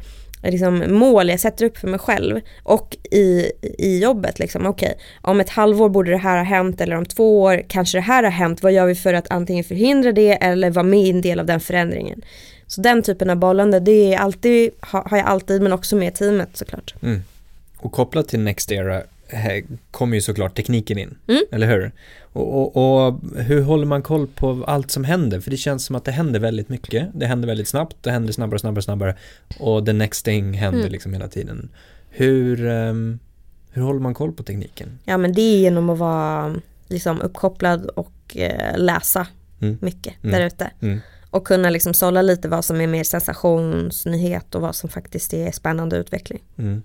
liksom, 0.52 0.84
mål 0.88 1.30
jag 1.30 1.40
sätter 1.40 1.66
upp 1.66 1.78
för 1.78 1.88
mig 1.88 2.00
själv 2.00 2.40
och 2.64 2.98
i, 3.12 3.52
i 3.78 4.00
jobbet. 4.00 4.40
Liksom. 4.40 4.66
okay, 4.66 4.94
om 5.22 5.40
ett 5.40 5.50
halvår 5.50 5.90
borde 5.90 6.12
det 6.12 6.18
här 6.18 6.38
ha 6.38 6.44
hänt 6.44 6.82
eller 6.82 6.96
om 6.96 7.06
två 7.06 7.42
år 7.42 7.64
kanske 7.68 7.98
det 7.98 8.02
här 8.02 8.24
har 8.24 8.32
hänt. 8.32 8.64
Vad 8.64 8.72
gör 8.72 8.86
vi 8.86 8.96
för 8.96 9.14
att 9.14 9.32
antingen 9.32 9.64
förhindra 9.64 10.12
det 10.12 10.32
eller 10.32 10.70
vara 10.70 10.84
med 10.84 11.00
i 11.00 11.10
en 11.10 11.22
del 11.22 11.40
av 11.40 11.46
den 11.46 11.60
förändringen? 11.60 12.22
Så 12.68 12.82
den 12.82 13.04
typen 13.04 13.30
av 13.30 13.38
bollande, 13.38 13.80
det 13.80 14.14
är 14.14 14.18
alltid, 14.18 14.72
har 14.80 15.18
jag 15.18 15.28
alltid 15.28 15.62
men 15.62 15.74
också 15.74 15.96
med 15.96 16.16
teamet 16.16 16.50
såklart. 16.54 16.94
Mm. 17.04 17.24
Och 17.78 17.92
kopplat 17.92 18.28
till 18.28 18.40
Next 18.40 18.72
Era 18.72 19.04
kommer 19.92 20.16
ju 20.16 20.22
såklart 20.22 20.56
tekniken 20.56 20.98
in, 20.98 21.16
Mm. 21.28 21.42
eller 21.52 21.68
hur? 21.68 21.92
Och, 22.22 22.78
och, 22.78 23.06
och 23.08 23.20
hur 23.38 23.62
håller 23.62 23.86
man 23.86 24.02
koll 24.02 24.28
på 24.28 24.64
allt 24.68 24.92
som 24.92 25.04
händer? 25.04 25.40
För 25.40 25.52
det 25.52 25.58
känns 25.58 25.86
som 25.86 25.96
att 25.96 26.06
det 26.06 26.12
händer 26.12 26.40
väldigt 26.40 26.70
mycket, 26.70 27.08
det 27.14 27.26
händer 27.26 27.48
väldigt 27.48 27.68
snabbt, 27.68 27.96
det 28.02 28.12
händer 28.12 28.34
snabbare, 28.34 28.60
snabbare, 28.60 28.82
snabbare 28.84 29.16
och 29.60 29.86
the 29.86 29.94
next 29.94 30.26
thing 30.26 30.54
händer 30.54 30.80
Mm. 30.80 30.92
liksom 30.92 31.14
hela 31.14 31.28
tiden. 31.28 31.70
Hur, 32.10 32.66
ehm, 32.68 33.20
hur 33.72 33.82
håller 33.82 34.00
man 34.00 34.14
koll 34.14 34.32
på 34.32 34.44
tekniken? 34.44 35.00
Ja 35.06 35.18
men 35.18 35.34
det 35.34 35.42
är 35.42 35.58
genom 35.58 35.90
att 35.90 35.98
vara 35.98 36.56
liksom 36.88 37.22
uppkopplad 37.22 37.86
och 37.86 38.38
eh, 38.38 38.78
läsa 38.78 39.28
Mm. 39.62 39.78
mycket 39.82 40.14
Mm. 40.24 40.32
där 40.40 40.48
ute. 40.48 40.72
Mm. 40.82 41.00
Och 41.30 41.48
kunna 41.48 41.70
liksom 41.70 41.94
sålla 41.94 42.22
lite 42.22 42.50
vad 42.50 42.66
som 42.66 42.82
är 42.82 42.88
mer 42.88 43.04
sensationsnyhet 43.04 44.56
och 44.56 44.62
vad 44.62 44.76
som 44.76 44.90
faktiskt 44.90 45.34
är 45.34 45.52
spännande 45.52 45.98
utveckling. 45.98 46.42
Mm. 46.58 46.82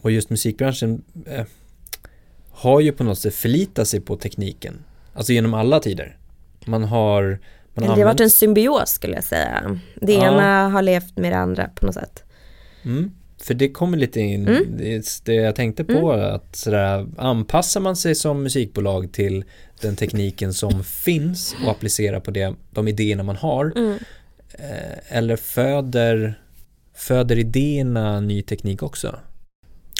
Och 0.00 0.10
just 0.10 0.30
musikbranschen 0.30 1.02
eh, 1.26 1.44
har 2.54 2.80
ju 2.80 2.92
på 2.92 3.04
något 3.04 3.18
sätt 3.18 3.34
förlitat 3.34 3.88
sig 3.88 4.00
på 4.00 4.16
tekniken, 4.16 4.84
alltså 5.14 5.32
genom 5.32 5.54
alla 5.54 5.80
tider. 5.80 6.16
Man 6.66 6.84
har 6.84 7.38
man 7.74 7.84
det 7.84 7.90
har 7.90 8.04
varit 8.04 8.20
en 8.20 8.30
symbios 8.30 8.90
skulle 8.90 9.14
jag 9.14 9.24
säga. 9.24 9.80
Det 9.94 10.12
Ja. 10.14 10.32
ena 10.34 10.68
har 10.68 10.82
levt 10.82 11.16
med 11.18 11.32
det 11.32 11.38
andra 11.38 11.68
på 11.74 11.86
något 11.86 11.94
sätt. 11.94 12.22
Mm, 12.84 13.10
för 13.42 13.54
det 13.54 13.68
kommer 13.68 13.98
lite 13.98 14.20
in, 14.20 14.48
Mm. 14.48 14.64
det, 14.76 15.20
det 15.24 15.34
jag 15.34 15.56
tänkte 15.56 15.84
på, 15.84 16.12
att 16.12 16.56
sådär, 16.56 17.06
anpassar 17.16 17.80
man 17.80 17.96
sig 17.96 18.14
som 18.14 18.42
musikbolag 18.42 19.12
till 19.12 19.44
den 19.80 19.96
tekniken 19.96 20.54
som 20.54 20.84
finns 20.84 21.54
och 21.64 21.70
applicerar 21.70 22.20
på 22.20 22.30
det, 22.30 22.54
de 22.70 22.88
idéerna 22.88 23.22
man 23.22 23.36
har, 23.36 23.72
Mm. 23.76 23.98
eh, 24.52 25.16
eller 25.18 25.36
föder, 25.36 26.40
föder 26.94 27.38
idéerna 27.38 28.20
ny 28.20 28.42
teknik 28.42 28.82
också? 28.82 29.18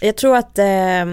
Jag 0.03 0.17
tror 0.17 0.37
att 0.37 0.59
eh, 0.59 1.05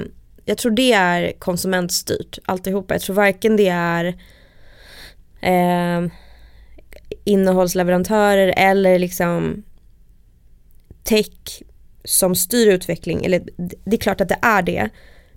jag 0.45 0.57
tror 0.57 0.71
det 0.71 0.93
är 0.93 1.31
konsumentstyrt 1.39 2.39
alltihopa. 2.45 2.93
Jag 2.93 3.01
tror 3.01 3.15
varken 3.15 3.57
det 3.57 3.67
är 3.67 4.05
eh, 5.41 6.11
innehållsleverantörer 7.23 8.53
eller 8.57 8.99
liksom 8.99 9.63
tech 11.03 11.63
som 12.03 12.35
styr 12.35 12.67
utveckling. 12.67 13.25
Eller 13.25 13.43
det 13.85 13.95
är 13.95 14.01
klart 14.01 14.21
att 14.21 14.29
det 14.29 14.39
är 14.41 14.61
det. 14.61 14.89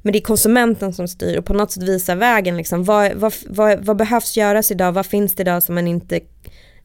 Men 0.03 0.13
det 0.13 0.19
är 0.19 0.23
konsumenten 0.23 0.93
som 0.93 1.09
styr 1.09 1.39
och 1.39 1.45
på 1.45 1.55
något 1.55 1.73
sätt 1.73 1.83
visar 1.83 2.17
vägen. 2.17 2.57
Liksom. 2.57 2.85
Vad, 2.85 3.13
vad, 3.13 3.35
vad, 3.47 3.85
vad 3.85 3.97
behövs 3.97 4.37
göras 4.37 4.71
idag? 4.71 4.93
Vad 4.93 5.07
finns 5.07 5.35
det 5.35 5.41
idag 5.41 5.63
som 5.63 5.75
man 5.75 5.87
inte 5.87 6.21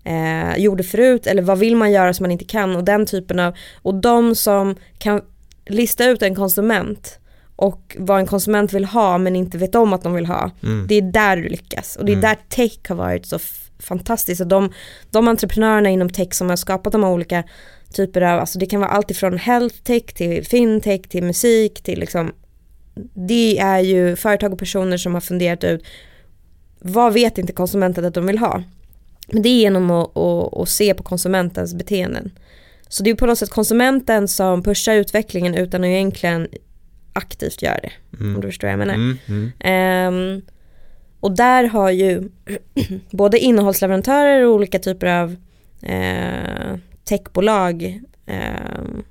eh, 0.03 0.57
gjorde 0.57 0.83
förut? 0.83 1.27
Eller 1.27 1.41
vad 1.41 1.59
vill 1.59 1.75
man 1.75 1.91
göra 1.91 2.13
som 2.13 2.23
man 2.23 2.31
inte 2.31 2.45
kan? 2.45 2.75
Och 2.75 2.83
den 2.83 3.05
typen 3.05 3.39
av, 3.39 3.55
och 3.81 3.95
de 3.95 4.35
som 4.35 4.75
kan 4.97 5.21
lista 5.65 6.05
ut 6.05 6.21
en 6.21 6.35
konsument 6.35 7.19
och 7.59 7.95
vad 7.99 8.19
en 8.19 8.25
konsument 8.25 8.73
vill 8.73 8.85
ha 8.85 9.17
men 9.17 9.35
inte 9.35 9.57
vet 9.57 9.75
om 9.75 9.93
att 9.93 10.03
de 10.03 10.13
vill 10.13 10.25
ha. 10.25 10.51
Mm. 10.63 10.87
Det 10.87 10.95
är 10.95 11.01
där 11.01 11.37
du 11.37 11.49
lyckas 11.49 11.95
och 11.95 12.05
det 12.05 12.11
är 12.11 12.13
Mm. 12.13 12.21
där 12.21 12.37
tech 12.49 12.79
har 12.87 12.95
varit 12.95 13.25
så 13.25 13.39
fantastiskt. 13.79 14.41
Och 14.41 14.47
de, 14.47 14.73
de 15.11 15.27
entreprenörerna 15.27 15.89
inom 15.89 16.09
tech 16.09 16.33
som 16.33 16.49
har 16.49 16.55
skapat 16.55 16.93
de 16.93 17.03
här 17.03 17.11
olika 17.11 17.43
typer 17.93 18.21
av, 18.21 18.39
alltså 18.39 18.59
det 18.59 18.65
kan 18.65 18.79
vara 18.79 18.89
allt 18.89 19.11
ifrån 19.11 19.37
health 19.37 19.75
tech 19.75 20.03
till 20.03 20.45
fintech 20.45 21.01
till 21.01 21.23
musik 21.23 21.81
till 21.83 21.99
liksom 21.99 22.31
det 23.13 23.59
är 23.59 23.79
ju 23.79 24.15
företag 24.15 24.53
och 24.53 24.59
personer 24.59 24.97
som 24.97 25.13
har 25.13 25.21
funderat 25.21 25.63
ut 25.63 25.83
vad 26.79 27.13
vet 27.13 27.37
inte 27.37 27.53
konsumenten 27.53 28.05
att 28.05 28.13
de 28.13 28.25
vill 28.25 28.37
ha? 28.37 28.63
Men 29.27 29.41
det 29.41 29.49
är 29.49 29.59
genom 29.59 29.91
att, 29.91 30.17
att, 30.17 30.57
att 30.57 30.69
se 30.69 30.93
på 30.93 31.03
konsumentens 31.03 31.73
beteenden. 31.73 32.31
Så 32.87 33.03
det 33.03 33.09
är 33.09 33.15
på 33.15 33.25
något 33.25 33.39
sätt 33.39 33.49
konsumenten 33.49 34.27
som 34.27 34.63
pushar 34.63 34.93
utvecklingen 34.93 35.55
utan 35.55 35.83
att 35.83 35.87
egentligen 35.87 36.47
aktivt 37.19 37.61
göra 37.61 37.79
det. 37.83 37.91
Om 38.19 38.25
Mm. 38.25 38.41
du 38.41 38.47
förstår 38.47 38.67
vad 38.67 38.71
jag 38.71 38.79
menar. 38.79 38.93
Mm. 38.93 39.17
Mm. 39.27 39.51
Ehm, 39.59 40.41
och 41.19 41.35
där 41.35 41.63
har 41.63 41.89
ju 41.91 42.29
både 43.11 43.39
innehållsleverantörer 43.39 44.45
och 44.45 44.53
olika 44.55 44.79
typer 44.79 45.07
av 45.07 45.35
eh, 45.81 46.77
techbolag 47.03 47.99
ehm, 48.25 49.03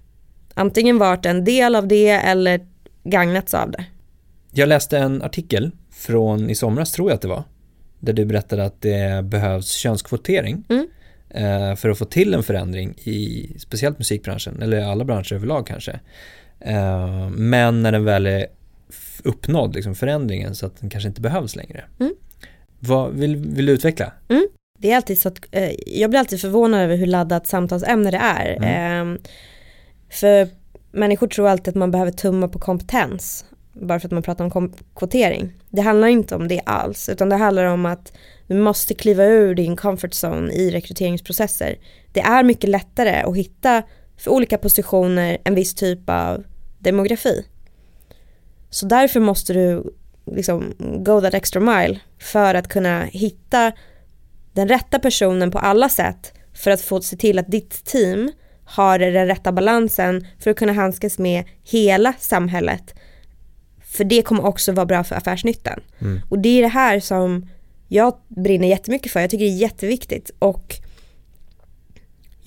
antingen 0.55 0.99
varit 0.99 1.27
en 1.27 1.45
del 1.45 1.75
av 1.75 1.89
det 1.89 2.09
eller 2.09 2.61
gagnats 3.05 3.55
av 3.55 3.71
det. 3.71 3.85
Jag 4.53 4.69
läste 4.69 4.99
en 4.99 5.23
artikel 5.23 5.71
från 5.93 6.51
i 6.51 6.55
somras 6.55 6.93
tror 6.93 7.11
jag 7.11 7.15
att 7.17 7.23
det 7.23 7.29
var, 7.29 7.43
där 8.01 8.13
du 8.13 8.25
berättade 8.25 8.65
att 8.65 8.81
det 8.83 9.25
behövs 9.25 9.71
könskvotering 9.73 10.65
Mm. 10.69 10.89
eh, 11.31 11.77
för 11.77 11.89
att 11.89 11.99
få 11.99 12.05
till 12.05 12.35
en 12.35 12.43
förändring 12.43 12.95
i 12.99 13.51
speciellt 13.59 13.99
musikbranschen, 13.99 14.63
eller 14.63 14.81
alla 14.81 15.05
branscher 15.05 15.33
överlag 15.33 15.67
kanske. 15.67 16.01
Eh, 16.61 17.29
men 17.31 17.83
när 17.83 17.93
den 17.93 18.05
väl 18.05 18.27
är 18.27 18.47
uppnådd, 19.25 19.75
liksom 19.75 19.95
förändringen, 19.95 20.55
så 20.55 20.67
att 20.67 20.81
den 20.81 20.91
kanske 20.91 21.09
inte 21.09 21.21
behövs 21.21 21.57
längre. 21.57 21.85
Mm. 22.01 22.15
Vad, 22.79 23.13
vill, 23.13 23.37
vill 23.37 23.67
du 23.67 23.73
utveckla? 23.73 24.13
Det 24.79 24.93
är 24.93 24.97
alltid 24.97 25.19
så 25.19 25.29
att, 25.29 25.39
eh, 25.51 25.73
jag 25.87 26.11
blir 26.11 26.21
alltid 26.21 26.41
förvånad 26.41 26.81
över 26.81 26.97
hur 26.97 27.07
laddat 27.07 27.47
samtalsämne 27.47 28.11
det 28.11 28.17
är. 28.17 28.57
Mm. 28.57 29.13
Eh, 29.15 29.21
för 30.11 30.49
människor 30.93 31.27
tror 31.27 31.49
alltid 31.49 31.69
att 31.69 31.75
man 31.75 31.91
behöver 31.91 32.13
tumma 32.13 32.49
på 32.49 32.59
kompetens. 32.59 33.45
Bara 33.73 34.01
för 34.01 34.09
att 34.09 34.13
man 34.13 34.23
pratar 34.23 34.57
om 34.57 34.73
kvotering. 34.97 35.53
Det 35.69 35.83
handlar 35.83 36.09
inte 36.09 36.35
om 36.35 36.49
det 36.49 36.61
alls. 36.67 37.09
Utan 37.09 37.29
det 37.29 37.37
handlar 37.37 37.65
om 37.65 37.87
att 37.87 38.13
du 38.47 38.55
måste 38.55 38.95
kliva 38.95 39.25
ur 39.25 39.55
din 39.55 39.77
comfort 39.77 40.11
zone 40.25 40.53
i 40.53 40.71
rekryteringsprocesser. 40.71 41.79
Det 42.13 42.21
är 42.21 42.43
mycket 42.43 42.71
lättare 42.71 43.23
att 43.23 43.37
hitta 43.37 43.83
för 44.19 44.31
olika 44.31 44.59
positioner 44.59 45.39
en 45.45 45.55
viss 45.55 45.75
typ 45.75 46.11
av 46.11 46.45
demografi. 46.79 47.45
Så 48.71 48.87
därför 48.87 49.21
måste 49.21 49.53
du 49.53 49.95
liksom 50.27 50.75
go 51.05 51.21
that 51.21 51.35
extra 51.35 51.61
mile 51.61 52.01
för 52.19 52.55
att 52.55 52.69
kunna 52.69 53.03
hitta 53.03 53.73
den 54.53 54.69
rätta 54.69 54.99
personen 54.99 55.51
på 55.51 55.59
alla 55.59 55.89
sätt 55.89 56.33
för 56.55 56.71
att 56.71 56.81
få 56.81 57.01
se 57.01 57.17
till 57.17 57.39
att 57.39 57.51
ditt 57.51 57.85
team 57.85 58.33
har 58.65 58.99
den 58.99 59.27
rätta 59.27 59.53
balansen 59.53 60.27
för 60.39 60.51
att 60.51 60.57
kunna 60.57 60.73
handskas 60.73 61.19
med 61.19 61.45
hela 61.63 62.15
samhället. 62.19 62.95
För 63.85 64.05
det 64.05 64.23
kommer 64.23 64.47
också 64.47 64.73
vara 64.73 64.87
bra 64.87 65.05
för 65.05 65.17
affärsnyttan. 65.17 65.81
Mm. 65.99 66.21
Och 66.29 66.39
det 66.39 66.49
är 66.49 66.63
det 66.63 66.69
här 66.69 67.01
som 67.01 67.49
jag 67.89 68.17
brinner 68.29 68.69
jättemycket 68.69 69.13
för. 69.13 69.21
Jag 69.21 69.31
tycker 69.31 69.45
det 69.45 69.51
är 69.51 69.57
jätteviktigt 69.57 70.31
och 70.39 70.81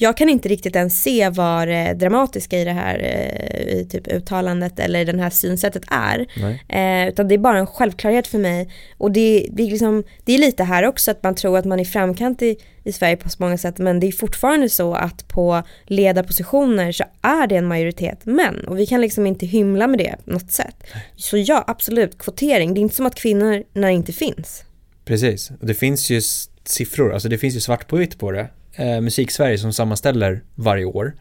jag 0.01 0.17
kan 0.17 0.29
inte 0.29 0.49
riktigt 0.49 0.75
ens 0.75 1.03
se 1.03 1.29
vad 1.29 1.67
det 1.67 1.93
dramatiska 1.93 2.59
i 2.59 2.63
det 2.63 2.71
här 2.71 2.99
eh, 2.99 3.79
i 3.79 3.87
typ 3.89 4.07
uttalandet 4.07 4.79
eller 4.79 5.05
den 5.05 5.19
här 5.19 5.29
synsättet 5.29 5.83
är. 5.87 6.27
Eh, 6.67 7.09
utan 7.09 7.27
det 7.27 7.35
är 7.35 7.39
bara 7.39 7.59
en 7.59 7.67
självklarhet 7.67 8.27
för 8.27 8.37
mig. 8.37 8.69
Och 8.97 9.11
det, 9.11 9.47
det, 9.51 9.63
är 9.63 9.67
liksom, 9.67 10.03
det 10.25 10.33
är 10.33 10.37
lite 10.37 10.63
här 10.63 10.85
också 10.85 11.11
att 11.11 11.23
man 11.23 11.35
tror 11.35 11.57
att 11.57 11.65
man 11.65 11.79
är 11.79 11.85
framkant 11.85 12.41
i, 12.41 12.57
i 12.83 12.91
Sverige 12.91 13.17
på 13.17 13.29
så 13.29 13.35
många 13.39 13.57
sätt. 13.57 13.77
Men 13.77 13.99
det 13.99 14.07
är 14.07 14.11
fortfarande 14.11 14.69
så 14.69 14.93
att 14.93 15.27
på 15.27 15.63
ledarpositioner 15.85 16.91
så 16.91 17.03
är 17.21 17.47
det 17.47 17.55
en 17.55 17.67
majoritet 17.67 18.25
män. 18.25 18.67
Och 18.67 18.79
vi 18.79 18.85
kan 18.85 19.01
liksom 19.01 19.27
inte 19.27 19.45
hymla 19.45 19.87
med 19.87 19.99
det 19.99 20.15
på 20.25 20.31
något 20.31 20.51
sätt. 20.51 20.75
Så 21.15 21.37
ja, 21.37 21.63
absolut, 21.67 22.17
kvotering. 22.17 22.73
Det 22.73 22.79
är 22.79 22.81
inte 22.81 22.95
som 22.95 23.05
att 23.05 23.15
kvinnorna 23.15 23.91
inte 23.91 24.13
finns. 24.13 24.63
Precis, 25.05 25.51
och 25.59 25.67
det 25.67 25.73
finns 25.73 26.09
ju 26.09 26.21
siffror, 26.65 27.13
alltså 27.13 27.29
det 27.29 27.37
finns 27.37 27.55
ju 27.55 27.59
svart 27.59 27.87
på 27.87 27.95
vitt 27.95 28.19
på 28.19 28.31
det. 28.31 28.47
Eh, 28.75 29.01
Musik-Sverige 29.01 29.57
som 29.57 29.73
sammanställer 29.73 30.43
varje 30.55 30.85
år. 30.85 31.15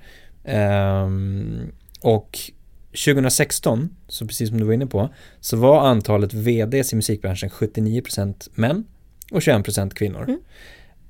Ehm, 0.45 1.73
och 2.01 2.39
2016, 2.91 3.89
så 4.09 4.27
precis 4.27 4.49
som 4.49 4.59
du 4.59 4.65
var 4.65 4.73
inne 4.73 4.87
på, 4.87 5.09
så 5.41 5.57
var 5.57 5.87
antalet 5.87 6.35
VDs 6.35 6.93
i 6.93 6.97
musikbranschen 6.97 7.51
79% 7.51 8.49
män 8.55 8.85
och 9.33 9.41
21% 9.41 9.95
kvinnor. 9.95 10.23
Mm. 10.23 10.41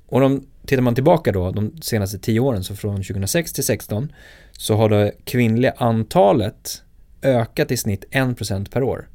Och 0.07 0.19
de, 0.19 0.47
tittar 0.65 0.81
man 0.81 0.95
tillbaka 0.95 1.31
då, 1.31 1.51
de 1.51 1.81
senaste 1.81 2.19
10 2.19 2.39
åren, 2.39 2.63
så 2.63 2.75
från 2.75 2.95
2006 2.95 3.53
till 3.53 3.63
16 3.63 4.11
så 4.51 4.75
har 4.75 4.89
det 4.89 5.11
kvinnliga 5.23 5.73
antalet 5.77 6.83
ökat 7.21 7.71
i 7.71 7.77
snitt 7.77 8.05
1% 8.11 8.71
per 8.71 8.83
år. 8.83 9.07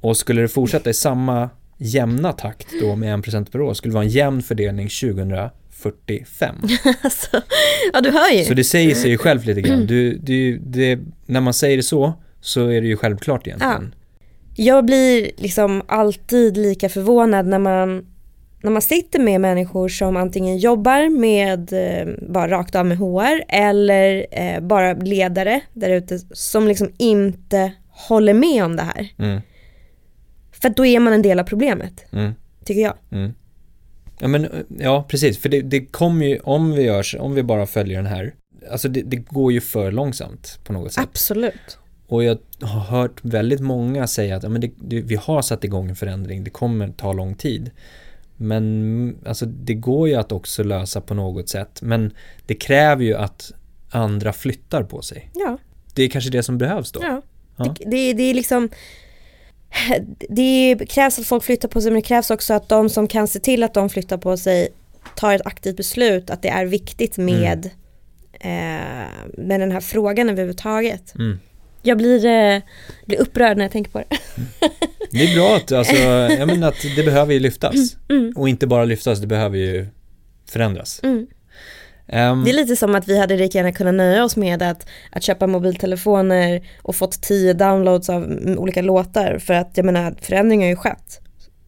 Och 0.00 0.16
skulle 0.16 0.42
det 0.42 0.48
fortsätta 0.48 0.90
i 0.90 0.94
samma 0.94 1.50
jämna 1.78 2.32
takt 2.32 2.68
då 2.80 2.96
med 2.96 3.18
1% 3.18 3.52
per 3.52 3.60
år 3.60 3.74
skulle 3.74 3.92
det 3.92 3.94
vara 3.94 4.04
en 4.04 4.10
jämn 4.10 4.42
fördelning 4.42 4.88
2045. 5.82 6.56
alltså, 7.02 7.42
ja 7.92 8.00
du 8.00 8.10
hör 8.10 8.30
ju. 8.32 8.44
Så 8.44 8.54
det 8.54 8.64
säger 8.64 8.94
sig 8.94 9.10
ju 9.10 9.18
själv 9.18 9.44
lite 9.44 9.60
grann. 9.60 9.86
Du, 9.86 10.18
du, 10.18 10.58
det, 10.58 10.98
när 11.26 11.40
man 11.40 11.54
säger 11.54 11.76
det 11.76 11.82
så, 11.82 12.12
så 12.40 12.66
är 12.68 12.80
det 12.80 12.86
ju 12.86 12.96
självklart 12.96 13.46
egentligen. 13.46 13.94
Jag 14.56 14.84
blir 14.84 15.30
liksom 15.36 15.82
alltid 15.88 16.56
lika 16.56 16.88
förvånad 16.88 17.46
när 17.46 17.58
man, 17.58 18.06
när 18.62 18.70
man 18.70 18.82
sitter 18.82 19.18
med 19.18 19.40
människor 19.40 19.88
som 19.88 20.16
antingen 20.16 20.58
jobbar 20.58 21.08
med, 21.18 21.72
eh, 21.72 22.14
bara 22.28 22.48
rakt 22.50 22.74
av 22.74 22.86
med 22.86 22.98
HR 22.98 23.44
eller 23.48 24.26
eh, 24.30 24.60
bara 24.60 24.92
ledare 24.94 25.60
där 25.72 25.90
ute 25.90 26.18
som 26.32 26.68
liksom 26.68 26.92
inte 26.98 27.72
håller 27.88 28.34
med 28.34 28.64
om 28.64 28.76
det 28.76 28.82
här. 28.82 29.08
Mm, 29.18 29.40
För 30.52 30.68
då 30.68 30.86
är 30.86 31.00
man 31.00 31.12
en 31.12 31.22
del 31.22 31.40
av 31.40 31.44
problemet, 31.44 32.04
mm, 32.12 32.32
tycker 32.64 32.80
jag. 32.82 32.94
mm. 33.10 33.32
Ja 34.20 34.28
men, 34.28 34.66
ja 34.78 35.04
precis, 35.08 35.38
för 35.38 35.48
det, 35.48 35.62
det 35.62 35.86
kommer 35.86 36.26
ju, 36.26 36.38
om 36.38 36.72
vi 36.72 36.82
gör 36.82 37.20
om 37.20 37.34
vi 37.34 37.42
bara 37.42 37.66
följer 37.66 37.96
den 37.96 38.06
här, 38.06 38.34
alltså 38.70 38.88
det, 38.88 39.02
det 39.02 39.16
går 39.16 39.52
ju 39.52 39.60
för 39.60 39.92
långsamt 39.92 40.58
på 40.64 40.72
något 40.72 40.92
sätt. 40.92 41.04
Absolut. 41.04 41.78
Och 42.06 42.24
jag 42.24 42.38
har 42.60 42.80
hört 42.80 43.24
väldigt 43.24 43.60
många 43.60 44.06
säga 44.06 44.36
att 44.36 44.42
ja, 44.42 44.48
men 44.48 44.60
det, 44.60 44.70
det, 44.76 45.00
vi 45.00 45.16
har 45.16 45.42
satt 45.42 45.64
igång 45.64 45.88
en 45.88 45.96
förändring, 45.96 46.44
det 46.44 46.50
kommer 46.50 46.88
ta 46.88 47.12
lång 47.12 47.34
tid. 47.34 47.70
Men 48.36 49.18
alltså, 49.26 49.46
det 49.46 49.74
går 49.74 50.08
ju 50.08 50.14
att 50.14 50.32
också 50.32 50.62
lösa 50.62 51.00
på 51.00 51.14
något 51.14 51.48
sätt. 51.48 51.82
Men 51.82 52.12
det 52.46 52.54
kräver 52.54 53.04
ju 53.04 53.14
att 53.14 53.52
andra 53.90 54.32
flyttar 54.32 54.82
på 54.82 55.02
sig. 55.02 55.30
Ja. 55.34 55.58
Det 55.94 56.02
är 56.02 56.08
kanske 56.08 56.30
det 56.30 56.42
som 56.42 56.58
behövs 56.58 56.92
då. 56.92 57.00
Ja. 57.02 57.22
Ja. 57.56 57.64
Det, 57.64 57.90
det, 57.90 58.12
det 58.12 58.22
är 58.22 58.34
liksom 58.34 58.68
det 60.28 60.76
krävs 60.88 61.18
att 61.18 61.26
folk 61.26 61.44
flyttar 61.44 61.68
på 61.68 61.80
sig 61.80 61.90
men 61.90 62.00
det 62.00 62.06
krävs 62.06 62.30
också 62.30 62.54
att 62.54 62.68
de 62.68 62.88
som 62.88 63.08
kan 63.08 63.28
se 63.28 63.40
till 63.40 63.62
att 63.62 63.74
de 63.74 63.90
flyttar 63.90 64.16
på 64.16 64.36
sig 64.36 64.68
tar 65.16 65.34
ett 65.34 65.46
aktivt 65.46 65.76
beslut 65.76 66.30
att 66.30 66.42
det 66.42 66.48
är 66.48 66.64
viktigt 66.64 67.16
med, 67.18 67.70
eh, 68.40 68.50
med 69.38 69.60
den 69.60 69.72
här 69.72 69.80
frågan 69.80 70.30
överhuvudtaget. 70.30 71.14
Mm. 71.14 71.38
Jag 71.82 71.98
blir, 71.98 72.26
eh, 72.26 72.62
blir 73.04 73.20
upprörd 73.20 73.56
när 73.56 73.64
jag 73.64 73.72
tänker 73.72 73.90
på 73.90 73.98
det. 73.98 74.18
Det 75.10 75.24
är 75.24 75.34
bra 75.34 75.56
att, 75.56 75.72
alltså, 75.72 75.96
jag 76.38 76.46
menar 76.46 76.68
att 76.68 76.86
det 76.96 77.04
behöver 77.04 77.34
ju 77.34 77.40
lyftas. 77.40 77.96
Mm. 78.08 78.32
Och 78.36 78.48
inte 78.48 78.66
bara 78.66 78.84
lyftas, 78.84 79.18
det 79.18 79.26
behöver 79.26 79.58
ju 79.58 79.86
förändras. 80.46 81.00
Ehm, 82.08 82.44
Det 82.44 82.50
är 82.50 82.54
lite 82.54 82.76
som 82.76 82.94
att 82.94 83.08
vi 83.08 83.18
hade 83.18 83.36
lika 83.36 83.58
gärna 83.58 83.72
kunnat 83.72 83.94
nöja 83.94 84.24
oss 84.24 84.36
med 84.36 84.62
att, 84.62 84.86
att 85.10 85.22
köpa 85.22 85.46
mobiltelefoner 85.46 86.68
och 86.82 86.96
fått 86.96 87.22
tio 87.22 87.52
downloads 87.52 88.08
av 88.10 88.22
olika 88.58 88.82
låtar 88.82 89.38
för 89.38 89.54
att 89.54 89.70
jag 89.74 89.86
menar 89.86 90.14
förändringar 90.20 90.66
har 90.66 90.70
ju 90.70 90.76
skett. 90.76 91.20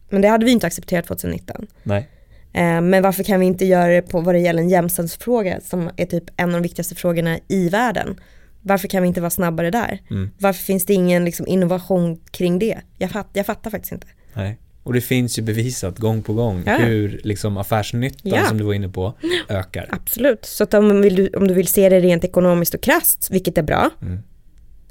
Men 0.09 0.21
det 0.21 0.27
hade 0.27 0.45
vi 0.45 0.51
inte 0.51 0.67
accepterat 0.67 1.05
2019. 1.07 1.67
nej. 1.83 2.07
Eh, 2.53 2.81
Men 2.81 3.03
varför 3.03 3.23
kan 3.23 3.39
vi 3.39 3.45
inte 3.45 3.65
göra 3.65 3.87
det 3.93 4.01
på 4.01 4.21
vad 4.21 4.35
det 4.35 4.39
gäller 4.39 4.61
en 4.61 4.69
jämställdhetsfråga 4.69 5.59
som 5.61 5.89
är 5.97 6.05
typ 6.05 6.23
en 6.37 6.49
av 6.49 6.53
de 6.53 6.61
viktigaste 6.61 6.95
frågorna 6.95 7.39
i 7.47 7.69
världen? 7.69 8.19
Varför 8.61 8.87
kan 8.87 9.01
vi 9.01 9.07
inte 9.07 9.21
vara 9.21 9.29
snabbare 9.29 9.71
där? 9.71 9.99
Mm. 10.09 10.29
Varför 10.39 10.63
finns 10.63 10.85
det 10.85 10.93
ingen 10.93 11.25
liksom, 11.25 11.47
innovation 11.47 12.17
kring 12.31 12.59
det? 12.59 12.77
Jag, 12.97 13.11
fatt, 13.11 13.27
jag 13.33 13.45
fattar 13.45 13.71
faktiskt 13.71 13.91
inte. 13.91 14.07
Nej. 14.33 14.57
Och 14.83 14.93
det 14.93 15.01
finns 15.01 15.37
ju 15.39 15.41
bevisat 15.41 15.97
gång 15.99 16.21
på 16.23 16.33
gång 16.33 16.63
Ja. 16.65 16.77
hur 16.77 17.21
liksom 17.23 17.57
affärsnyttan 17.57 18.31
Ja. 18.35 18.45
som 18.45 18.57
du 18.57 18.63
var 18.63 18.73
inne 18.73 18.89
på 18.89 19.13
ökar. 19.49 19.87
Absolut, 19.91 20.45
så 20.45 20.63
att 20.63 20.73
om, 20.73 21.01
vill 21.01 21.15
du, 21.15 21.27
om 21.29 21.47
du 21.47 21.53
vill 21.53 21.67
se 21.67 21.89
det 21.89 21.99
rent 21.99 22.23
ekonomiskt 22.23 22.73
och 22.73 22.81
krasst, 22.81 23.27
vilket 23.31 23.57
är 23.57 23.63
bra, 23.63 23.89
Mm. 24.01 24.19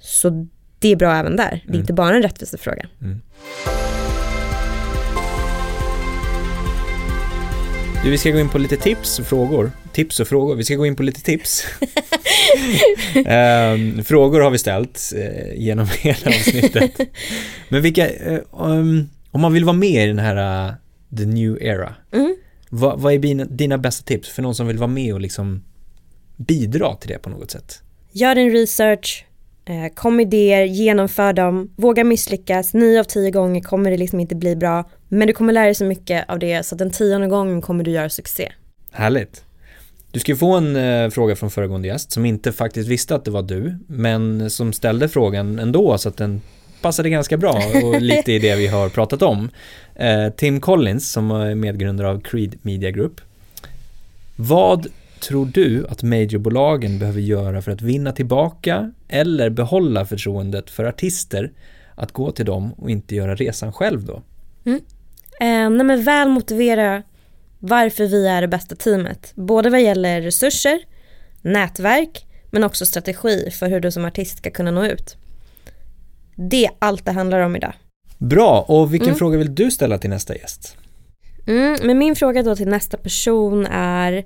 så 0.00 0.46
det 0.78 0.88
är 0.92 0.96
bra 0.96 1.16
även 1.16 1.36
där. 1.36 1.50
Det 1.50 1.56
är 1.64 1.68
Mm. 1.68 1.80
inte 1.80 1.92
bara 1.92 2.16
en 2.16 2.22
rättvisefråga. 2.22 2.86
Du, 8.04 8.10
vi 8.10 8.18
ska 8.18 8.30
gå 8.30 8.38
in 8.40 8.48
på 8.48 8.58
lite 8.58 8.76
tips 8.76 9.18
och 9.18 9.26
frågor. 9.26 9.72
Tips 9.92 10.20
och 10.20 10.28
frågor. 10.28 10.54
Vi 10.56 10.64
ska 10.64 10.74
gå 10.74 10.86
in 10.86 10.96
på 10.96 11.02
lite 11.02 11.20
tips. 11.20 11.64
Ehm, 13.26 14.04
frågor 14.04 14.40
har 14.40 14.50
vi 14.50 14.58
ställt 14.58 15.12
eh, 15.16 15.54
genom 15.54 15.86
hela 15.98 16.26
avsnittet. 16.26 17.00
Men 17.68 17.82
vilka, 17.82 18.08
eh, 18.10 18.38
um, 18.52 19.08
om 19.30 19.40
man 19.40 19.52
vill 19.52 19.64
vara 19.64 19.76
med 19.76 20.04
i 20.04 20.06
den 20.06 20.18
här 20.18 20.66
uh, 20.68 20.74
the 21.16 21.24
new 21.24 21.62
era, 21.62 21.94
Mm. 22.12 22.36
vad, 22.70 23.00
vad 23.00 23.12
är 23.12 23.18
dina, 23.18 23.44
dina 23.44 23.78
bästa 23.78 24.04
tips 24.04 24.28
för 24.28 24.42
någon 24.42 24.54
som 24.54 24.66
vill 24.66 24.78
vara 24.78 24.88
med 24.88 25.14
och 25.14 25.20
liksom 25.20 25.62
bidra 26.36 26.94
till 26.96 27.08
det 27.08 27.18
på 27.18 27.30
något 27.30 27.50
sätt? 27.50 27.82
Gör 28.12 28.34
din 28.34 28.50
research, 28.52 29.26
eh, 29.64 29.94
kom 29.94 30.20
idéer, 30.20 30.64
genomför 30.64 31.32
dem, 31.32 31.70
våga 31.76 32.04
misslyckas, 32.04 32.74
nio 32.74 33.00
av 33.00 33.04
tio 33.04 33.30
gånger 33.30 33.60
kommer 33.60 33.90
det 33.90 33.96
liksom 33.96 34.20
inte 34.20 34.34
bli 34.34 34.56
bra, 34.56 34.90
men 35.08 35.26
du 35.26 35.32
kommer 35.32 35.52
lära 35.52 35.64
dig 35.64 35.74
så 35.74 35.84
mycket 35.84 36.30
av 36.30 36.38
det 36.38 36.66
så 36.66 36.74
att 36.74 36.78
den 36.78 36.90
tionde 36.90 37.26
gången 37.26 37.62
kommer 37.62 37.84
du 37.84 37.90
göra 37.90 38.08
succé. 38.08 38.52
Härligt. 38.90 39.44
Du 40.12 40.20
ska 40.20 40.36
få 40.36 40.56
en 40.56 40.76
eh, 40.76 41.10
fråga 41.10 41.36
från 41.36 41.50
föregående 41.50 41.88
gäst 41.88 42.12
som 42.12 42.26
inte 42.26 42.52
faktiskt 42.52 42.88
visste 42.88 43.14
att 43.14 43.24
det 43.24 43.30
var 43.30 43.42
du, 43.42 43.78
men 43.86 44.50
som 44.50 44.72
ställde 44.72 45.08
frågan 45.08 45.58
ändå 45.58 45.98
så 45.98 46.08
att 46.08 46.16
den 46.16 46.40
passade 46.82 47.10
ganska 47.10 47.36
bra 47.36 47.62
och 47.84 48.00
lite 48.00 48.32
i 48.32 48.38
det 48.38 48.56
vi 48.56 48.66
har 48.66 48.88
pratat 48.88 49.22
om. 49.22 49.50
Eh, 49.94 50.30
Tim 50.30 50.60
Collins 50.60 51.12
som 51.12 51.30
är 51.30 51.54
medgrundare 51.54 52.08
av 52.08 52.20
Creed 52.20 52.58
Media 52.62 52.90
Group. 52.90 53.20
Vad 54.36 54.86
tror 55.20 55.46
du 55.46 55.86
att 55.88 56.02
majorbolagen 56.02 56.98
behöver 56.98 57.20
göra 57.20 57.62
för 57.62 57.72
att 57.72 57.82
vinna 57.82 58.12
tillbaka 58.12 58.92
eller 59.08 59.50
behålla 59.50 60.06
förtroendet 60.06 60.70
för 60.70 60.84
artister 60.84 61.52
att 61.94 62.12
gå 62.12 62.32
till 62.32 62.46
dem 62.46 62.72
och 62.72 62.90
inte 62.90 63.14
göra 63.14 63.34
resan 63.34 63.72
själv 63.72 64.04
då? 64.04 64.22
Eh, 65.40 65.70
nej 65.70 65.84
men 65.84 66.04
väl 66.04 66.28
motivera 66.28 67.02
varför 67.58 68.06
vi 68.06 68.26
är 68.26 68.40
det 68.40 68.48
bästa 68.48 68.76
teamet. 68.76 69.32
Både 69.34 69.70
vad 69.70 69.82
gäller 69.82 70.20
resurser, 70.20 70.78
nätverk, 71.42 72.26
men 72.50 72.64
också 72.64 72.86
strategi 72.86 73.50
för 73.50 73.68
hur 73.68 73.80
du 73.80 73.90
som 73.90 74.04
artist 74.04 74.38
ska 74.38 74.50
kunna 74.50 74.70
nå 74.70 74.86
ut. 74.86 75.16
Det 76.50 76.64
är 76.64 76.70
allt 76.78 77.04
det 77.04 77.12
handlar 77.12 77.40
om 77.40 77.56
idag. 77.56 77.72
Bra, 78.18 78.64
och 78.68 78.94
vilken 78.94 79.08
Mm. 79.08 79.18
fråga 79.18 79.38
vill 79.38 79.54
du 79.54 79.70
ställa 79.70 79.98
till 79.98 80.10
nästa 80.10 80.36
gäst? 80.36 80.76
Mm, 81.46 81.78
men 81.82 81.98
min 81.98 82.16
fråga 82.16 82.42
då 82.42 82.56
till 82.56 82.68
nästa 82.68 82.96
person 82.96 83.66
är 83.70 84.24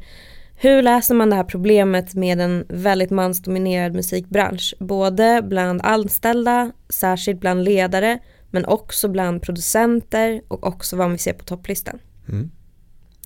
hur 0.56 0.82
löser 0.82 1.14
man 1.14 1.30
det 1.30 1.36
här 1.36 1.44
problemet 1.44 2.14
med 2.14 2.40
en 2.40 2.64
väldigt 2.68 3.10
mansdominerad 3.10 3.94
musikbransch? 3.94 4.74
Både 4.78 5.42
bland 5.44 5.80
anställda, 5.82 6.72
särskilt 6.88 7.40
bland 7.40 7.64
ledare, 7.64 8.18
men 8.50 8.64
också 8.64 9.08
bland 9.08 9.42
producenter 9.42 10.42
och 10.48 10.66
också 10.66 10.96
vad 10.96 11.10
vi 11.10 11.18
ser 11.18 11.32
på 11.32 11.44
topplistan. 11.44 11.98
Mm. 12.28 12.50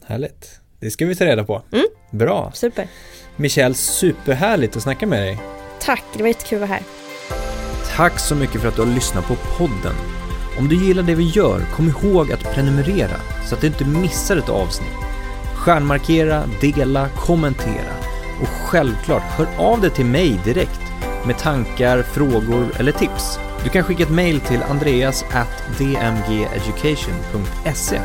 Härligt. 0.04 0.60
Det 0.80 0.90
ska 0.90 1.06
vi 1.06 1.16
ta 1.16 1.24
reda 1.24 1.44
på. 1.44 1.62
Mm. 1.72 1.86
Bra. 2.10 2.50
Super. 2.54 2.88
Michelle, 3.36 3.74
superhärligt 3.74 4.76
att 4.76 4.82
snacka 4.82 5.06
med 5.06 5.22
dig. 5.22 5.38
Tack, 5.80 6.04
det 6.16 6.22
var 6.22 6.28
jättekul 6.28 6.62
att 6.62 6.68
vara 6.68 6.78
här. 6.78 6.97
Tack 7.98 8.18
så 8.18 8.34
mycket 8.34 8.60
för 8.60 8.68
att 8.68 8.76
du 8.76 8.82
har 8.82 8.88
lyssnat 8.88 9.26
på 9.26 9.34
podden. 9.34 9.94
Om 10.58 10.68
du 10.68 10.76
gillar 10.76 11.02
det 11.02 11.14
vi 11.14 11.24
gör, 11.24 11.60
kom 11.76 11.88
ihåg 11.88 12.32
att 12.32 12.54
prenumerera 12.54 13.16
så 13.46 13.54
att 13.54 13.60
du 13.60 13.66
inte 13.66 13.84
missar 13.84 14.36
ett 14.36 14.48
avsnitt. 14.48 14.98
Stjärnmarkera, 15.54 16.44
dela, 16.60 17.08
kommentera 17.08 17.92
och 18.42 18.48
självklart 18.48 19.22
hör 19.22 19.46
av 19.58 19.80
dig 19.80 19.90
till 19.90 20.06
mig 20.06 20.40
direkt 20.44 20.80
med 21.26 21.38
tankar, 21.38 22.02
frågor 22.02 22.66
eller 22.78 22.92
tips. 22.92 23.38
Du 23.64 23.70
kan 23.70 23.84
skicka 23.84 24.02
ett 24.02 24.10
mail 24.10 24.40
till 24.40 24.62
andreas 24.62 25.24
at 25.32 25.78
dmgeducation.se 25.78 28.00